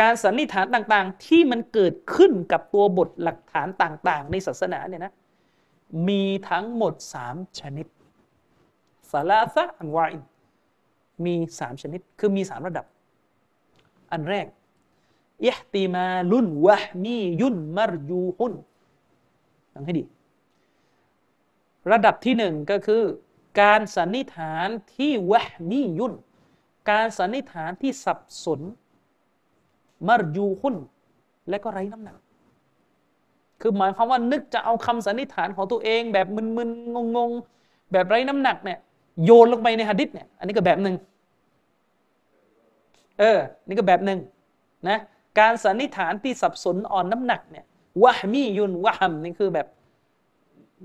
[0.00, 5.12] การสันนิษฐานต่างๆ ที่มันเกิดขึ้นกับตัวบทหลักฐานต่าง ๆ ในศาสนาเนี่ยนะ
[6.08, 7.86] มีทั้งหมดสามชนิด
[9.10, 10.22] สาลาซะอันวาอิน
[11.24, 12.86] มีสามชนิด คือมีสามระดับ
[14.12, 14.46] อันแรก
[15.44, 18.54] อิฮติมาลุนวะมียุนมารยูฮุน
[19.72, 20.04] ฟังให้ดี
[21.92, 23.02] ระดับที่หนึ่งก็คือ
[23.60, 26.14] การสันนิษฐานที่วะมียุน
[26.90, 28.60] การสันนิษฐานที่สับสน
[30.08, 30.76] มารยูฮุน
[31.48, 32.16] และก็ไร้น้ำหนัก
[33.60, 38.78] คือหมายความว่านึกจะเอาคำสันนิษฐานของตัวเอง แบบมึนๆงงๆ แบบไร้น้ำหนักเนี่ย
[39.24, 40.94] โยนลงไปในหะดิษเนี่ยอันนี้ก็แบบหนึ่ง
[43.18, 44.18] เออนี่ก็แบบหนึ่ง
[44.88, 44.98] นะ
[45.38, 47.64] การสันนิษฐานที่สับสนอ่อนน้ำหนักเนี่ย
[48.02, 49.66] วะมียุนวะฮัมนี่คือแบบ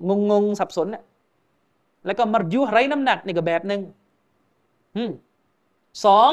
[0.08, 1.04] งงงสับสนเนี่ย
[2.06, 3.82] แล้วก็มารยูไร้น้ำหนักนี่ก็แบบหนึ่ง
[6.06, 6.32] สอง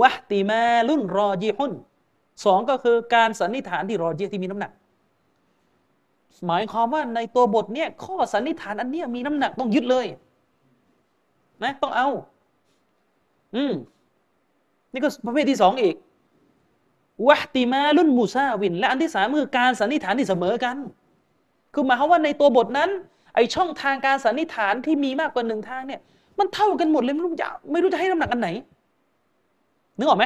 [0.00, 1.72] วะติมาลุนรอจีฮุน
[2.44, 4.72] สองก็คือการสันนิษฐานที่รอจีที่มีน้ำหนัก
[6.46, 10.06] หมายความว่าในตัวบทเนี่ยข้อสันนิษฐานอันนี้มีน้ำหนักต้องยึดเลย
[11.62, 12.08] นะ ต้องเอา
[13.56, 13.72] อืม
[14.92, 15.94] นี่ก็ประเภทที่สองอีก
[17.28, 20.76] วะติมาลุนมูซาวิน และอันที่สามคือการสันนิษฐานที่เสมอกัน
[21.74, 22.90] คือหมายความว่าในตัวบทนั้น
[23.34, 26.00] ไอช่องทางการสันนิษฐานที่มีมากกว่าหนึ่งทางเนี่ย
[26.38, 28.48] มันเท่ากันหมดเลยไม่รู้จะไม่รู้จะให้น้ำหนักอันไหน
[29.98, 30.24] นึกออกไหม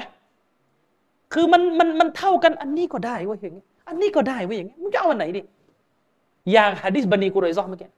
[1.33, 5.43] คือมันมันมันเท่ากันอันนี้ก็ได้ว่าอย่างนี้อันนี้ก็ได้ว่าอย่างนี้มึงจะเอาอันไหนดิ
[6.53, 7.89] อย่างฮะดิษบันีกุรอยซอเมื่อกี้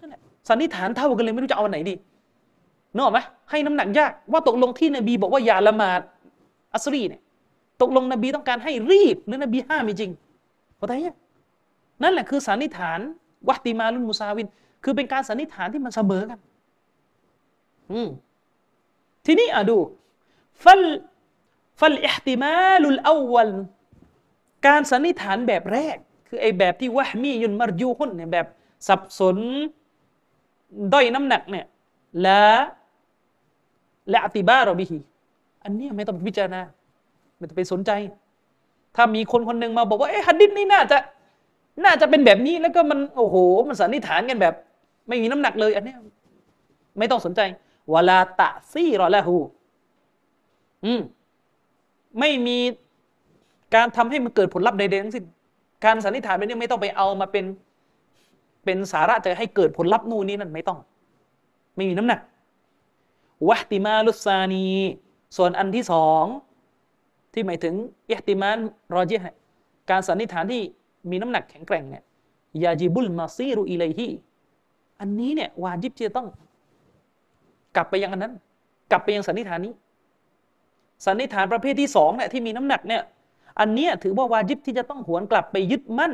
[0.00, 1.94] นั่นแหละสันนิษฐานเท่ากันเลยไม่รู้จะเอาอันไหนดิ
[2.94, 3.20] นึกออกไหม
[3.50, 6.00] ให้น้ำหนักยากว่าตกลงที่นบีบอกว่าอย่าละหมาด
[6.74, 7.22] อัสรีเนี่ย
[7.82, 10.10] ตกลงนบีต้องการให้รีบหรือนบีห้ามจริง
[10.76, 11.16] เข้าใจยัง
[12.02, 12.98] นั่นแหละคือสันนิษฐาน
[13.48, 14.48] วัติมาลุนมุซาวิน
[14.84, 16.38] คือเป็นการสันนิษฐานที่มันเสมอกัน
[17.92, 18.08] อืม
[19.26, 19.78] ทีนี้อะดู
[20.62, 20.82] ฟัล
[21.80, 23.52] ฟัลอิฮติมาลุลอวัล
[24.66, 28.46] การสันนิษฐานแบบแรก คือไอ้แบบที่วะมียุนมารยูฮุนเนี่ยแบบ
[28.88, 29.36] สับสน
[30.92, 31.66] ด้อยน้ำหนักเนี่ย
[32.22, 32.40] และ
[34.10, 34.98] และอติบารอบิฮี
[35.64, 36.60] อันนี้ไม่ต้องพิจารณา
[37.38, 37.90] ไม่ต้องไปสนใจ
[38.96, 40.98] ถ้ามีคนคนหนึ่งมาบอกว่าเอ๊ะฮัดดิษนี่น่าจะ
[41.84, 43.36] น่าจะเป็นแบบนี้แล้วก็มันโอ้โห
[43.68, 44.54] มันสันนิษฐานกันแบบ
[45.08, 45.94] ไม่มีน้ำหนักเลย อันนี้
[46.98, 47.40] ไม่ต้องสนใจ
[47.92, 49.36] วลาตะซีรอละหู
[50.84, 51.00] อืม
[52.20, 52.58] ไม่มี
[53.74, 55.24] การทำให้มันเกิดผลลัพธ์ใดๆทั้งสิ้น
[55.84, 57.44] การสันนิษฐานแบบนี้ไม่ต้องไปเอามาเป็น
[58.64, 60.78] เป็นสาระจะให้เกิดผลลัพธ์นู่นนี่นั่นไม่ต้อง
[61.76, 62.20] ไม่มีน้ำหนัก
[63.48, 64.66] วะติมาลุสานี
[65.36, 66.24] ส่วนอันที่สอง
[67.32, 67.74] ที่หมายถึง
[68.10, 68.58] อิติมาน
[68.94, 69.24] รอจิฮ
[69.90, 70.62] การสันนิษฐานที่
[71.10, 72.02] มีน้ำหนักแข็งแกร่งเนี่ย
[72.62, 74.08] ยาจิบุลมาซีรุอิเลฮี
[75.00, 76.26] อันนี้เนี่ยวาจิบจะต้อง
[77.76, 78.34] กลับไปยังอันนั้น
[78.90, 79.74] กลับไปยังสันนิษฐานนี้
[81.06, 83.02] สันนิษฐานประเภทที่สองเนี่ยที่มีน้ำหนักเนี่ย
[83.58, 86.12] อันนี้ถือว่าวาจิบที่จะต้องหวนกลับไปยึดมั่น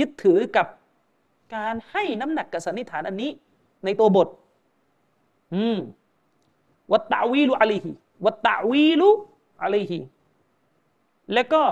[0.00, 0.66] ยึดถือกับ
[1.54, 3.30] การให้น้ำหนักกับสันนิษฐานอันนี้
[3.84, 4.28] ในตัวบท
[5.54, 5.78] อืม
[6.92, 7.90] วัตตะวีลุอะลัยฮิ
[8.24, 9.10] วัตตะวีลุ
[9.62, 9.98] อะลัยฮิ
[11.32, 11.62] และก็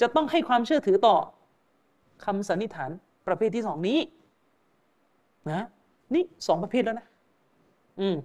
[0.00, 1.16] จะต้องให้ความเชื่อถือต่อ
[2.24, 2.90] คำสันนิษฐาน
[3.26, 3.98] ประเภทที่สองนี้
[5.50, 5.64] นะ
[6.14, 7.06] นี่สองประเภทแล้วนะ
[8.00, 8.16] อืม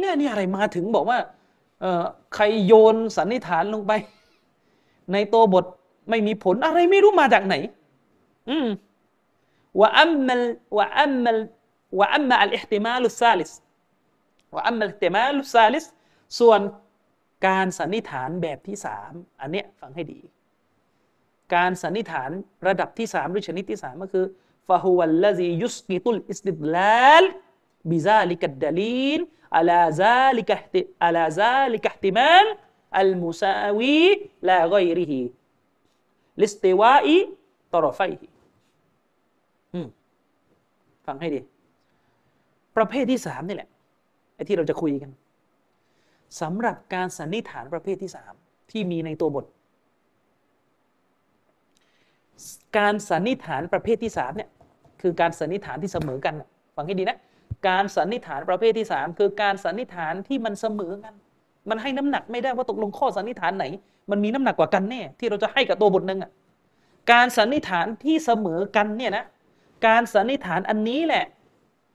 [0.00, 1.18] เรื่องนี้อะไรมาถึงบอกว่า
[1.80, 2.04] เออ
[2.34, 3.92] ใครโยนสันนิษฐานลงไป
[5.12, 5.64] ในตัวบท
[6.10, 7.54] ไม่มีผลอะไรไม่รู้มาจากไหน
[8.50, 8.68] อืม
[9.80, 10.42] وأما ال
[10.76, 11.38] وأما ال
[11.98, 13.52] وأما الاحتمال الثالث
[14.54, 15.84] وأما الاحتمال الثالث
[16.38, 16.60] ส่วน
[17.46, 20.20] การสันนิษฐานแบบที่สามอันเนี้ยฟังให้ดี
[21.54, 22.30] การสันนิษฐาน
[22.66, 24.24] ระดับที่สามหรือชนิดที่สามก็คือ
[24.68, 27.24] فهو الذي يسقط الاستدلال
[27.90, 32.44] بذلك الدليل على ذلك على ذلك الاحتمال
[32.96, 33.98] المساวี
[34.48, 35.20] ลาไกริฮี
[36.40, 37.16] ลิสติวาอี
[37.72, 38.26] ตรฟัยฮี
[41.06, 41.40] ฟังให้ดี
[42.76, 43.70] ประเภทที่สามนี่แหละ
[44.34, 45.10] ไอ้ที่เราจะคุยกัน
[46.40, 48.32] สำหรับการสันนิษฐานประเภทที่สาม
[48.70, 49.44] ที่มีในตัวบท
[52.78, 54.50] การสันนิษฐานประเภทที่สามเนี่ย
[55.02, 56.34] คือการสันนิษฐานที่เสมอกัน
[56.76, 57.18] ฟังให้ดีนะ
[57.68, 61.14] การสันนิษฐานประเภทที่สามคือการสันนิษฐานที่มันเสมอกัน
[61.70, 63.64] มันให้น้ำหนักไม่ได้ว่าตกลงข้อสันนิษฐานไหน
[64.10, 66.30] มันมีน้ำหนักกว่ากันแน่ที่เราจะให้กับตัวบทหนึ่งอะ
[67.12, 69.24] การสันนิษฐานที่เสมอกันเนี่ยนะ
[69.86, 71.24] การสันนิษฐานอันนี้แหละ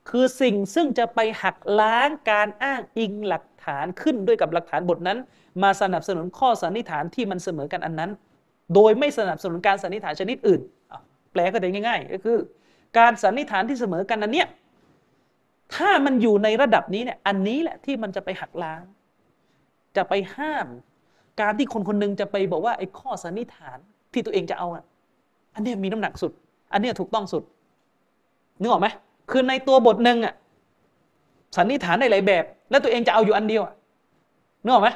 [0.09, 5.17] คือสิ่งซึ่งจะไปหักล้างการอ้างอิงหลักฐานขึ้นด้วยกับหลักฐานบทนั้น
[5.63, 8.11] มาสนับสนุนข้อสันนิษฐานที่มันเสมอกันอันนั้น
[8.73, 10.61] โดยไม่สนับสนุนการสันนิษฐานชนิดอื่น
[11.31, 12.37] แปลก็ได้ง่าย ๆ ก็คือ
[12.97, 14.47] การสันนิษฐานที่เสมอกันนั้นเนี่ย
[15.75, 18.81] ถ้ามันอยู่ในระดับนี้เนี่ยอันนี้แหละที่มันจะไปหักล้าง
[19.95, 20.67] จะไปห้าม
[21.41, 23.77] การที่คนคนหนึงจะไปบอกว่าไอ้ข้อสันนิษฐาน
[24.13, 24.83] ที่ตัวเองจะเอาอะ
[25.55, 26.31] อันเนี้ยมีน้ำหนักสุด
[26.73, 27.43] อันเนี้ยถูกต้องสุด
[28.59, 28.87] นึกออกไหม
[29.31, 30.33] คือในตัวบทหนึ่งอะ
[31.57, 33.73] สันนิษฐานได้หลายแบบ แล้วตัวเองจะเอาอยู่อันเดียวอะ
[34.63, 34.89] นึกออกไหม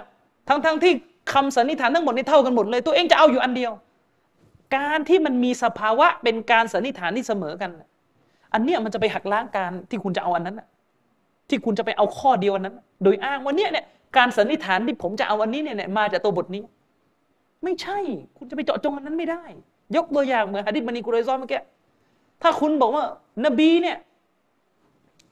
[0.48, 0.94] ทั้งทั้งที่
[1.34, 3.72] คำสันนิษฐานทั้งหมดนี่เท่ากันหมดเลย ตัวเองจะเอาอยู่อันเดียว
[4.76, 7.70] การที่มันมีสภาวะเป็นการสันนิษฐานที่เสมอกัน
[8.54, 10.62] อันเนี้ยมันจะไปหักล้างการที่คุณจะเอาอันนั้น
[11.50, 16.64] ที่คุณจะไปเอาข้อเดียวอันนั้น โดยอ้างว่าเนี่ยเนี่ย การสันนิษฐานที่ผมจะเอาอันนี้เนี่ยมาจากตัวบทนี้
[17.64, 17.98] ไม่ใช่
[18.38, 19.44] คุณจะไปเจาะจงอันนั้นไม่ได้
[19.96, 21.62] ยกตัวอย่างเหมือนฮะดิษบันีกุเรซอนเมื่อกี้
[22.42, 23.04] ถ้าคุณบอกว่า
[23.46, 23.98] นบีเนี่ย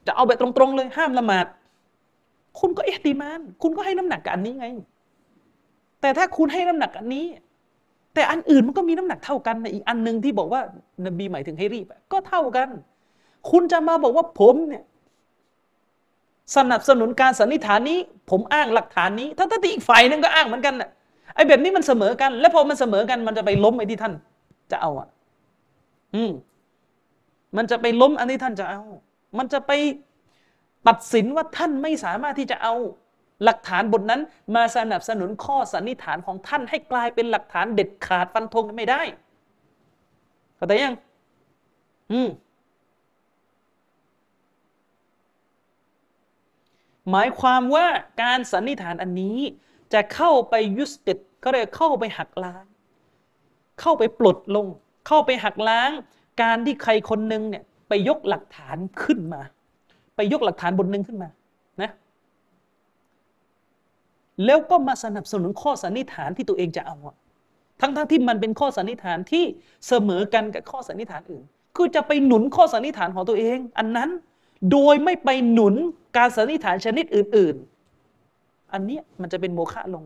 [0.08, 1.46] จะเอาแบบตรงๆเลยห้ามละหมาด
[2.60, 4.68] คุณก็เอติมาน คุณก็ให้น้ำหนักกับอันนี้ไง
[6.02, 7.26] แต่ถ้าคุณให้น้ำหนักอันนี้
[8.14, 10.62] แต่อันอื่นมันก็มีน้ำหนักเท่ากันในอีกอันหนึ่งที่บอกว่า
[11.06, 12.70] นบีหมายถึงให้รีบก็เท่ากัน
[13.52, 14.84] คุณจะมาบอกว่าผมเนี่ย
[16.56, 18.00] สนับสนุนการสันนิษฐานนี้
[18.30, 20.90] ผมอ้างหลักฐานนี้ทั้งที่อีกฝ่ายหนึงก็อ้างเหมือนกันน่ะ
[21.36, 24.14] ไอ้แบบนี้มันเสมอกัน แล้วพอมันเสมอกัน มันจะไปล้มไอ้ที่ท่าน
[24.72, 25.08] จะเอาอะ
[26.16, 26.32] อืม
[27.58, 28.82] มันจะไปล้มอันที่ท่านจะเอา
[29.38, 29.72] มันจะไป
[30.88, 32.74] ตัดสินว่าท่านไม่สามารถที่จะเอา
[33.44, 34.22] หลักฐานบทนั้น
[34.56, 39.02] มาสนับสนุนข้อสันนิษฐานของท่านให้กลายเป็นหลักฐานเด็ดขาดฟันธงไม่ได้
[40.56, 40.96] เข้าใจยัง
[42.12, 42.30] อืม
[47.12, 47.88] หมายความว่า
[48.24, 49.38] การสันนิษฐานอันนี้
[49.94, 52.66] จะเข้าไปยุสติดก็เรียเข้าไปหักล้าง
[53.82, 54.68] เข้าไปปลดลง
[55.08, 55.92] เข้าไปหักล้าง
[56.42, 59.42] การที่ใครคนหนึ่งเนี่ยไปยกหลักฐานขึ้นมา
[60.16, 61.30] ไปยกหลักฐานบทหนึ่งขึ้นมา
[61.82, 61.92] นะ
[64.46, 66.96] แล้วก็มาสนับสนุนข้อสันนิษฐานที่ตัวเองจะเอา
[67.82, 69.44] ทั้งๆทที่มันเป็นข้อสันนิษฐานที่
[69.88, 71.44] เสมอกันกับข้อสันนิษฐานอื่น
[71.76, 74.10] คือจะไปหนุนข้อสันนิษฐานของตัวเอง อันนั้น
[74.72, 75.76] โดยไม่ไปหนุน
[76.18, 77.56] การสันนิษฐานชนิดอื่น
[78.14, 80.04] ๆ อันเนี้ยมันจะเป็นโมฆะลง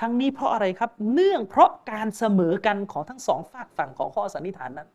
[0.00, 4.88] ทั้งนี้เพราะอะไรครับ เนื่องเพราะการเสมอกันของทั้งสองฝากฝั่งของข้อสันนิษฐานนั้น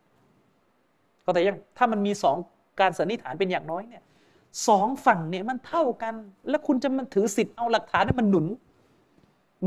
[1.25, 2.35] ก็แต่ยังถ้ามันมีสอง
[2.79, 4.03] การสันนิษฐานเป็นอย่างน้อยเนี่ย
[4.67, 6.13] สองฝั่งเนี่ยมันเท่ากัน
[6.49, 8.45] แล้วคุณจะมันถือสิทธิ์เอาหลักฐานให้มันหนุน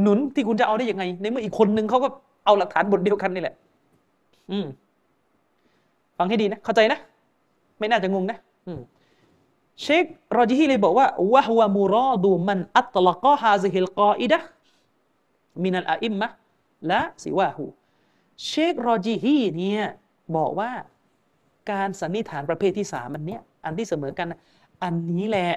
[0.03, 2.09] หนุนที่คุณจะเอาได้ยังไง ในเมื่ออีกคนนึงเขาก็
[2.45, 3.55] เอาหลักฐานบทเดียวกันนี่แหละ
[4.51, 4.67] อืม
[6.19, 6.99] ฟังให้ดีนะ เข้าใจนะ
[7.85, 8.81] ไม่น่าจะงงนะอืม
[9.83, 10.05] เชค
[10.39, 14.39] รอจิฮีเลยบอกว่าวะฮวะมูรอดูมันอัตลกอฮาซิฮิลกออิดะ
[15.63, 16.29] มินัลอาอิมมะ
[16.89, 17.65] และสิวาหู
[18.47, 19.85] เชครอจิฮีเนี่ย
[20.37, 20.71] บอกว่า
[21.71, 24.41] การสันนิษฐานประเภทที่สามอันเนี้ยอันที่เสมอกันนะ
[24.83, 25.53] อันนี้แหละ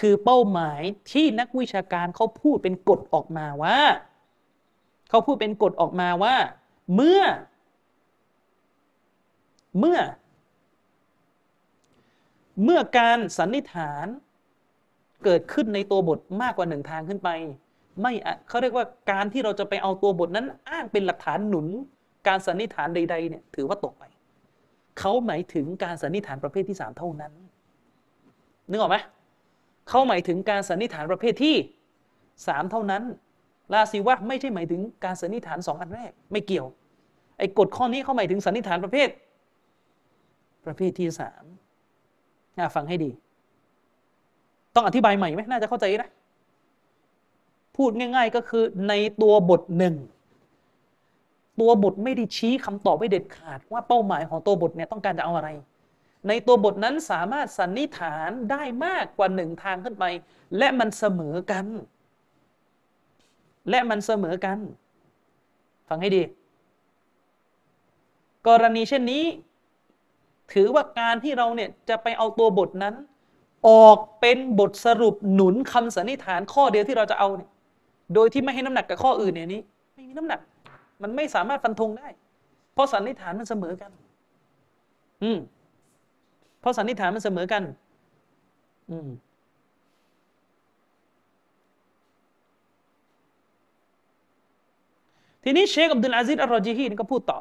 [0.00, 0.80] คือเป้าหมาย
[1.12, 3.78] ที่นักวิชาการเขาพูดเป็นกฎออกมาว่า
[5.10, 6.34] เขาพูดเป็นกฎออกมาว่า
[6.94, 7.22] เมื่อ
[9.78, 9.98] เมื่อ
[12.64, 14.06] เมื่อการสันนิษฐาน
[15.24, 17.28] เกิดขึ้นในตัวบทมากกว่าหนึ่งทางขึ้นไป
[18.00, 18.12] ไม่
[18.48, 21.66] เขาเรียกว่าการที่เราจะไปเอาตัวบทนั้น อ้างเป็นหลักฐานหนุน
[22.28, 24.04] การสันนิษฐานใด ๆ เนี่ยถือว่าตกไป
[24.98, 27.32] เขาหมายถึงการสันนิษฐานประเภทที่สามเท่านั้น
[28.70, 28.96] นึกออกไหม
[29.88, 31.56] เขาหมายถึงการสันนิษฐานประเภทที่
[32.46, 33.02] สามเท่านั้น
[33.72, 36.66] ลาซีวะไม่ใช่หมายถึงการสันนิษฐานสองอันแรก ไม่เกี่ยว
[37.38, 39.08] ไอ้กฎข้อนี้เขาหมายถึงสันนิษฐานประเภท
[40.66, 41.44] ประเภทที่สาม
[42.74, 43.10] ฟังให้ดี
[44.74, 46.10] ต้องอธิบายใหม่ไหมน่าจะเข้าใจนะ
[47.76, 49.94] พูดง่าย ๆ ก็คือในตัวบทหนึ่ง
[51.60, 55.48] ตัวบทไม่ได้ชี้คำตอบไว้เด็ดขาด ว่าเป้าหมายของตัวบทเนี่ยต้องการจะเอาอะไร
[56.28, 60.04] ในตัวบทนั้นสามารถสันนิษฐานได้มากกว่าหนึ่งทางขึ้นไป
[60.58, 61.66] และมันเสมอกัน
[63.70, 64.58] และมันเสมอกัน
[65.88, 66.22] ฟังให้ดี
[68.48, 69.24] กรณีเช่นนี้
[70.52, 72.94] ถือว่าการที่เราเนี่ยจะไปเอาตัวบทนั้น
[73.68, 77.50] ออกเป็นบทสรุปหนุนคำสันนิษฐานข้อเดียวที่เราจะเอาเนี่ย
[78.14, 79.60] โดยที่ไม่ให้น้ำหนักกับข้ออื่นเนี่ยนี้
[79.94, 80.40] ไม่มีน้ำหนัก
[81.02, 82.08] มันไม่สามารถฟันธงได้
[82.74, 83.90] เพราะสันนิษฐานมันเสมอกัน
[85.22, 85.38] อืม
[86.60, 87.62] เพราะสันนิษฐานมันเสมอกัน
[88.90, 89.08] อืม
[95.44, 97.40] ทีนี้เชคอับดุลอาซีสอัลรอจิฮีก็พูดต่อ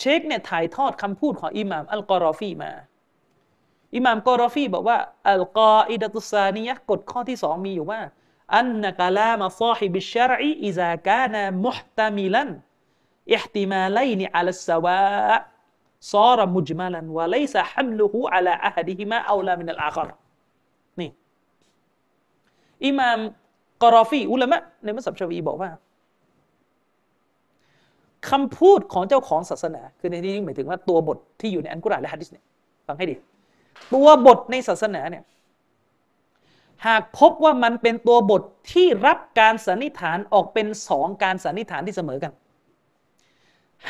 [0.00, 2.70] เชคเนี่ยถ่ายทอดคำพูดของอิหม่ามอัลกอรอฟีมา
[3.96, 4.98] อิหม่ามกอรอฟีบอกว่า
[5.30, 8.00] القاعدة الثانيةกฎข้อที่สองมีอยู่ว่า
[8.56, 19.10] أن كلام صاحب الشرع إذا كان محتملا احتمالين على السواء صار مجملا وليس حمله على أحدهما
[19.10, 20.08] أولى من الآخر
[21.00, 21.10] นี่
[22.86, 23.18] อิหม่าม
[23.82, 25.70] กอรอฟีอุลามะในมัสยิดชวีบอกว่า
[28.30, 32.44] คำพูดของเจ้าของศาสนา คือในที่นี้หมายถึงว่าตัวบทที่อยู่ในอัลกุรอานและฮะดิษเนี่ย
[32.86, 33.14] ฟังให้ดี
[33.94, 35.24] ตัวบทในศาสนาเนี่ย
[36.86, 38.42] หากพบว่ามันเป็นตัวบท
[38.72, 42.32] ที่รับการสันนิษฐานออกเป็นสองการสันนิษฐานที่เสมอกัน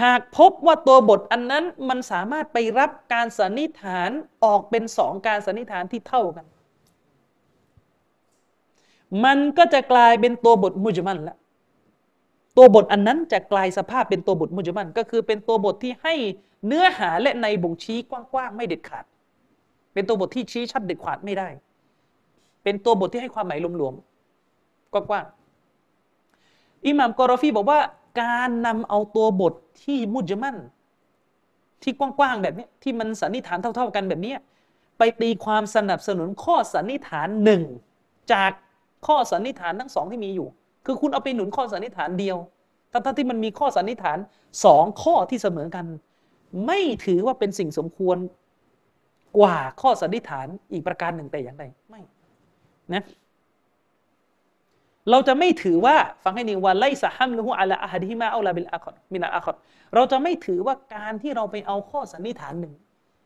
[0.02, 4.10] หากพบว่าตัวบทอันนั้นมันสามารถไปรับการสันนิษฐาน
[4.44, 6.46] ออกเป็นสองการสันนิษฐานที่เท่ากัน
[9.24, 11.36] มันก็จะกลายเป็นตัวบทมุจมันละ
[12.58, 16.14] ตัวบทอันนั้นจะกลายสภาพเป็นตัวบทมุจมัน ก็คือเป็นตัวบทที่ให้
[16.66, 19.04] เนื้อหาและในบ่งชี้กว้างๆไม่เด็ดขาด
[19.92, 21.48] เป็นตัวบทที่ชี้ชัดเด็ดขาดไม่ได้
[22.62, 27.80] เป็นตัวบทที่ให้ความหมายรวมๆกว้างๆอิหม่ามกอรอฟีบอกว่า
[28.22, 29.54] การนำเอาตัวบท
[29.84, 30.56] ที่มุจมัน
[31.82, 34.34] ที่กว้างๆแบบนี้ที่มันสันนิษฐานเท่า ๆกันแบบนี้
[34.98, 37.62] ไปตีความสนับสนุนข้อสันนิษฐานหนึ่ง
[38.32, 38.50] จาก
[39.06, 40.48] ข้อสันนิษฐานทั้งสองที่มีอยู่
[40.90, 42.36] คือคุณเอาไปหนุนข้อสันนิษฐานเดียว
[42.92, 44.18] ทั้งที่มันมีข้อสันนิษฐาน
[44.64, 45.86] สองข้อที่เสมอกัน
[46.66, 48.16] ไม่ถือว่าเป็นสิ่งสมควร
[49.38, 52.02] กว่าข้อสันนิษฐานอีกประการหนึ่งแต่อย่างใดไม่
[52.92, 53.04] นะ
[55.10, 59.56] เราจะไม่ถือว่าฟังให้ดีว่าไลสะฮัมลุฮุอัลอาฮัดิมาอัลลาบิลอาคอดมินาอาคอด
[59.94, 62.74] เราจะไม่ถือว่าการที่เราไปเอาข้อสันนิษฐานหนึ่ง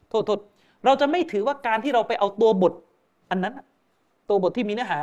[0.08, 0.38] โทษโทษ
[0.84, 2.72] เราจะไม่ถือว่าการที่เราไปเอาตัวบท
[3.30, 3.54] อันนั้น
[4.28, 5.00] ตัวบทที่มีเนื้อหา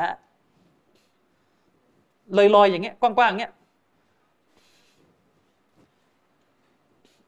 [2.38, 3.53] ลอยๆอย่างเงี้ยกว้างๆเงี้ย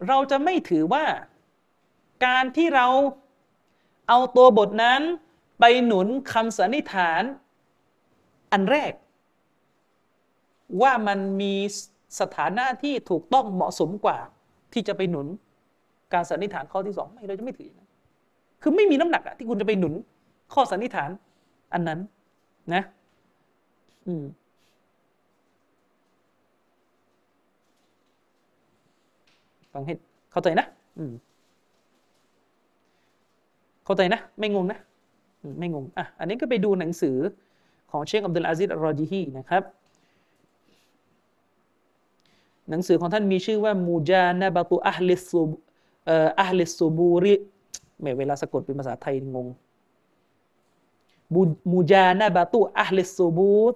[0.07, 1.05] เราจะไม่ถือว่า
[2.25, 2.87] การที่เรา
[4.09, 5.01] เอาตัวบทนั้น
[5.59, 7.23] ไปหนุนคำสันนิษฐาน
[8.51, 8.93] อันแรก
[10.81, 11.53] ว่ามันมี
[12.19, 14.17] สถานะที่ถูกต้องเหมาะสมกว่า
[14.73, 15.27] ที่จะไปหนุน
[16.13, 17.89] การสันนิษฐานข้อที่สองไม่เราจะไม่ถืออย่างนั้น
[18.61, 19.93] คือไม่มีน้ำหนักอะที่คุณจะไปหนุน
[20.53, 21.09] ข้อสันนิษฐาน
[21.73, 21.99] อันนั้น
[22.73, 22.83] นะ
[24.07, 24.23] อืม
[29.73, 29.93] ฟังให้
[30.31, 30.65] เข้าใจนะ
[30.97, 31.13] อืม
[33.85, 34.79] เข้าใจนะ ไม่งงนะ
[35.59, 37.17] ไม่งงอะอันนี้ก็ไปดูหนังสือ
[37.91, 39.63] ของเชคอับดุลอาซิดรอจิฮีนะครับ
[42.69, 45.43] หนังสือของท่านมีชื่อว่ามูจานาบตุอัลลิสุ
[46.41, 47.35] أهل الثبور
[48.01, 49.47] แหม่เวลาสะกดเป็นภาษาไทยงง
[51.71, 53.73] مجانبة أهل الثبور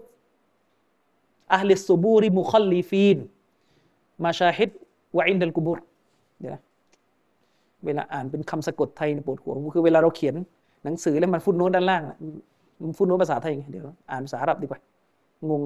[1.53, 4.71] أهل الثبور المصلين في المشاهد
[5.17, 5.79] وعند القبور
[6.41, 6.57] เดี๋ยว
[7.85, 10.35] เวลาอ่านเป็นคำสะกดไทยปวดหัวคือเวลาเราเขียน
[10.83, 12.03] หนังสือแล้วมัน footnote ด้านล่าง
[12.81, 14.79] มัน footnote ภาษาไทยไงเดี๋ยวอ่านภาษาอาหรับดีกว่า
[15.49, 15.61] งง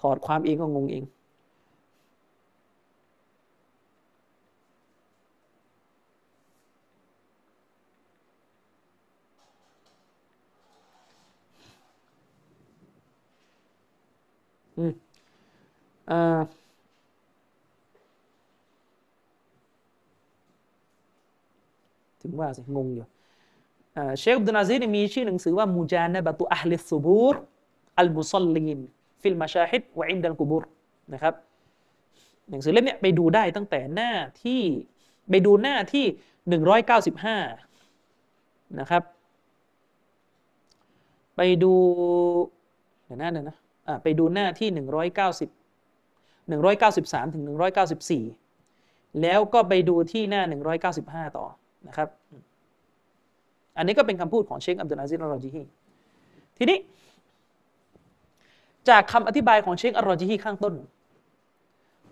[0.00, 1.04] ถอดความเองก็งงเอง
[14.78, 14.92] อืม
[16.10, 16.65] อ่า
[22.26, 23.06] ถึงว่าสิงงอยู่
[24.18, 27.36] เชคอับดุลอาซีสมีชื่อหนังสือว่าمجانبة أهل الثبور
[27.98, 28.78] المصلين
[29.20, 30.64] في المشاهد وعند القبور
[31.12, 31.34] นะครับ
[32.50, 34.12] หนังสือเล่มนี้ไปดูได้ตั้งแต่หน้า
[34.44, 34.62] ที่
[35.30, 36.04] ไปดูหน้าที่
[36.48, 37.36] หนึ่งร้อยเก้าสิบห้า
[38.80, 39.02] นะครับ
[41.36, 41.72] ไปดู
[43.04, 45.50] เดี๋ยวหน้าหนึ่งนะอ่าไปดูหน้าที่หนึ่งร้อยเก้าสิบ
[46.48, 48.24] หนึ่งร้อยเก้าสิบสามถึงหนึ่งร้อยเก้าสิบสี่
[49.22, 51.46] แล้วก็ไปดูที่หน้าหนึ่งร้อยเก้าสิบห้าต่อ
[51.86, 52.08] นะครับ
[53.76, 55.62] อันนี้ก็เป็นคำพูดของเชคอับดุลอาซิรอจิฮี
[56.56, 56.78] ทีนี้
[58.88, 60.74] จากคำอธิบายของเชคอัลรอจิฮีข้างต้น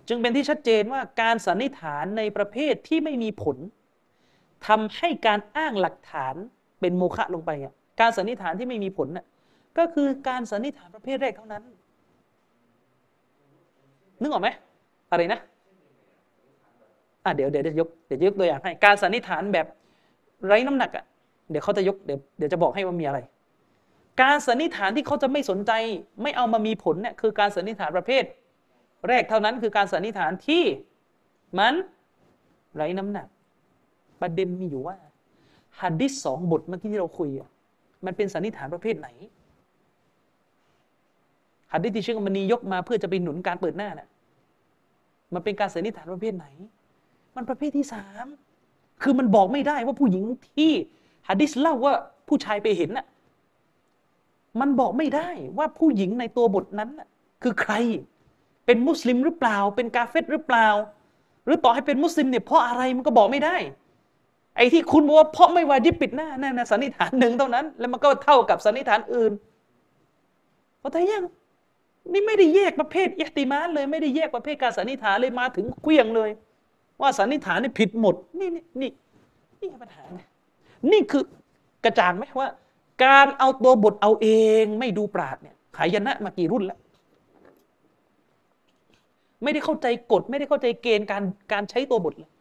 [0.07, 3.57] จึงเป็นที่ชัดเจนว่าการสันนิษฐานในประเภทที่ไม่มีผล
[4.67, 6.35] ทำให้การอ้างหลักฐาน
[6.79, 9.25] เป็นโมฆะลงไปอะการสันนิษฐานที่ไม่มีผลน่ะ
[9.77, 11.63] ก็คือการสันนิษฐานประเภทแรกเท่านั้น
[14.21, 14.49] นึกออกไหม
[15.11, 15.41] อะไรนะ
[17.25, 19.65] อะเดี๋ยวเดี๋ยวจะยกเดี๋ยวจะยกตัวอย่างให้ การสันนิษฐานแบบ
[20.45, 21.05] ไร้น้ำหนักอะ
[21.49, 23.19] เดี๋ยวเขาจะยกเดี๋ยวเดี๋ยวจะบอกให้ว่ามีอะไร
[24.21, 25.71] การสันนิษฐานที่เขาจะไม่สนใจ
[26.21, 28.23] ไม่เอามามีผลเนี่ยคือการสันนิษฐานประเภท
[29.07, 30.63] แรกเท่านั้นคือการสันนิษฐานที่
[31.59, 31.73] มัน
[32.75, 33.27] ไร้น้ำหนัก
[34.21, 34.95] ประเด็นมีอยู่ว่า
[35.81, 37.49] ฮัดดิสสองบทเมื่อกี้ที่เราคุยอะ
[38.05, 39.07] มันเป็นสันนิษฐานประเภทไหน
[41.73, 44.07] ฮัดดิสที่เชื่อมันนียกมาเพื่อจะไปหนุนการเปิดหน้าน่ะ
[45.33, 46.45] มันเป็นการสันนิษฐานประเภทไหน
[47.35, 48.25] มันประเภทที่สาม
[49.03, 50.23] คือมันบอกไม่ได้ว่าผู้หญิง
[50.57, 50.71] ที่
[51.27, 51.93] ฮะดิษเล่าว่า
[52.27, 53.05] ผู้ชายไปเห็นน่ะ
[54.59, 57.07] มันบอกไม่ได้ว่าผู้หญิงในตัวบทนั้นน่ะ
[57.43, 57.73] คือใคร
[58.65, 60.67] เป็นมุสลิมหรือเปล่า เป็นกาเฟตหรือเปล่า
[61.45, 63.55] หรือต่อให้เป็นมุสลิมเนี่ยเพราะอะไรมันก็บอกไม่ได้
[64.57, 69.31] ไอ้ที่คุณบอกว่าเพราะไม่วาจิบปิดหน้านั่นนะสันนิษฐานหนึ่งเท่านั้น แล้วมันก็เท่ากับสันนิษฐานอื่น
[70.79, 71.23] เพราะแต่ยัง
[72.11, 76.29] นี่ไม่ได้แยกประเภทอิติมานเลยไม่ได้แยกประเภทการสันนิษฐานเลยมาถึงเกลี้ยงเลย
[77.01, 78.91] ว่าสันนิษฐานนี่ผิดหมด นี่นี่นี่
[79.61, 80.25] นี่ปัญหานี่
[80.91, 81.23] นี่คือ
[81.83, 82.47] กระจ่างไหมว่า
[83.05, 84.27] การเอาตัวบทเอาเอ
[84.61, 86.79] งไม่ดูปราดเนี่ยหายนะมากี่รุ่นแล้ว
[89.43, 92.31] ไม่ได้เข้าใจกฎ ไม่ได้เข้าใจเกณฑ์การการใช้ตัวบทเลย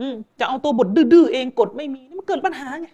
[0.00, 2.88] อืมจะเอาตัวบทดื้อเองกฎไม่มีนี่มันเกิดปัญหาไง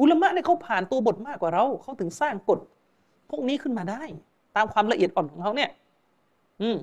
[0.00, 2.58] อุลมะเนี่ยเขาผ่านตัวบทมากกว่าเราเขาถึงสร้างกฎ
[3.30, 4.02] พวกนี้ขึ้นมาได้
[4.56, 5.70] ตามความละเอียดอ่อนของเขาเนี่ย
[6.62, 6.76] อืม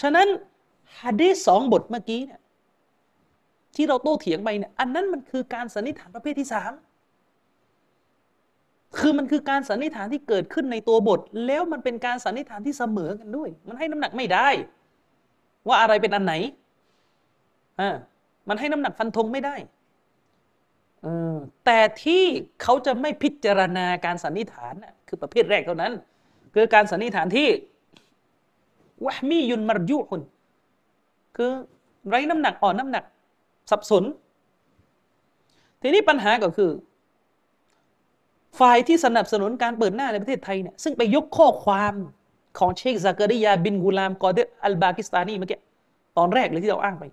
[0.00, 0.28] ฉะนั้น
[1.00, 2.40] ฮะดีสองบทเมื่อกี้เนี่ย
[3.76, 6.72] ที่เราโต้เถียงไปเนี่ยอันนั้นมันคือการสันนิษฐานประเภทที่สาม
[8.98, 14.48] คือมันคือการสันนิษฐานที่เกิดขึ้นในตัวบท แล้วมันเป็นการสันนิษฐานที่เสมอกันด้วย มันให้น้ำหนักไม่ได้
[15.66, 16.34] ว่าอะไรเป็นอันไหน
[17.80, 17.90] อ่า
[18.48, 19.56] มันให้น้ำหนักฟันธงไม่ได้
[21.06, 22.24] ออแต่ที่
[22.62, 25.92] เขาจะไม่พิจารณาการสันนิษฐานน่ะคือประเภทแรกเท่านั้น
[26.54, 27.48] คือการสันนิษฐานที่
[29.06, 30.22] วะมียุนมารยุหุน
[31.36, 31.50] คือ
[32.08, 33.04] ไร้น้ำหนักอ่อนน้ำหนัก
[33.70, 34.04] สับสน
[35.82, 36.70] ทีนี้ปัญหาก็คือ
[38.60, 41.94] ฝ่ายที่สนับสนุนการเปิดหน้าในประเทศไทยเนี่ยซึ่งไปยกข้อความ
[42.58, 45.60] ของเชคซากริยาบินกุลามกอเดอัลบากิสตานีเมื่อกี้
[46.18, 47.04] ตอนแรกเลยที่เราอ้างไป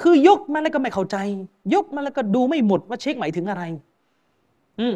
[0.00, 1.16] คือยกมาแล้วก็ไม่เข้าใจ
[1.74, 3.62] ยกมาแล้วก็ดูไม่หมดว่าเชคหมายถึงอะไร
[4.80, 4.94] อืม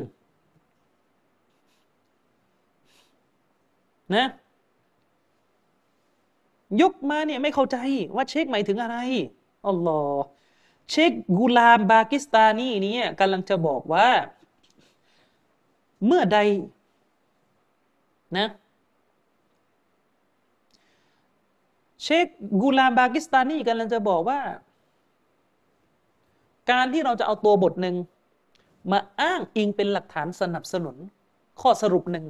[4.14, 4.26] นะ
[6.82, 7.76] ยกมาเนี่ยไม่เข้าใจ
[8.16, 8.96] ว่าเชคหมายถึงอะไร
[9.66, 10.22] อัลลอฮ์
[10.90, 14.08] เชคกุลามบากิสตานีนี้กำลังจะบอกว่า
[16.06, 16.38] เมื่อใด
[18.36, 18.48] นะ
[22.02, 22.26] เชค
[22.62, 24.40] กุลามบากิสตานีกำลังจะบอกว่า
[26.70, 27.96] การที่เราจะเอาตัวบทหนึ่ง
[28.90, 30.96] มาอ้างอิงเป็นหลักฐานสนับสนุน
[31.60, 32.24] ข้อสรุปหนึ่ง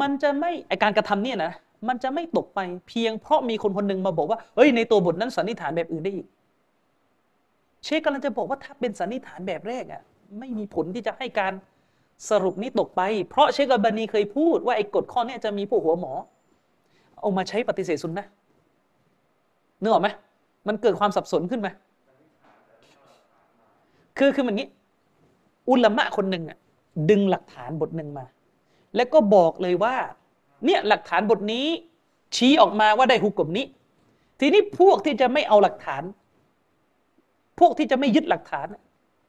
[0.00, 1.52] มันจะไม่ไอการกระทำเนี่ยนะ
[1.88, 6.26] มันจะไม่ตกไปเพียงเพราะมีคนคนหนึ่งมาบอกว่าเฮ้ยในตัวบทนั้นสันนิษฐานแบบอื่นได้อีก
[7.84, 10.02] เชคกำลังจะบอกว่าถ้าเป็นสันนิษฐานแบบแรกอะ
[10.38, 11.52] ไม่มีผลที่จะให้การ
[12.30, 16.12] สรุปนี้ตกไป เพราะเชคอับบานีเคยพูดว่าไอ้กฎข้อนี้จะมีพวกหัวหมอ
[17.20, 18.26] เอามาใช้ปฏิเสธสุนนะ
[19.80, 20.08] นึกออกไหม
[20.68, 21.68] มันเกิดความสับสนขึ้นไหม
[24.18, 24.68] คือคือมันงี้
[25.70, 26.58] อุลามะคนหนึ่งอะ
[27.10, 28.24] ดึงหลักฐานบทหนึ่งมา
[28.96, 29.94] แล้วก็บอกเลยว่า
[30.64, 31.66] เนี่ยหลักฐานบทนี้
[32.36, 33.66] ชี้ออกมาว่าได้หุกกลมนี้
[34.40, 36.02] ทีนี้พวกที่จะไม่เอาหลักฐาน
[37.58, 38.66] พวกที่จะไม่ยึดหลักฐาน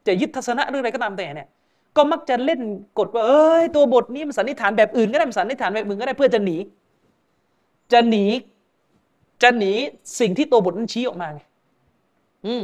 [0.06, 1.48] จะยึดทัศนะหรืออะไรก็ตามแต่เนี่ย
[1.96, 2.60] ก็มักจะเล่น
[2.98, 6.56] กฎว่าเอ้ยตัวบทนี้มันสันนิษฐานแบบอื่นก็ได้มันสันนิษฐานแบบอื่นก็ได้เพื่อจะหนี
[7.92, 8.24] จะหนี
[9.42, 9.72] จะหนี
[10.20, 11.40] สิ่งที่ตัวบทนั้นชี้ออกมาไง
[12.46, 12.62] อืม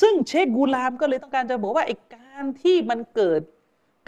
[0.00, 3.40] ซึ่งเชคกูลามก็เลยต้องการจะบอกว่าไอ้การที่มันเกิด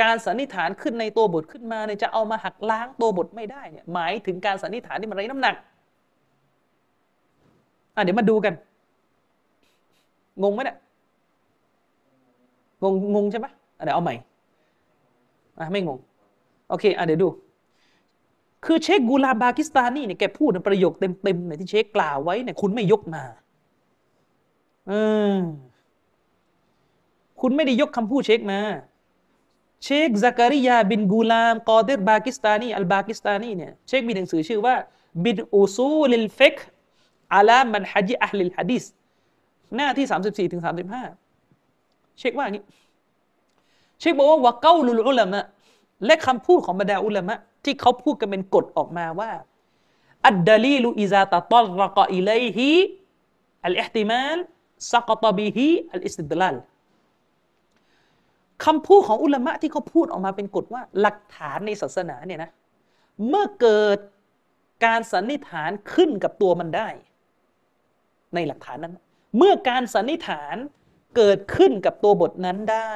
[0.02, 5.54] การสันนิษฐานขึ้นในตัวบทขึ้นมาเนี่ยจะเอามาหักล้างตัวบทไม่ได้เนี่ยหมายถึงการสันนิษฐานที่มันไร้น้ำหนัก
[7.94, 8.54] อะเดี๋ยวมาดูกัน
[10.42, 10.76] งงไหมเนี่ย
[12.82, 13.46] งงงงใช่ไหม
[13.78, 14.14] อะเดี๋ยวเอาใหม่
[15.58, 15.98] อะไม่งง
[16.68, 17.28] โอเคอะเดี๋ยวดู
[18.64, 23.22] คือเชคกูลาบากิสตานีเนี่ยแกพูดในประโยคเต็มๆเนี่ยที่เชคกล่าวไว้เนี่ยคุณไม่ยกมา
[24.88, 24.92] เอ
[25.34, 25.36] อ
[27.40, 28.60] คุณไม่ได้ยกคำพูดเชคมา
[29.84, 34.74] เชคซักริยาบินกูลามกอเดรบากิสตานีอัลบากิสตานีเนี่ยเชคมีหนังสือชื่อว่า
[35.24, 36.56] من أصول الفقه
[37.34, 38.84] على منهج أهل الحديث
[39.76, 40.62] หน้าที่ 34ถึง
[41.38, 42.64] 35 เชคว่าอย่างนี้
[44.00, 45.40] เชคบอกว่าวะเก้าลุลอุลามะ
[46.06, 47.34] และคำพูดของบรรดาอุลามะ
[47.64, 49.30] ที่เขาพูดกันเป็นกฎออกมาว่า
[50.26, 52.70] อัดดลีลุอิซาตะตัรกะอิเลฮิ
[53.66, 54.38] อัลอิห์ติมัล
[54.92, 56.56] สักตบิฮิอัลอิสติดลัล
[58.64, 62.50] คำพูดของอุลามะที่เขาพูดออกมาเป็นกฎว่า หลักฐานในศาสนาเนี่ยนะ
[63.28, 63.98] เมื่อเกิด
[64.84, 66.88] การสันนิษฐานขึ้นกับตัวมันได้
[68.34, 68.98] ในหลักฐานนั้น
[69.36, 70.56] เมื่อการสันนิษฐาน
[71.16, 72.94] เกิดขึ้นกับตัวบทนั้นได้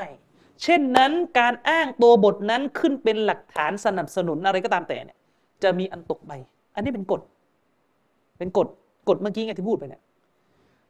[0.62, 5.18] เช่นนั้นการอ้างตัวบทนั้นขึ้นเป็นหลักฐานสนับสนุนอะไรก็ตามแต่เนี่ย
[5.62, 6.32] จะมีอันตกไป
[6.74, 7.20] อันนี้เป็นกฎ
[8.38, 8.68] เป็นกฎ
[9.08, 10.02] กฎเมื่อกี้ไงที่พูดไปเนี่ย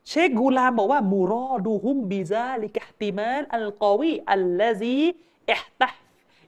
[0.08, 5.94] เชคกูลามบอกว่าمرادهم بذلك الاحتمال القوي الذي احتف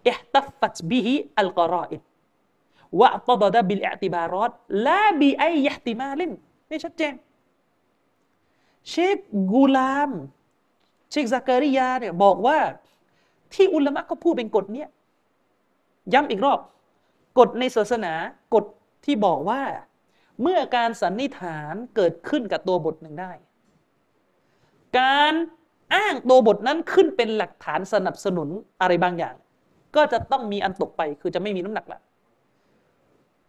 [0.08, 2.00] احتفت به القرائن
[3.00, 4.52] وتعضد بالاعتبارات
[4.86, 6.32] ลาบิไอยห์ติมาลิน
[6.70, 7.14] นี่ชัดเจน
[8.88, 9.18] เชค
[9.52, 10.10] กูลาม
[11.10, 12.58] เชคซักริยาเนี่ยบอกว่า
[13.54, 14.88] ที่อุลามะเขาพูดเป็นกฎเนี้ย
[16.12, 16.58] ย้ำอีกรอบ
[17.38, 18.12] กฎในศาสนา
[18.54, 18.64] กฎ
[19.04, 19.62] ที่บอกว่า
[20.42, 23.32] เมื่อการสันนิษฐานเกิดขึ้นกับตัวบทหนึ่งได้
[24.98, 25.32] การ
[25.94, 28.48] อ้างตัวบทนั้นขึ้นเป็นหลักฐานสนับสนุน
[28.81, 29.35] อะไรบางอย่าง
[29.97, 32.01] ก็จะต้องมีอันตกไปคือจะไม่มีน้ำหนักละ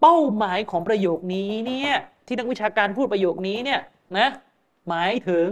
[0.01, 1.93] เป้าหมายของประโยคนี้เนี่ย
[2.27, 3.79] ที่นักวิชาการพูดประโยคนี้เนี่ย
[4.17, 4.29] นะ
[4.89, 5.47] หมายถึง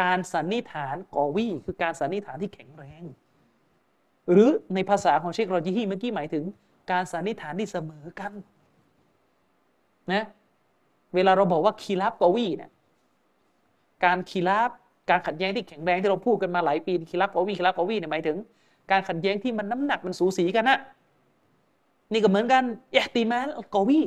[0.00, 3.02] การสันนิษฐานกอวีคือการสันนิษฐานที่แข็งแรง
[4.30, 6.44] หรือในภาษาของเชคโรจิฮีเมื่อกี้หมายถึง
[6.90, 8.32] การสันนิษฐานที่เสมอกัน
[10.12, 10.24] นะ
[11.14, 12.70] เวลาเราบอกว่าคีรับกอวีเนี่ย
[14.04, 14.70] การคีรับ
[15.10, 18.36] การขัดแย้งที่แข็งแรงที่เราพูดกันมาหลายปีคีรับกอวีคีรับกอวีเนี่ยหมายถึง
[18.90, 20.78] การขัดแย้งที่มันน้ำหนักมันสูสีกันนะ
[22.12, 24.00] นี่ก็เหมือนกันเอติมาลกอวี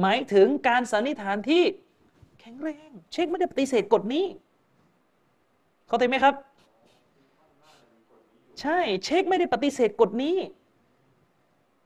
[0.00, 1.62] หมายถึงการสันนิษฐานที่
[2.40, 4.24] แข็งแรง เช็คไม่ได้ปฏิเสธกฎนี้
[5.88, 6.34] เข้าใจไหมครับ
[8.60, 10.36] ใช่เช็คไม่ได้ปฏิเสธกฎนี้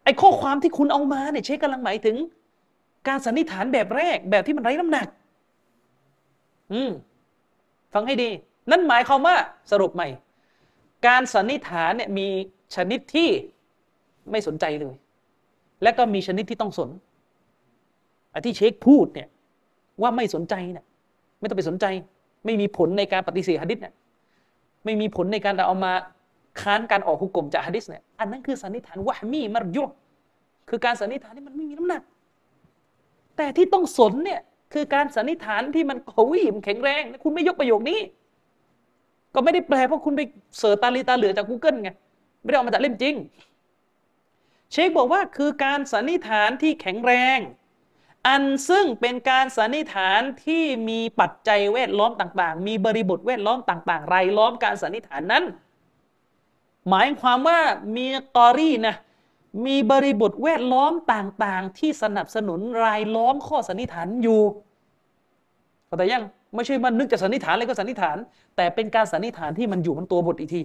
[0.05, 2.16] ไอ้ข้อความที่คุณเอามาเนี่ยเช็คกำลังหมายถึง
[3.09, 5.06] การสันนิษฐานแบบแรกแบบที่มันไร้น้ำหนัก
[6.72, 6.90] อืม
[7.94, 8.31] ฟังให้ดี
[8.70, 9.36] นั่นหมายความว่า
[9.70, 10.09] สรุปใหม่
[11.06, 12.27] การสันนิษฐานเนี่ยมี
[12.74, 13.28] ชนิดที่
[14.31, 14.94] ไม่สนใจเลย
[15.82, 16.90] และก็มีชนิดที่ต้องสน
[18.32, 19.28] อที่เชคพูดเนี่ย
[20.02, 20.85] ว่าไม่สนใจเนี่ย
[21.39, 21.86] ไม่ต้องไปสนใจ
[22.44, 23.94] ไม่มีผลในการปฏิเสธฮะดิษเนี่ย
[24.85, 25.93] ไม่มีผลในการเอามา
[26.60, 29.85] ค้านการออกหุกกลมจากฮะดิษเนี่ยอันนั้นคือสันนิษฐานวะมีมารยุ
[30.69, 32.02] คือการสันนิษฐานที่มันไม่มีน้ำหนัก
[33.36, 34.40] แต่ที่ต้องสนเนี่ย
[34.72, 38.00] คือการสันนิษฐานที่มันقويมันแข็งแรงคุณไม่ยกประโยคนี้
[39.34, 40.20] ก็ไม่ได้แปลเพราะคุณไป
[40.59, 41.90] search ตาลีตาเหลือกจาก Google ไง
[42.42, 43.14] ไม่ได้เอามาจากเล่มจริง
[44.72, 47.38] เชคบอกว่าคือการสันนิษฐานที่แข็งแรง
[48.26, 55.44] อันซึ่งเป็นการสันนิษฐานที่มีปัจจัยแวดล้อมต่างๆ มีบริบทแวดล้อมต่างๆ รายล้อมการสันนิษฐานนั้น
[56.88, 57.60] หมายความว่า
[57.96, 58.06] มี
[58.36, 58.94] قرينة
[59.66, 64.42] มีบริบทแวดล้อมต่างๆ ที่สนับสนุนรายล้อมข้อสันนิษฐานอยู่
[65.86, 66.22] เข้าใจยัง
[66.54, 68.16] ไม่ใช่มันนึกจะสันนิษฐานอะไรก็สันนิษฐาน
[68.56, 70.62] แต่เป็นการสันนิษฐานที่มันอยู่บนตัวบทอีกที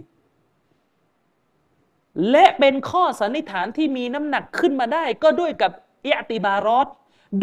[2.31, 5.71] และเป็นข้อสันนิษฐานที่มีน้ำหนักขึ้นมาได้ ก็ด้วยกับ
[6.03, 6.87] เอติบารอต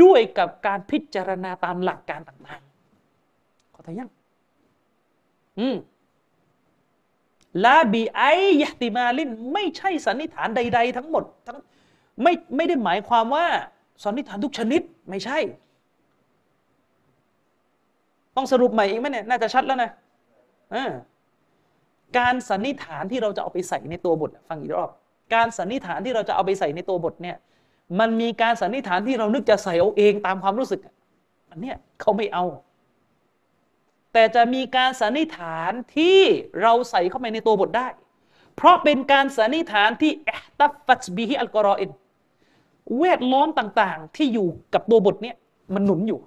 [0.03, 4.11] ด้วยกับการพิจารณาตามหลักการต่างๆเข้าใจยัง
[5.59, 5.77] อืม
[7.65, 8.23] ลาบีไอ
[8.61, 11.59] ยติมาลินไม่ใช่สันนิษฐานใด ๆ ทั้งหมดทั้ง
[12.23, 13.47] ไม่ไม่ได้หมายความว่า
[14.05, 15.39] สันนิษฐานทุกชนิดไม่ใช่
[18.37, 19.91] ต้องสรุปใหม่อีกไหมเนี่ยน่าจะชัดแล้วนะ
[22.19, 24.91] การสันนิษฐานที่เราจะเอาไปใส่ในตัวบท ฟังอีกรอบ
[25.35, 27.37] การสันนิษฐานที่เราจะเอาไปใส่ในตัวบทเนี่ย
[28.01, 30.81] มันมีการสันนิษฐานที่เรานึกจะใส่เอาเองตามความรู้สึก
[31.51, 32.45] อันเนี้ยเขาไม่เอา
[34.15, 36.21] แต่จะมีการสันนิษฐานที่
[36.63, 37.89] เราใส่เข้าไปในตัวบทได้
[38.57, 41.91] เพราะเป็นการสันนิษฐานที่เอตัฟฟัตบีฮิอัลกอรออิน
[42.99, 45.37] เวดล้อมต่างๆ ที่อยู่กับตัวบทเนี้ย
[45.75, 46.21] มันหนุนอยู่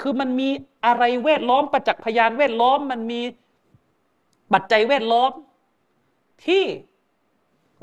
[0.00, 0.48] คือมันมี
[0.86, 3.20] อะไรแวดล้อมประจักษ์พยานแวดล้อมมันมี
[4.52, 5.30] ปัจจัยแวดล้อม
[6.46, 6.64] ที่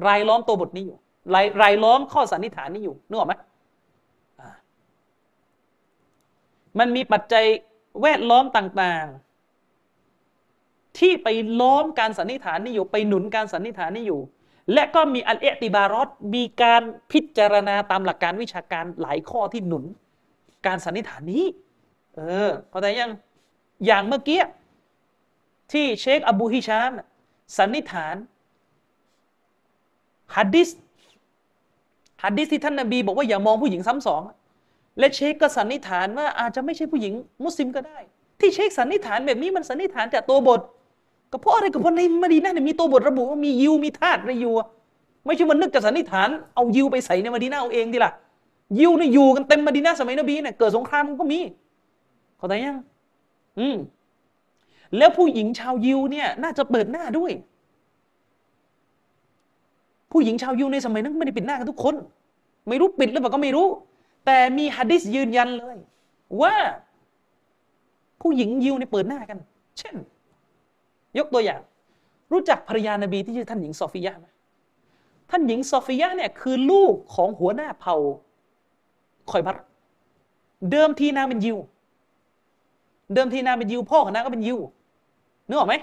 [0.07, 0.97] รายล้อมตัวบทนี้อยู่
[1.33, 3.33] รายรายล้อมข้อสันนิษฐานนี้อยู่นึกออกไหม
[6.79, 7.45] มันมีปัจจัย
[8.01, 11.27] แวดล้อมต่างๆ ที่ไป
[11.59, 14.21] ล้อมการสันนิษฐานนี้อยู่ ไปหนุนการสันนิษฐานนี้อยู่
[14.73, 19.83] และก็มีอัลเอติบารอตมีการพิจารณาตามหลักการวิชาการหลายข้อที่หนุน
[20.65, 21.45] การสันนิษฐานนี้
[22.15, 23.11] เออเข้าใจยัง
[23.85, 24.41] อย่างเมื่อกี้
[25.71, 26.91] ที่เชคอบูฮิชาม
[27.57, 28.15] สันนิษฐาน
[30.35, 30.69] ฮัดดิส
[32.23, 34.21] ฮัดดิสที่ท่านนบีบอกว่าอย่ามองผู้หญิงซ้ำสอง
[34.99, 37.13] และเชคก็สันนิษฐานว่าอาจจะไม่ใช่ผู้หญิง
[37.43, 37.97] มุสลิมก็ได้
[38.39, 40.61] ที่เชคสันนิษฐานแบบนี้มันสันนิษฐานจากตัวบท
[41.31, 44.51] ก็เพราะอะไรก็เพราะในมดีนาเนี่ยมีตัวบทระบุว่ามียิวมีธาตุระยู
[45.25, 48.11] ไม่ใช่มันนึกจะสันนิษฐานเอายิวไปใส่ในมดีนาเอาเองดีล่ะ
[48.79, 51.39] ยิวเนี่ยอยู่กันเต็มมดีนาสมัยนบีเนี่ยเกิดสงครามมันก็มี
[52.37, 52.77] เข้าใจยัง
[53.59, 53.75] อืม
[54.97, 57.31] แล้วผู้หญิงชาวยิวเนี่ยน่าจะเปิดหน้าด้วย
[60.11, 61.95] ผู้หญิงชาวยิวในสมัยนั้นไม่ได้ปิดหน้ากันทุกคน
[62.67, 63.67] ไม่รู้ปิดหรือเปล่าก็ไม่รู้
[64.29, 65.77] แต่มีฮะดิษยืนยันเลย
[66.41, 66.55] ว่า
[68.21, 69.39] ผู้หญิงยิวในเปิดหน้ากัน
[69.77, 69.95] เช่น
[71.17, 71.61] ยกตัวอย่าง
[72.31, 74.27] รู้จักภรรยานบีที่ชื่อท่านหญิงซอฟิยะไหม
[75.29, 77.95] ท่านหญิงซอฟิยะเนี่ยคือลูกของหัวหน้าเผ่า
[79.31, 79.57] คอยบัต
[80.71, 81.57] เดิมทีนางเป็นยิว
[83.13, 84.57] เดิมทีนางเป็นยิว พ่อของนางก็เป็นยิว
[85.47, 85.75] นึกออกไหม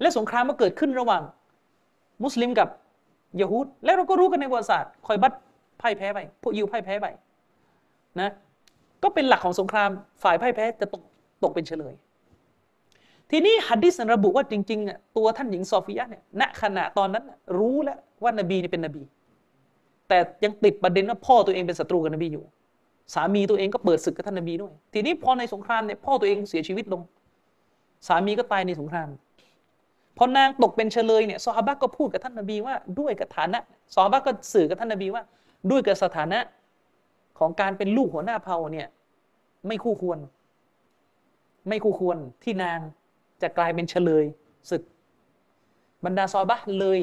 [0.00, 1.22] และสงครามก็เกิดขึ้นระหว่าง
[2.22, 2.68] มุสลิมกับ
[3.40, 5.32] ยะฮูดแล้วเราก็รู้กันในประวัติศาสตร์คอยบัต
[5.84, 7.06] พ่ายแพ้ไป พวกยิวพ่ายแพ้ไป
[8.20, 8.30] นะ
[9.02, 9.90] ก็เป็นหลักของสงคราม
[10.22, 11.02] ฝ่ายพ่ายแพ้จะตก
[11.44, 11.94] ตกเป็นเฉลย
[13.30, 17.24] ทีนี้ฮัดดิสระบุว่าจริงๆ ตัวท่านหญิงซอฟิยะเนี่ย ณ ขณะตอนนั้น
[17.58, 19.02] รู้แล้วว่านบีนี่เป็นนบี
[20.08, 22.44] แต่ยังติดประเด็นว่าพ่อตัวเองเป็นศัตรูกับนบีอยู่
[23.14, 27.02] สามีตัวเองก็เปิดศึกกับท่านนบีด้วย ทีนี้พอในสงครามเนี่ยพ่อตัวเองเสียชีวิตลง
[28.08, 29.08] สามีก็ตายในสงคราม
[30.16, 33.60] พอนางตกเป็นเฉลยเนี่ยซอฮาบะก็พูดกับท่านนบีว่าด้วยกับฐานะ
[33.94, 35.22] ซอฮาบะก็สื่อกับท่านนบีว่า
[35.70, 36.40] ด้วยกับสถานะ
[37.38, 38.88] ของการเป็นลูกหัวหน้าเผ่าเนี่ย
[39.66, 40.18] ไม่คู่ควร
[41.68, 42.78] ไม่คู่ควรที่นาง
[43.42, 44.24] จะกลายเป็นเฉลย
[44.70, 44.82] ศึก
[46.04, 47.00] บรรดาซอบะเลย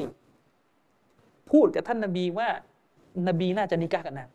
[1.50, 2.48] พูดกับท่านนบีว่า
[3.28, 4.28] นบีน่าจะนิกากับนาง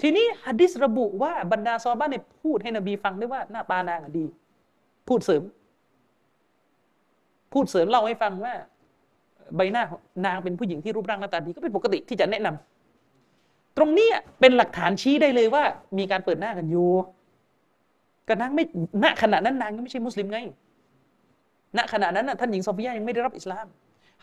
[0.00, 4.24] ทีนี้ฮะดิษระบุว่าบรรดาซอบะเนี่ยพูดให้นบีฟังด้วยว่าหน้าตานางดี
[5.08, 5.42] พูดเสริม
[7.52, 8.54] พูดเสริมเล่าให้ฟังว่า
[9.56, 9.82] ใบหน้า
[10.26, 14.08] นางเป็นผู้หญิงที่รูปร่างหน้าตาดีก็เป็นปกติที่จะแนะนำตรงนี้
[14.40, 15.64] เป็นหลักฐานชี้ได้เลยว่า
[15.98, 16.88] มีการเปิดหน้ากันอยู่
[18.28, 18.64] ก็นางไม่
[19.02, 20.38] ณขณะนั้นนางยังไม่ใช่มุสลิมไง
[21.76, 23.66] ณขณะนั้นท่านหญิงซอฟียายังไม่ได้รับอิสลาม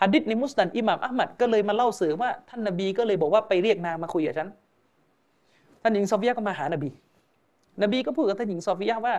[0.01, 4.49] ฮัดดิษในมุสตันอิหม่ามอัลมัดก็เลยมาเล่าเสริมว่าท่านนบีก็เลยบอกว่าไปเรียกนางมาคุยกับฉัน
[5.81, 6.89] ท่านหญิงซอฟียาก็มาหานบี
[7.83, 9.15] นบีก็พูดกับท่านหญิงซอฟียาว่า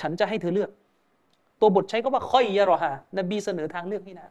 [0.00, 0.70] ฉันจะให้เธอเลือก
[1.60, 4.30] ตัวบทใช้ก็ว่าค่อยยารอฮานบีเสนอทางเลือกให้นาง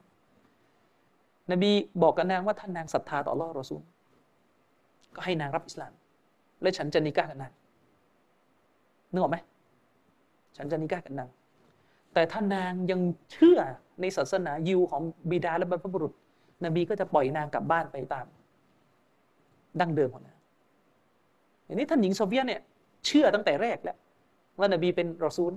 [1.51, 3.81] นบีบอกกับนางว่าท่านนางศรัทธาต่อลอรอซูล
[5.15, 5.93] ก็ให้นางรับอิสลาม
[6.61, 7.51] และฉันจะนิกากับนาง
[9.11, 9.37] นึกออกไหม
[10.57, 11.29] ฉันจะนิกากันนาง
[12.13, 12.99] แต่ถ้านางยัง
[13.31, 13.59] เชื่อ
[14.01, 16.13] ในศาสนายิวของบิดาและบรรพบุรุษ
[16.65, 18.25] นบีก็จะปล่อยนางกลับบ้านไปตาม
[19.79, 20.37] ดั้งเดิมของนาง
[21.65, 22.61] อย่างนี้ท่านหญิงโซเฟียตเนี่ย
[23.05, 23.97] เชื่อตั้งแต่แรกแล้ว
[24.59, 25.51] ว่านบีเป็นรอซูล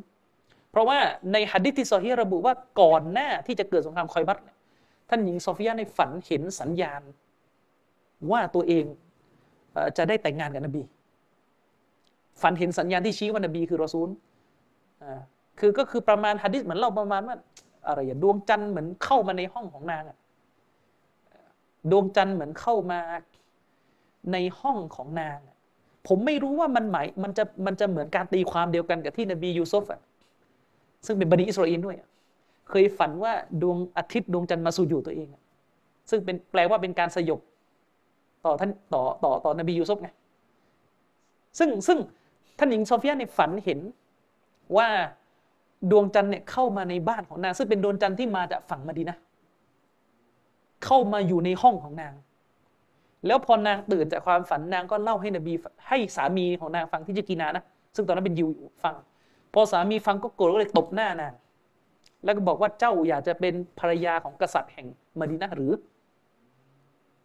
[0.73, 0.99] เพราะว่า
[1.33, 4.39] ในฮัดดิที่ซอฮีระบุว่าก่อนหน้าที่จะเกิดสงครามคอยบัต
[5.09, 7.03] ท่านหญิงโซฟียในฝันเห็นสัญญาณ
[8.31, 8.85] ว่าตัวเอง
[9.97, 10.83] จะได้แต่งงานกับนบี
[12.43, 14.09] ฝันเห็นสัญญาณที่ชี้ว่านบีคือรอซูล
[15.61, 17.37] คือก็คือประมาณฮะดิษเหมือนเราประมาณว่า
[17.87, 20.03] อะไรอย่างดวงจันทร์เหมือนเข้ามาในห้องของนาง
[21.91, 23.01] ดวงจันทร์เหมือนเข้ามา
[24.33, 25.39] ในห้องของนาง
[26.09, 30.01] ผมไม่รู้ว่ามันหมายมันจะมันจะเหมือนการตีความเดียวกันกับที่นบียูซุฟอะ
[31.07, 31.97] ซึ่งเป็นบันิอิสราเอลด้วย
[32.69, 35.29] เคยฝันว่าดวงอาทิตย์ดวงจันทร์มาสู่อยู่ตัวเอง
[36.11, 37.41] ซึ่งเป็นแปลว่าเป็นการสยบ
[38.45, 40.09] ต่อท่านต่อต่อต่อนบียูซุฟไง
[41.59, 41.99] ซึ่งซึ่ง
[42.59, 43.81] ท่านหญิงโซเฟียในฝันเห็น
[44.77, 44.89] ว่า
[45.91, 49.17] ดวงจันทร์เนี่ยเข้ามาในบ้านของนาง ซึ่งเป็นดวงจันทร์ที่มาจากฝั่งมาดีนะ
[50.85, 52.15] เข้ามาอยู่ในห้องของนาง
[53.27, 55.53] แล้วพอนางตื่นจากความฝันนางก็เล่าให้นบี
[55.89, 57.65] ให้สามีของนางฟังที่จะกีนานะ
[57.97, 58.95] ซึ่งตอนนั้นเป็นยูอยู่ฟัง
[59.55, 61.33] พอสามีฟังก็โกรธก็เลยตบหน้านาง
[62.25, 64.87] แล้วก็บอกว่าเจ้าอยากจะเป็นภรรยาของกษัตริย์แห่ง
[65.19, 65.73] มาดีนะหรือ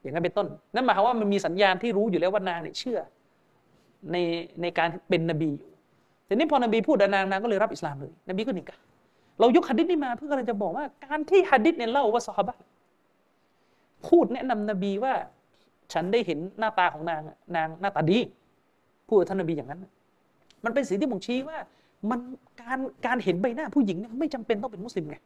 [0.02, 3.00] อย่างนั้นเป็นต้น นั่นหมายความว่ามันมีสัญญาณที่รู้อยู่แล้วว่านางเนี่ยเชื่อ
[4.12, 4.18] ใน
[4.62, 5.70] ในการเป็นนบีอยู่
[6.26, 8.78] แต่นี้พอนบีพูดนางนางก็เลยรับอิสลามเลย นบีก็นิกะ
[9.40, 12.58] เรายกฮัดดิษนี้มาเพื่ออะไรจะบอกว่า การที่ฮัดดิษเนี่ยเล่าว่าซอฮาบะ
[14.08, 15.14] พูดแนะนำนบีว่า
[15.94, 17.22] ฉันได้เห็นหน้าตาของนาง
[17.56, 18.20] นางหน้าตาดี
[19.08, 19.86] พูดท่านนบีอย่างนั้น
[20.64, 21.58] มันเป็นสิ่งที่บ่งชี้ว่า
[22.10, 22.20] มัน
[22.62, 25.18] การการเห็นใบหน้าผู้หญิงเนี่ยไม่จำเป็นต้องเป็นมุสลิมไง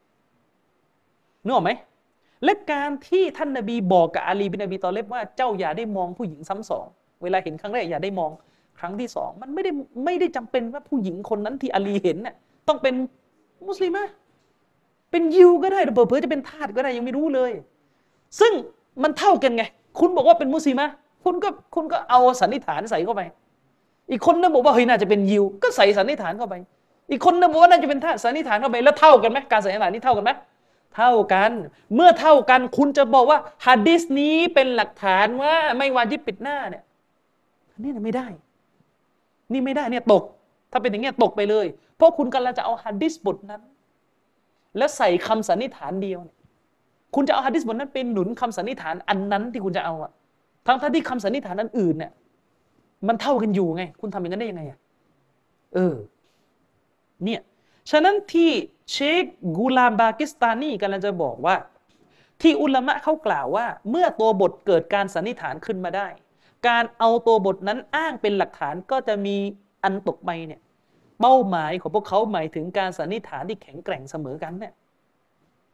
[1.44, 1.72] นึกออกไหม
[2.44, 6.86] และการที่ท่านนบีบอกกับอาลีบินนบีตอเลบว่าเจ้าอย่าได้มองผู้หญิงซ้ำสอง
[7.24, 8.32] เวลาเห็นครั้งแรกอย่าได้มอง
[8.80, 9.72] ครั้งที่สองมันไม่ได้
[10.06, 12.36] ไม่ได้จำเป็นว่าผู้หญิงคนนั้นที่อาลีเห็นน่ะ
[12.68, 12.94] ต้องเป็น
[13.68, 14.04] มุสลิมะ
[15.12, 17.52] เป็นยิวก็ได้หรือเผื่อจะเป็นทาสก็ได้ยังไม่รู้เลย
[18.40, 18.54] ซึ่ง
[19.04, 19.64] มันเท่ากันไง
[20.00, 20.88] คุณบอกว่าเป็นมุสลิมะ
[21.24, 23.22] คุณก็คุณก็เอาสันนิษฐานใส่เข้าไป
[24.12, 26.56] อีกคนนึงบอกว่าเฮ้ยน่าจะเป็นยิว ก็ใส่สันนิษฐานเข้าไป
[27.12, 30.32] อีกคนนึงบอกว่าน่าจะเป็นท่าสสันนิษฐานเข้าไปแล้วเท่ากันไหมการสันนิษฐานนี้เท่ากันไหม
[30.96, 31.52] เท่ากัน
[31.96, 36.84] เมื่อเท่ากันคุณจะบอกว่าฮะดิษนี้เป็นหลักฐานว่าไม่วาจิบปิดหน้าเนี่ย
[37.78, 38.28] นนี้ไม่ได้
[39.52, 40.24] นี่ไม่ได้เนี่ยตก
[40.72, 41.66] ถ้าเป็นอย่างเงี้ยตกไปเลย
[41.96, 43.62] เพราะคุณกำลังจะเอาฮัดดิสบทนั้น
[44.78, 46.20] แล้วใส่คำสันนิษฐานเดียว
[47.16, 50.12] คุณจะเอาฮัดดิสบทนั้นเป็นหนุนคำสันนิษฐานอันนั้นที่คุณจะเอาอะ
[50.68, 52.12] ทั้งท่าที่คำสันนิษฐานอันอื่นเนี่ย
[53.08, 54.80] มันเท่ากันอยู่ไง คุณทำอย่างนั้นได้ยังไงอะ
[55.74, 55.96] เออ
[57.24, 57.42] เนี่ย
[57.92, 58.52] ฉะนั้นที่
[58.92, 59.24] เชค
[59.58, 61.56] กูลามบากิสตานีกำลังจะบอกว่า
[62.42, 66.08] ที่อุลามะเขากล่าวว่า เมื่อตัวบทเกิดการสันนิษฐานขึ้นมาได้
[66.68, 69.36] การเอาตัวบทนั้นอ้างเป็นหลักฐานก็จะมี
[69.84, 70.62] อันตกไปเนี่ย
[71.20, 74.74] เป้าหมายของพวกเขาหมายถึงการสันนิษฐานที่แข็งแกร่งเสมอกันเนี่ย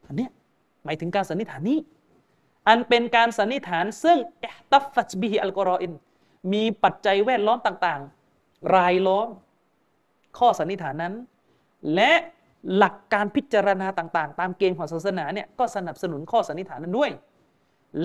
[0.06, 0.32] อันเนี้ย
[0.86, 1.80] หมายถึงการสันนิษฐานนี้
[2.68, 5.94] อันเป็นการสันนิษฐานซึ่งอตัฟฟัชบิฮิอัลกอรออิน
[6.54, 9.28] มีปัจจัยแวดล้อมต่างๆ รายล้อม
[10.38, 11.14] ข้อสันนิษฐานนั้น
[11.96, 12.12] และ
[12.78, 17.12] หลักการพิจารณาต่างๆ ตามเกณฑ์ของศาสนาเนี่ยก็สนับสนุนข้อสันนิษฐานนั้นด้วย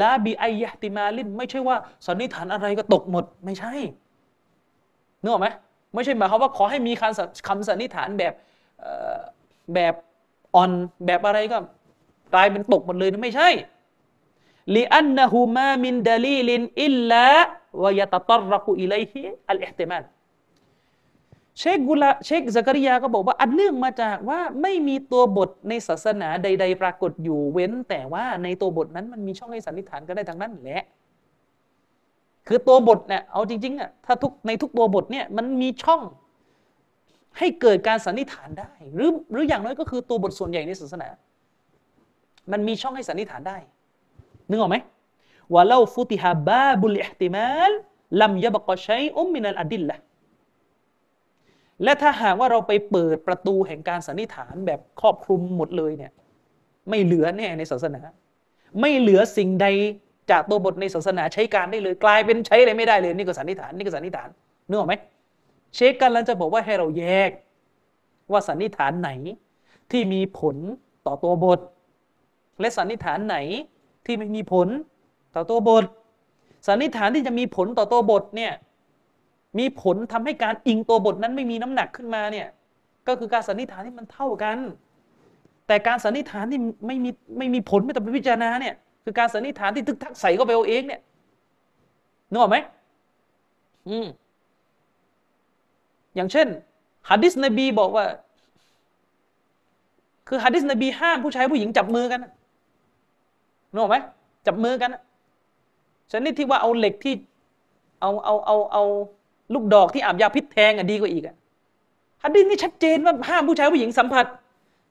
[0.00, 3.72] ลาบีไอยะติมาลินไม่ใช่ว่าสันนิษฐานอะไรก็ตกหมดไม่ใช่
[5.22, 5.48] นึกออกไหม
[5.94, 8.32] ไม่ใช่หมายความว่าขอให้มีคำคำสันนิษฐานแบบ
[9.74, 9.94] แบบ
[10.54, 10.70] อ่อน
[11.06, 11.58] แบบอะไรก็
[12.34, 13.48] กลายเป็นตกหมดเลยไม่ใช่
[14.74, 17.26] ลิอันนะฮูมามินดลีลินอิลลา
[17.82, 20.02] วยตตรรักุอิเลฮิอัลอิฮติมาน
[21.58, 30.84] เชคกุลาเชคซักริยาก็บอกว่าอันเนื่องมาจากว่าไม่มีตัวบทในศาสนาใด ๆ ปรากฏอยู่เว้น แต่ว่าในตัวบทนั้นมันมีช่องให้สันนิษฐานก็ได้ทั้งนั้นแหละ
[32.48, 36.00] คือตัวบทเนี่ยเอาจริงๆอะถ้าทุกในทุกตัวบทเนี่ยมันมีช่อง
[37.38, 41.08] ให้เกิดการสันนิษฐานได้ หรือหรืออย่างน้อยก็คือตัวบทส่วนใหญ่ในศาสนา
[42.52, 43.56] มันมีช่องให้สันนิษฐานได้
[44.48, 44.76] นึกออกไหม
[45.54, 47.72] ว่าเล่าฟุติฮาบาบุลอิห์ติมัล
[48.20, 49.96] ลัมยบกอชัยอุมมินัลอดิลละ
[51.82, 56.12] และถ้าหากว่าเราไปเปิดประตูแห่งการสันนิษฐานแบบครอบคลุมหมดเลยเนี่ย
[56.88, 58.02] ไม่เหลือแน่ในศาสนา
[58.80, 59.66] ไม่เหลือสิ่งใด
[60.30, 64.28] จากตัวบทในศาสนาใช้การได้เลยกลายเป็นใช้อะไรไม่ได้เลยนี่ก็สันนิษฐานนี่ก็สันนิษฐาน
[64.68, 64.94] นึกออกไหม
[65.74, 67.30] เชคกันแล้วจะบอกว่าให้เราแยก
[68.32, 69.10] ว่าสันนิษฐานไหน
[69.90, 70.56] ที่มีผล
[71.06, 71.60] ต่อตัวบท
[72.60, 73.36] และสันนิษฐานไหน
[74.06, 74.68] ที่ไม่มีผล
[75.34, 75.84] ต่อตัวบท
[76.66, 78.52] สันนิษฐานที่จะมีผลต่อตัวบทเนี่ย
[79.58, 82.46] มีผลทำให้การอิงตัวบทนั้นไม่มีน้ำหนักขึ้นมาเนี่ย
[83.06, 84.58] ก็คือการสันนิษฐานที่มันเท่ากัน
[85.66, 91.00] แต่การสันนิษฐานที่ไม่มีไม่มีผลไม่ต้องไปพิจารณาเนี่ยคือการสันนิษฐานที่ทึกทักใส่เข้าไปเอาเองเนี่ย
[92.30, 92.56] นึกออกไหม
[93.88, 94.06] อืม
[96.14, 96.46] อย่างเช่น
[97.10, 98.04] ฮะดิษนบีบอกว่า
[100.28, 102.20] คือฮะดิษนบีห้ามผู้ชายผู้หญิงจับมือกัน
[103.72, 103.96] นึกออกไหม
[104.46, 104.90] จับมือกัน
[106.12, 107.14] ชนิดที่ว่าเอาเหล็กที่
[108.00, 108.82] เอาเอาเอาเอา
[109.54, 111.36] ลูกดอกที่อาบยาพิษแทงอะดีกว่าอีกอะ
[112.22, 114.26] ฮะดิษนี่ชัดเจนว่าห้ามผู้ชายผู้หญิงสัมผัส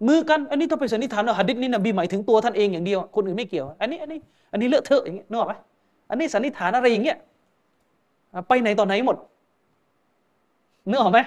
[0.07, 4.19] มือกันอันนี้ต้องไปสันนิษฐานว่าฮะดิษนี่นบีหมายถึงตัวท่านเองอย่างเดียว คนอื่นไม่เกี่ยว อันนี้อันนี้
[4.51, 5.53] อันนี้เลอะเทอะอย่างเงี้ยนึกออกไหม
[6.09, 7.17] อันนี้สันนิษฐานอะไรอย่างเงี้ย
[8.47, 9.17] ไปไหนตอนไหนหมด
[10.89, 11.19] นึกออกไหม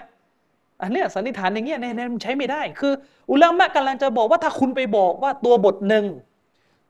[0.83, 2.93] อันเนี้ยสันนิษฐานอย่างเงี้ยเนี่ยมันใช้ไม่ได้ คือ
[3.31, 6.05] อุลามะกำลังจะบอกว่าถ้าคุณไปบอกว่าตัวบทหนึ่ง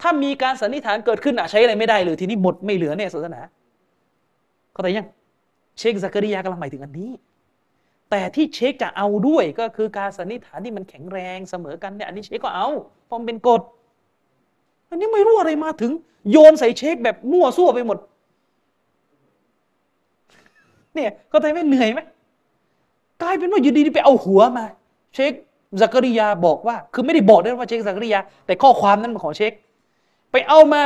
[0.05, 3.41] ถ้ามีการสันนิษฐานเกิดขึ้นอะใช้อะไรไม่ได้เลยทีนี้หมดไม่เหลือเนี่ยศาสนา
[4.73, 5.07] เข้าใจยัง
[5.79, 7.11] เชคซักริยากำลังหมายถึงอันนี้
[8.11, 12.69] แต่ที่เชคจะเอาด้วยก็คือการสันนิษฐานที่มันแข็งแรงเสมอกันเนี่ยอันนี้เชคก็เอา
[13.07, 13.63] เพราะมันเป็นกฎ
[14.91, 15.93] อันนี้ไม่รู้อะไรมาถึง
[16.31, 17.99] โยนใส่เชคแบบมั่วซั่วไปหมด
[20.95, 22.01] เนี่ยเข้าใจไหมเหนื่อยไหม
[23.23, 24.65] กลายเป็นว่าอยู่ดีๆไปเอาหัวมา
[25.15, 25.33] เชค
[25.81, 29.53] ซักริยาบอกว่า คือไม่ได้บอกด้วยว่าเชคซักริยา แต่ข้อความนั้นเป็นของเชค
[30.35, 30.83] ไปเอามา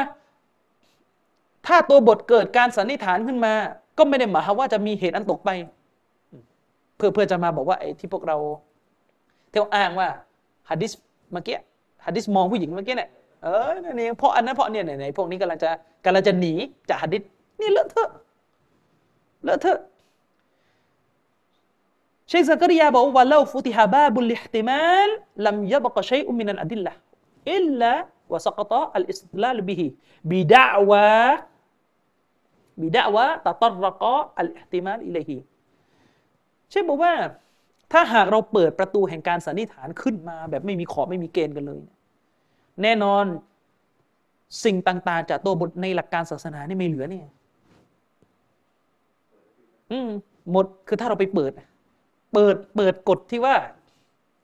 [1.66, 3.52] ถ้าตัวบทเกิดการสันนิษฐานขึ้นมา
[3.98, 5.50] ก็ไม่ได้หมายความว่าจะมีเหตุอันตกไป
[6.96, 8.36] เพื่อเพื่อจะมาบอกว่าไอ้ที่พวกเรา
[9.50, 10.08] เที่ยวอ้างว่า
[10.70, 10.92] ฮัดดิส
[11.32, 11.56] เมื่อกี้
[12.06, 13.10] ฮัดดิสมองผู้หญิงเมื่อกี้เนี่ย
[13.42, 15.70] เออนี่เพราะอันนั้นเพราะเนี่ยไหนพวกนี้กำลังจะ
[16.04, 16.52] กำลังจะหนี
[16.88, 17.22] จากฮะดิษ
[17.60, 18.10] นี่เลอะเทอะ
[19.44, 19.78] เลอะเทอะ
[22.28, 34.44] เชคซักริยาบอกว่าلو فتح باب الاحتمال لم يبق شيء من الأدلة إلا وسقط الاستدلال به بدعوى بدعوى تطرق
[34.44, 35.36] الاحتمال إليه
[36.70, 37.12] เช่นบอกว่า
[37.92, 41.82] ถ้าหากเราเปิดประตูแห่งการสันนิษฐานขึ้นมา แบบไม่มีขอบไม่มีเกณฑ์กันเลย
[42.82, 43.24] แน่นอน
[44.64, 47.26] สิ่งต่างๆ จากตัวบทในหลักการศาสนานี่ไม่เหลือเนี่ย
[49.90, 50.08] อืม
[50.50, 51.52] หมดคือถ้าเราไปเปิด
[52.34, 53.56] เปิดเปิดกฎที่ว่า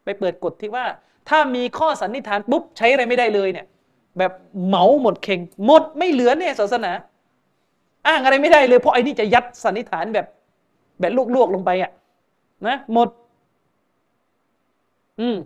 [0.04, 0.84] ไปเปิดกฎที่ว่า
[1.28, 3.66] ถ้ามีข้อสันนิษฐานปุ๊บใช้อะไรไม่ได้เลยเนี่ย
[4.18, 4.32] แบบ
[4.66, 6.92] เหมาหมดเข่งหมดไม่เหลือเนี่ยศาสนา
[8.06, 10.26] อ้างอะไรไม่ได้เลยเพราะไอ้นี่จะยัดสันนิษฐานแบบ
[11.00, 11.90] แบบลวกๆลงไปอะ
[12.68, 13.08] นะหมด
[15.20, 15.36] อืม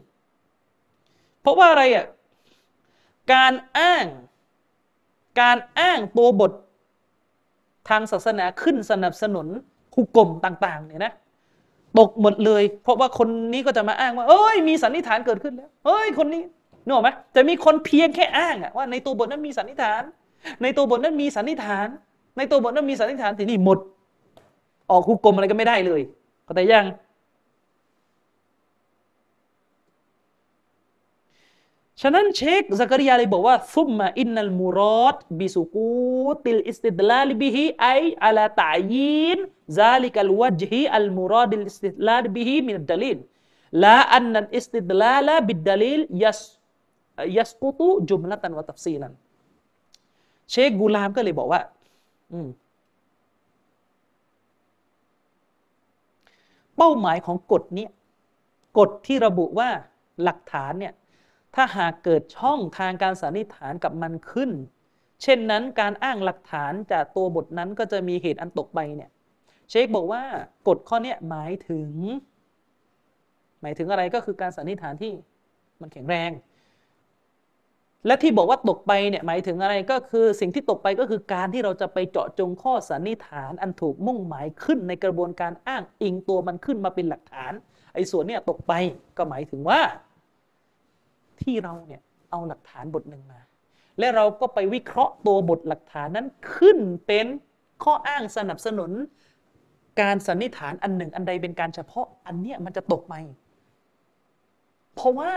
[1.40, 2.06] เพราะว่าอะไรอะ
[3.32, 4.04] การอ้าง
[5.40, 6.52] การอ้างตัวบท
[7.88, 9.46] ทางศาสนาขึ้นสนับสนุน
[9.94, 11.12] หุกกลมต่าง ๆ เนี่ยนะ
[11.98, 16.42] ตกหมดเลย เพราะว่าคนนี้ก็จะมาอ้างว่า เอ้ยมีสันนิษฐานเกิดขึ้นแล้วเฮ้ยคนนี้
[16.88, 20.02] นึกออกไหมจะมีคนเพียงแค่อ้างว่าในตัวบทนั้นมีสันนิษฐาน
[20.62, 21.88] ในตัวบทนั้นมีสันนิษฐาน
[22.36, 23.78] ในตัวบทนั้นมีสันนิษฐานทีนี้หมด
[24.90, 26.00] ออกคุกกลมอะไรก็ไม่ได้เลย
[26.44, 26.86] เข้าใจยัง
[32.02, 43.11] ฉะนั้นเชคซักริยาเลยบอกว่าثم إن المراد بسقوط الاستدلال به أي على تعيين ذلك الوجه المراد الاستدلال به من الدليل
[43.11, 46.40] لا أن الاستدلال بالدليل يس
[47.36, 49.14] ยัสกุตุจุมละตันวะตัฟซีลัน
[50.50, 51.60] เชคกูลามก็เลยบอกว่า
[52.32, 52.48] อืม
[56.76, 57.86] เป้าหมายของกฎนี้
[58.78, 59.68] กฎที่ระบุว่า
[60.22, 60.94] หลักฐานเนี่ย
[61.54, 64.50] ถ้าหากเกิดช่องทางการสันนิษฐานกับมันขึ้น
[65.22, 69.10] เช่นนั้นการอ้างหลักฐานจากตัวบทนั้นก็จะมีเหตุอันตกไปเนี่ย
[69.70, 70.22] เชคบอกว่า
[70.68, 71.90] กฎข้อนี้หมายถึง
[73.60, 75.12] หมายถึงอะไรก็คือการสันนิษฐานที่
[75.80, 76.30] มันแข็งแรง
[78.06, 87.52] และที่บอกว่าตกไปเนี่ยหมายถึงอะไรก็คือสิ่งที่ตกไปก็คือการที่เราจะไปเจาะจงข้อสันนิษฐาน อันถูกมุ่งหมายขึ้นในกระบวนการอ้างอิงตัวมันขึ้นมาเป็นหลักฐาน
[87.94, 88.72] ไอ้ส่วนเนี้ยตกไป
[89.16, 89.80] ก็หมายถึงว่า
[91.40, 92.00] ที่เราเนี่ย
[92.30, 93.40] เอาหลักฐานบทหนึ่งมา
[93.98, 96.26] และเราก็ไปวิเคราะห์ตัวบทหลักฐานนั้น
[96.56, 97.26] ขึ้นเป็น
[97.84, 98.90] ข้ออ้างสนับสนุน
[100.00, 103.14] การสันนิษฐานอันหนึ่งอันใดเป็นการเฉพาะอันเนี้ยมันจะตกไหม
[104.94, 105.30] เพราะว่า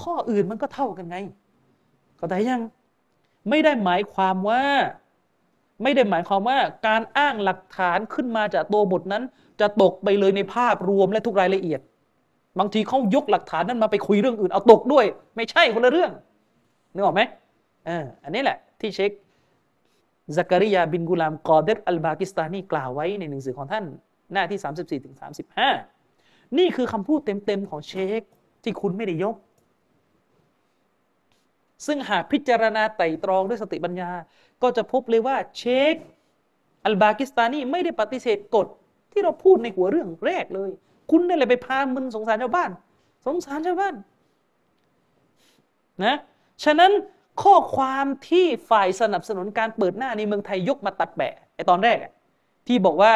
[0.00, 1.16] ข้ออื่นมันก็เท่ากันไง
[2.16, 2.62] เข้าใจยัง
[3.48, 4.62] ไม่ได้หมายความว่า
[5.82, 9.22] ไม่ได้หมายความว่า การอ้างหลักฐานขึ้นมาจากตัวบทนั้น
[9.60, 11.80] จะตกไปเลยในภาพรวมและทุกรายละเอียด
[12.58, 15.04] บางทีเขายกหลักฐานนั้นมาไปคุยเรื่องอื่นเอาตกด้วย
[15.36, 16.10] ไม่ใช่คนละเรื่อง
[16.94, 17.22] นึกออกไหม
[17.88, 17.90] อ
[18.24, 19.10] อันนี้แหละที่เช็ค
[20.36, 23.84] ซักริยาบินกุลามกอเดตอัลบากิสตานีกล่าวไว้ในหนังสือของท่าน
[24.32, 25.16] หน้าที่ 34ถึง
[25.86, 28.20] 35 นี่คือคำพูดเต็มๆของเชค
[28.62, 29.36] ที่คุณไม่ได้ยก
[31.86, 34.10] ซึ่งหากพิจารณาไต่ตรองด้วยสติปัญญา
[34.62, 35.94] ก็จะพบเลยว่าเชค
[36.84, 38.66] อัลบากิสตานีไม่ได้ปฏิเสธกฎ
[39.12, 40.70] ที่เราพูดในหัวเรื่องแรกเลย
[41.10, 42.70] คุณนี่แหละไปพามึนสงสารชาวบ้าน
[43.26, 43.94] สงสารชาวบ้าน
[46.04, 46.16] นะ
[46.64, 46.92] ฉะนั้น
[47.42, 51.98] ข้อความที่ฝ่ายสนับสนุนการเปิดหน้าในเมืองไทยยกมาตัดแบะไอตอนแรก
[52.66, 53.14] ที่บอกว่า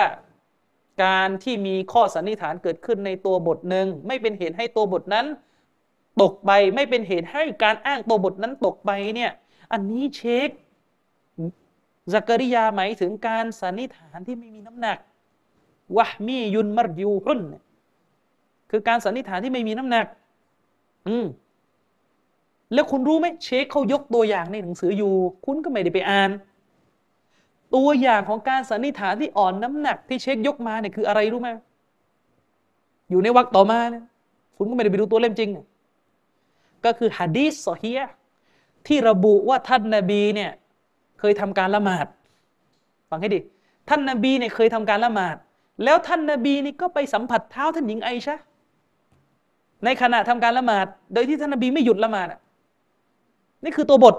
[1.04, 5.26] การที่มีข้อสันนิษฐานเกิดขึ้นในตัวบทหนึ่งไม่เป็นเหตุให้ตัวบทนั้น
[6.22, 9.30] ตกไปไม่เป็นเหตุให้การอ้างตัวบทนั้นตกไปเนี่ย
[9.72, 10.50] อันนี้เช็ค
[12.12, 14.98] ซักริยาหมายถึงการสันนิษฐานที่ไม่มีน้ำหนัก
[15.96, 17.40] วะมียุนมรยูฮุน
[18.70, 20.06] คือการสันนิษฐานที่ไม่มีน้ำหนัก
[21.08, 21.26] อืม
[22.72, 25.12] แล้วคุณรู้ไหมเชคเขายกตัวอย่างในหนังสืออยู่
[25.46, 26.30] คุณก็ไม่ได้ไปอ่าน
[27.74, 31.48] ตัวอย่างของการสันนิษฐานที่อ่อนน้ำหนัก ที่เชคยกมาเนี่ยคืออะไรรู้ไหม
[33.10, 34.04] อยู่ในวรรคต่อมาเนี่ย
[34.56, 35.50] คุณก็ไม่ได้ไปดูตัวเล่มจริง
[36.84, 37.92] ก็คือฮะดีสซอฮี
[38.86, 40.50] ที่ระบุว่าท่านนาบีเนี่ย
[41.18, 42.06] เคยทำการละหมาด
[43.10, 43.40] ฟังให้ดี
[43.88, 45.36] ท่านนาบีเนี่ยเคยทำการละหมาด
[45.84, 48.36] แล้วท่านนาบีนี่ก็ไปสัมผัสเท้าท่านหญิงไอชะ
[49.84, 52.28] ในขณะทำการละหมาด โดยที่ท่านนาบีไม่หยุดละหมาด
[53.64, 54.14] นี่คือตัวบท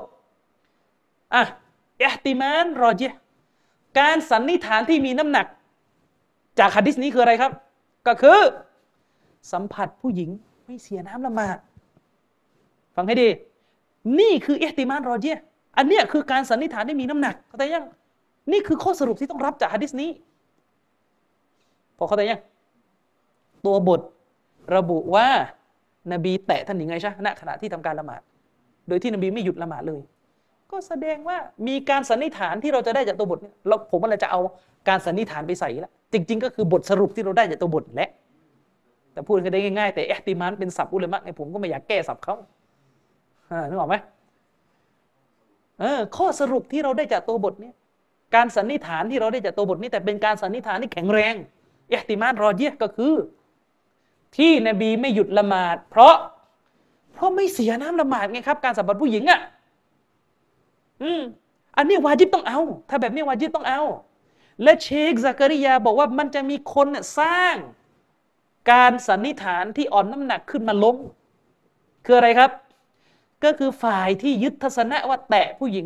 [1.33, 1.43] อะ
[2.01, 3.01] อิหติมานรอเจ
[3.99, 5.45] การสันนิษฐานที่มีน้ำหนัก
[6.59, 7.51] จากฮะดิษนี้คืออะไรครับ
[8.07, 8.39] ก็คือ
[9.51, 10.29] สัมผัสผู้หญิง
[10.65, 11.57] ไม่เสียน้ำละหมาด
[12.95, 13.27] ฟังให้ดี
[14.19, 15.25] นี่คือเอติมานรอเจ
[15.77, 17.85] อันเนี้ยคือการสันนิษฐานที่มีน้ำหนักเข้าใจยัง
[18.51, 20.09] นี่คือข้อสรุปที่ต้องรับจากฮะดิษนี้
[21.97, 22.39] พอเข้าใจยัง
[23.65, 24.01] ตัวบท
[24.75, 25.27] ระบุว่า
[26.11, 28.21] นบีแตะท่านหญิงไงใช่ณขณะที่ทำการละหมาด
[28.87, 30.01] โดยที่นบีไม่หยุดละหมาดเลย
[30.71, 31.37] ก็แสดงว่า
[31.67, 34.39] มีการสันนิษฐานที่เราจะได้จากตัวบทเนี่ยเราผมว่าเราจะเอา
[34.87, 38.09] การสันนิษฐานไปใส่ละจริง ๆ ก็คือบทสรุปที่เราได้จากตัวบทแหละ
[39.13, 42.35] แต่พูดกันได้ง่ายๆแต่เอติมานเป็นศัพท์อุลามะไงผมก็ไม่อยากแก้ศัพท์เขา
[43.69, 43.95] นึกออกไหม
[45.79, 47.75] เออข้อสรุปที่เราได้จากตัวบทนี่ย
[48.35, 51.33] การสันนิษฐานที่เราได้จากตัวบทนี้ แต่เป็นการสันนิษฐานที่แข็งแรง
[51.89, 53.13] เอติมานรอเยก็คือ
[54.37, 56.15] ที่นบีไม่หยุดละหมาด เพราะ
[57.13, 59.39] เพราะไม่เสียน้ำละหมาดไงครับ การสัมผัสผู้หญิงอะ
[61.01, 61.21] อืม
[61.77, 62.59] อันนี้วาจิบต้องเอา
[62.89, 63.81] ถ้าแบบนี้วาจิบต้องเอา
[64.63, 66.87] และเชคซักริยาบอกว่ามันจะมีคน
[67.19, 67.55] สร้าง
[68.71, 70.97] การสันนิษฐานที่อ่อนน้ำหนักขึ้นมาล้ม
[72.05, 72.51] คืออะไรครับ
[73.43, 75.85] ก็คือฝ่ายที่ยึดทัศนะว่าแตะผู้หญิง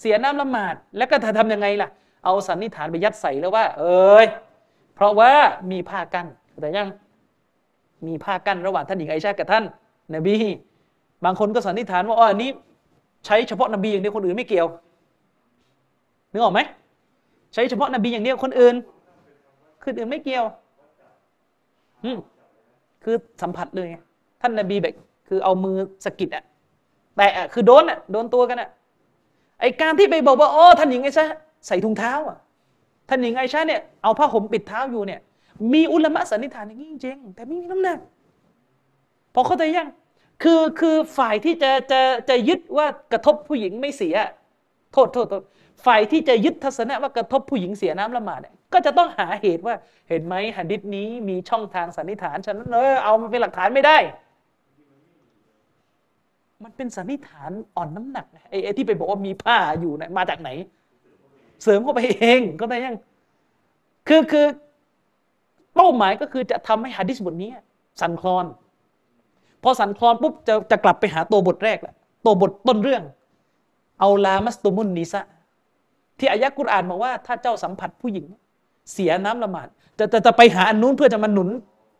[0.00, 1.88] เสียน้ำละหมาด แล้วก็จะทำยังไงล่ะ
[2.24, 4.26] เอาสันนิษฐานไปยัดใส่แล้วว่า เอ้ย
[4.94, 5.32] เพราะว่า
[5.70, 6.26] มีผ้ากั้น
[6.60, 6.88] แต่ยัง
[8.06, 9.64] มีผ้ากั้นระหว่างท่านหญิงไอชากับท่าน
[10.14, 10.36] นบี
[11.24, 12.50] บางคนก็สันนิษฐานว่าอ๋ออันนี้
[13.26, 14.66] ใช้เฉพาะนบีอย่างเดียวคนอื่นไม่เกี่ยว
[16.32, 16.60] นึกออกไหม
[17.54, 18.74] ใช้เฉพาะนบีอย่างเดียวคนอื่น
[19.84, 20.44] คนอื่นไม่เกี่ยว
[22.04, 22.18] อืม
[23.04, 23.88] คือสัมผัสเลย
[24.40, 24.94] ท่านนบีแบบ
[25.28, 26.44] คือเอามือสกิดอะ
[27.16, 28.70] แต่คือโดนอะโดนตัวกันอะ
[29.60, 31.24] ไอการที่ไปบอกว่าโอ๋อท่านหญิงไอชา
[31.66, 32.38] ใส่ถุงเท้าอะ
[33.08, 35.20] ท่านหญิงไอชาเนี่ยเอาผ้าห่มปิดเท้าอยู่เนี่ย
[35.72, 37.98] มีอุลามะสันนิษฐานอย่างนี้จริงแต่ไม่มีน้ำหนัก
[39.34, 39.88] พอเข้าใจยัง
[40.42, 44.14] คือคือฝ่ายที่จะจะจะยึดว่ากระทบผู้หญิงไม่เสีย
[44.92, 45.42] โทษโทษโทษ
[45.86, 49.74] ฝ่ายที่จะยึดทัศนะว่ากระทบผู้หญิงเสียน้ำละหมาดเนี่ยก็จะต้องหาเหตุว่า
[50.08, 53.96] เห็นไหมหะดิษนี้มีช่องทางสันนิษฐานฉะนั้นเออเอามาเป็นหลักฐานไม่ได้
[56.64, 60.50] มันเป็นสันนิษฐานอ่อนน้ำหนักไอ้ที่ไปบอกว่ามีผ้าอยู่นี่ยมาจากไหน
[61.62, 62.96] เสริมเข้าไปเองก็ได้ยัง
[64.08, 64.46] คือคือ
[65.74, 67.50] เป้าหมายก็คือจะทำให้หะดิษบทนี้
[68.00, 68.46] สันคลอน
[69.62, 71.94] พอสันคลอนปุ๊บจะจะกลับไปหาตัวบทแรกแหละ
[72.24, 73.02] ตัวบทต้นเรื่อง
[74.00, 75.22] เอาลามัสตุมุนนิสะ
[76.18, 78.26] ที่อายะกุรอานบอกว่าถ้าเจ้าสัมผัสผู้หญิง
[78.92, 79.68] เสียน้ำละหมาด
[79.98, 81.48] จะจะจะไปหาอันนู้นเพื่อจะมาหนุน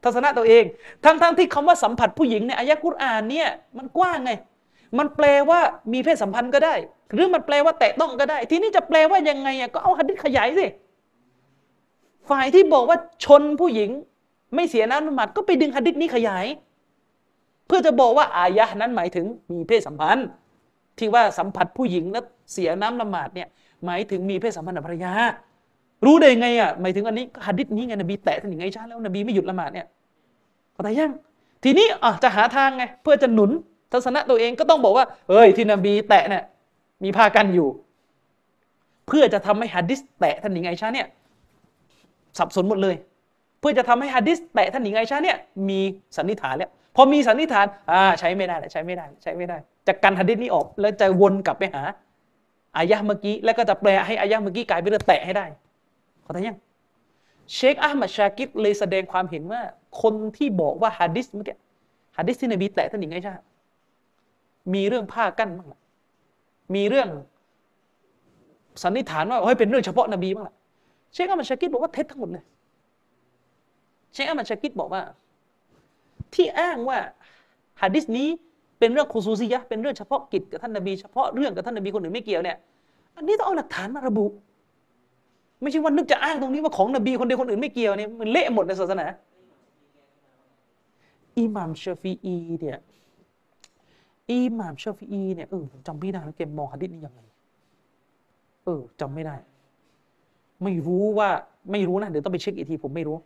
[0.05, 0.65] ทัศนะตัวเอง
[1.05, 3.49] ทั้งทั้งที่คำว่าสัมผัสผู้หญิงเนี่ยอายะกุรอานเนี่ย
[3.79, 4.33] มันกว้างไง
[4.99, 5.61] มันแปลว่า
[5.93, 6.75] มีเพศสัมพันธ์ก็ได้
[7.13, 10.67] หรือมันแปลว่าแตะต้องก็ได้ ทีนี้จะแปลว่ายังไงอะก็เอาหัดดิษขยายสิ
[12.31, 13.91] ฝ่ายที่บอกว่าชนผู้หญิง
[14.55, 16.47] ไม่เสียน้ำละหมาดก็ไปดึงหัดดิษนี้ขยาย
[17.67, 20.29] เพื่อจะบอกว่าอายะนั้นหมายถึงมีเพศสัมพันธ์
[20.99, 23.49] ที่ว่าสัมผัสผู้หญิงแล้วเสียน้ำละหมาดเนี่ย
[23.85, 25.13] หมายถึงมีเพศสัมพันธ์กับภรรยา
[26.05, 29.87] รู้ได้ไงอะหมายถึงอันนี้ก็หะดิษนี้ไงนบีแตะท่านหญิงไอชาแล้วนบีไม่หยุดละหมาดเนี่ย
[30.73, 31.13] เข้าใจยัง
[31.65, 33.51] ทีนี้อะจะหาทางไงเพื่อจะหนุน
[33.93, 36.43] ทัศนะตัวเองก็ต้องบอกว่าเอ้ยที่นบีแตะเนี่ย
[37.05, 37.69] มีผ้ากันอยู่
[39.09, 41.07] เพื่อจะทำให้หะดิษแตะท่านหญิงไอชาเนี่ย
[42.39, 42.97] สับสนหมดเลย
[43.61, 45.37] เพื่อจะทำให้หะดิษแตะท่านหญิงไอชาเนี่ย
[45.69, 45.81] มี
[46.17, 49.57] สันนิษฐานแล้วพอมีสันนิษฐานอ่าใช้ไม่ได้ใช้ไม่ได้ใช้ไม่ได้
[49.87, 51.83] จะกันหะดิษนี้ออกแล้วจะวนกลับไปหา
[52.77, 55.47] อายะห์เมื่อกี้แล้วก็จะแปลให้อายะห์เมื่อกี้กลายเป็นเรื่องแตะให้ได้
[56.29, 56.59] เข้าใจยัง
[57.55, 59.61] เชคอามัดชากิดเลยแสดงความเห็นว่า
[60.03, 61.57] คนที่บอกว่าฮะดิษเมื่อกี้
[62.19, 63.35] ฮะดิษที่นบีแตะท่านหญิงไอชา
[64.75, 65.81] มีเรื่องผ้ากั้นบ้างละ
[66.75, 67.09] มีเรื่อง
[68.83, 70.55] สันนิษฐานว่าเฮ้ยเป็นเรื่องเฉพาะนบีบ้างล่ะ
[71.13, 72.45] เชคอามัดชากิดบอกว่าเท็จทั้งหมดเลย
[74.13, 75.03] เชคอามัดชากิดบอกว่า
[76.35, 76.99] ที่อ้างว่า
[77.83, 78.29] ฮะดิษนี้
[78.79, 82.59] เป็นเรื่องคุซูซียะเป็นเรื่องเฉพาะกิจกับท่านนบีเฉพาะเรื่องกับท่านนบีคนอื่นไม่เกี่ยวเนี่ย
[83.17, 84.27] อันนี้ต้องเอาหลักฐานมาระบุ
[85.63, 89.07] ไม่ใช่ว่านึกจะอ้างตรงนี้ว่าของนบีคนเดียวคนอื่นไม่เกี่ยวเนี่ยมันเละหมดในศาสนา
[91.39, 92.79] อิหม่ามชาฟีอีเนี่ย
[94.31, 97.21] อิหม่ามชาฟีอีเนี่ยเออจำไม่ได้แล้วแกมองหะดิษนี้ยังไง
[98.65, 99.37] เออจำไม่ได้
[100.63, 101.29] ไม่รู้ว่า
[101.71, 103.17] ไม่รู้นะเดี๋ยวต้องไปเช็คอีกทีผมไม่รู้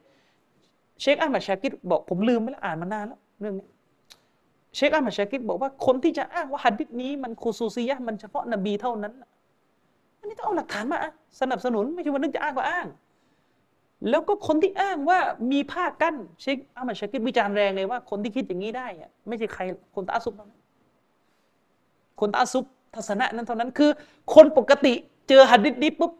[1.00, 3.66] เชคอามัดชากิดบอกผมลืมไปแล้วอ่านมานานแล้วเรื่องนี้
[4.76, 9.30] เชคอามัดชากิดบอกว่าคนที่จะอ้างว่าหะดิษนี้มันคุซูซียะห์มันเฉพาะนบีเท่านั้นนะ
[10.22, 10.98] อันนี้ต้องเอาหลักฐานมา
[11.40, 12.86] สนับสนุนไม่ใช่ว่านึกจะอ้างก็อ้าง
[14.10, 15.18] แล้วก็คนที่อ้างว่า
[15.52, 19.62] มีผ้ากั้นเชคอามัดชากิดวิจารณ์แรงเลยว่าคนที่คิดอย่างนี้ได้อะไม่ใช่ใคร
[19.94, 20.60] คนตาซุบเท่านั้น
[22.20, 23.90] คนตาซุบทัศนะนั้นเท่านั้นคือ
[24.34, 24.94] คนปกติ
[25.28, 26.12] เจอหัดดิษนี้ปุ๊บ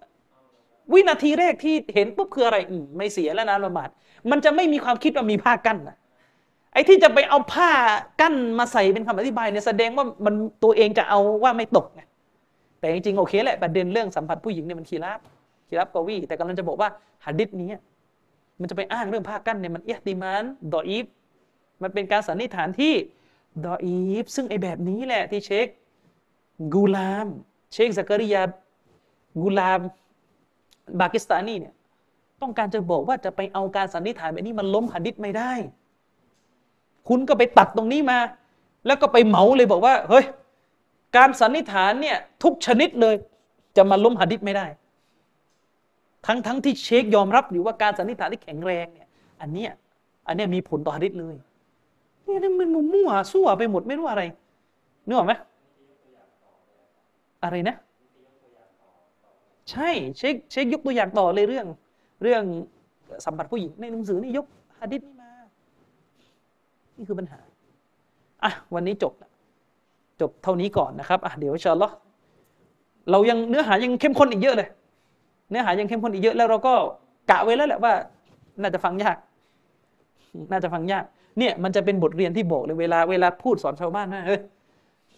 [0.92, 3.88] วินาทีแรกที่เห็นปุ๊บคืออะไรอืมไม่เสียแล้วนะละหมาด
[4.30, 5.96] มันจะไม่มีความคิดว่ามีผ้ากั้นนะ
[6.72, 7.70] ไอ้ที่จะไปเอาผ้า
[8.20, 12.02] กั้นมาใส่เป็นคำอธิบายเนี่ยแสดงว่ามันตัวเองจะเอาว่าไม่ตกไง
[12.82, 15.20] แต่จริงๆโอเคแหละประเด็นเรื่องสัมผัสผู้หญิงเนี่ยมันคีรับ
[15.68, 16.88] คีรับกวีแต่กำลังจะบอกว่า
[17.24, 17.70] หัดดิษนี้
[18.60, 20.42] มันจะไปอ้างเรื่องผ้ากั้นเนี่ยมันเอียติมาน
[20.72, 21.06] ดออีฟ
[21.82, 22.94] มันเป็นการสันนิษฐานที่
[23.66, 25.66] ดออีฟซึ่งไอ้แบบนี้แหละที่เชค
[26.74, 27.26] กูลาม
[27.72, 28.42] เชคซักริยา
[29.42, 29.80] กูลาม
[31.00, 31.74] บากิสตานีเนี่ย
[32.42, 35.52] ต้องการจะบอกว่าจะไปเอาการสันนิษฐานแบบนี้มันล้มหัดดิษไม่ได้
[37.08, 38.18] คุณก็ไปตัดตรงนี้มา
[38.86, 40.24] แล้วก็ไปเหมาเลยบอกว่า เฮ้ย
[41.16, 43.14] การสันนิษฐานเนี่ยทุกชนิดเลย
[43.76, 44.66] จะมาล้มหะดิษไม่ได้
[46.26, 49.08] ทั้งทั้งที่เชคยอมรับอยู่ว่าการสันนิษฐานที่แข็งแรงเนี่ย
[49.40, 49.70] อันเนี้ย
[50.26, 51.34] อันเนี้ยมีผลต่อหะดิษเลย
[52.26, 54.22] นี่มันมั่วซั่วไปหมดไม่รู้อะไร
[55.06, 55.32] นึกออกไหม
[57.44, 57.76] อะไรนะ
[59.70, 61.66] ใช่เชคเชคยกตัวอย่างต่อเลยเรื่อง
[62.22, 62.42] เรื่อง
[63.24, 64.46] สัมผัสผู้หญิงในหนังสือนี่ยก
[64.78, 65.30] หะดิษนี่มา
[66.96, 67.40] นี่คือปัญหา
[68.44, 69.31] อะวันนี้จบแล้ว
[70.22, 71.88] จบเท่านี้ก่อนนะครับอะเดี๋ยวอินชาอัลอ
[73.10, 74.68] เรายังเนื้อหายังเข้มข้นอีกเยอะเลย
[75.50, 76.74] เนื้อหายังเข้มข้นอีกเยอะแล้วเราก็
[77.30, 77.92] กะไว้แล้วแหละว่า
[78.60, 79.16] น่าจะฟังยาก
[80.50, 81.04] น่าจะฟังยาก
[81.38, 84.40] เนี่ยมันจะเป็นบทเรียนที่บอกเลยเวลาเวลาพูดสอนชาวบ้านนะเฮ้ย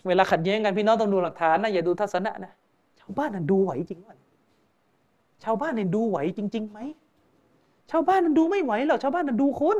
[0.07, 2.53] เวลาขัดแย้งกันพี่น้องต้องดูหลักฐานนะอย่าดูทัศนะนะ
[3.01, 4.17] ชาวบ้านน่ะดูไหวจริงวะ
[5.45, 6.79] ชาวบ้านเนี่ยดูไหวจริงๆไหม
[7.91, 9.79] ชาวบ้านนั้นดูไม่ไหวหรอกชาวบ้านนั้นดูคุณ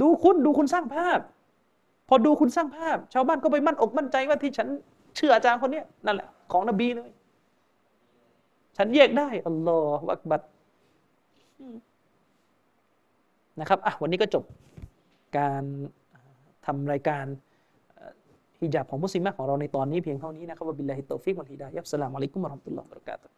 [0.00, 1.18] ดูคุณดูคุณสร้างภาพ
[2.08, 4.68] พอดูคุณสร้างภาพ ชาวบ้านก็ไปมั่นอกมั่นใจว่าที่ฉัน
[5.16, 7.10] เชื่ออาจารย์คนเนี้ยนั่นแหละของนบีเลย
[8.76, 10.40] ฉันแยกได้الله أكبر
[13.60, 14.44] นะครับอะวันนี้ก็จบ
[15.38, 15.64] การ
[16.66, 17.24] ทำรายการ
[18.60, 23.37] ฮิญาบของมุสลิมของเราในตอนนี้เพียงเท่านี้นะครับوبالله التوفيق والهداية والسلام عليكم ورحمة الله وبركاته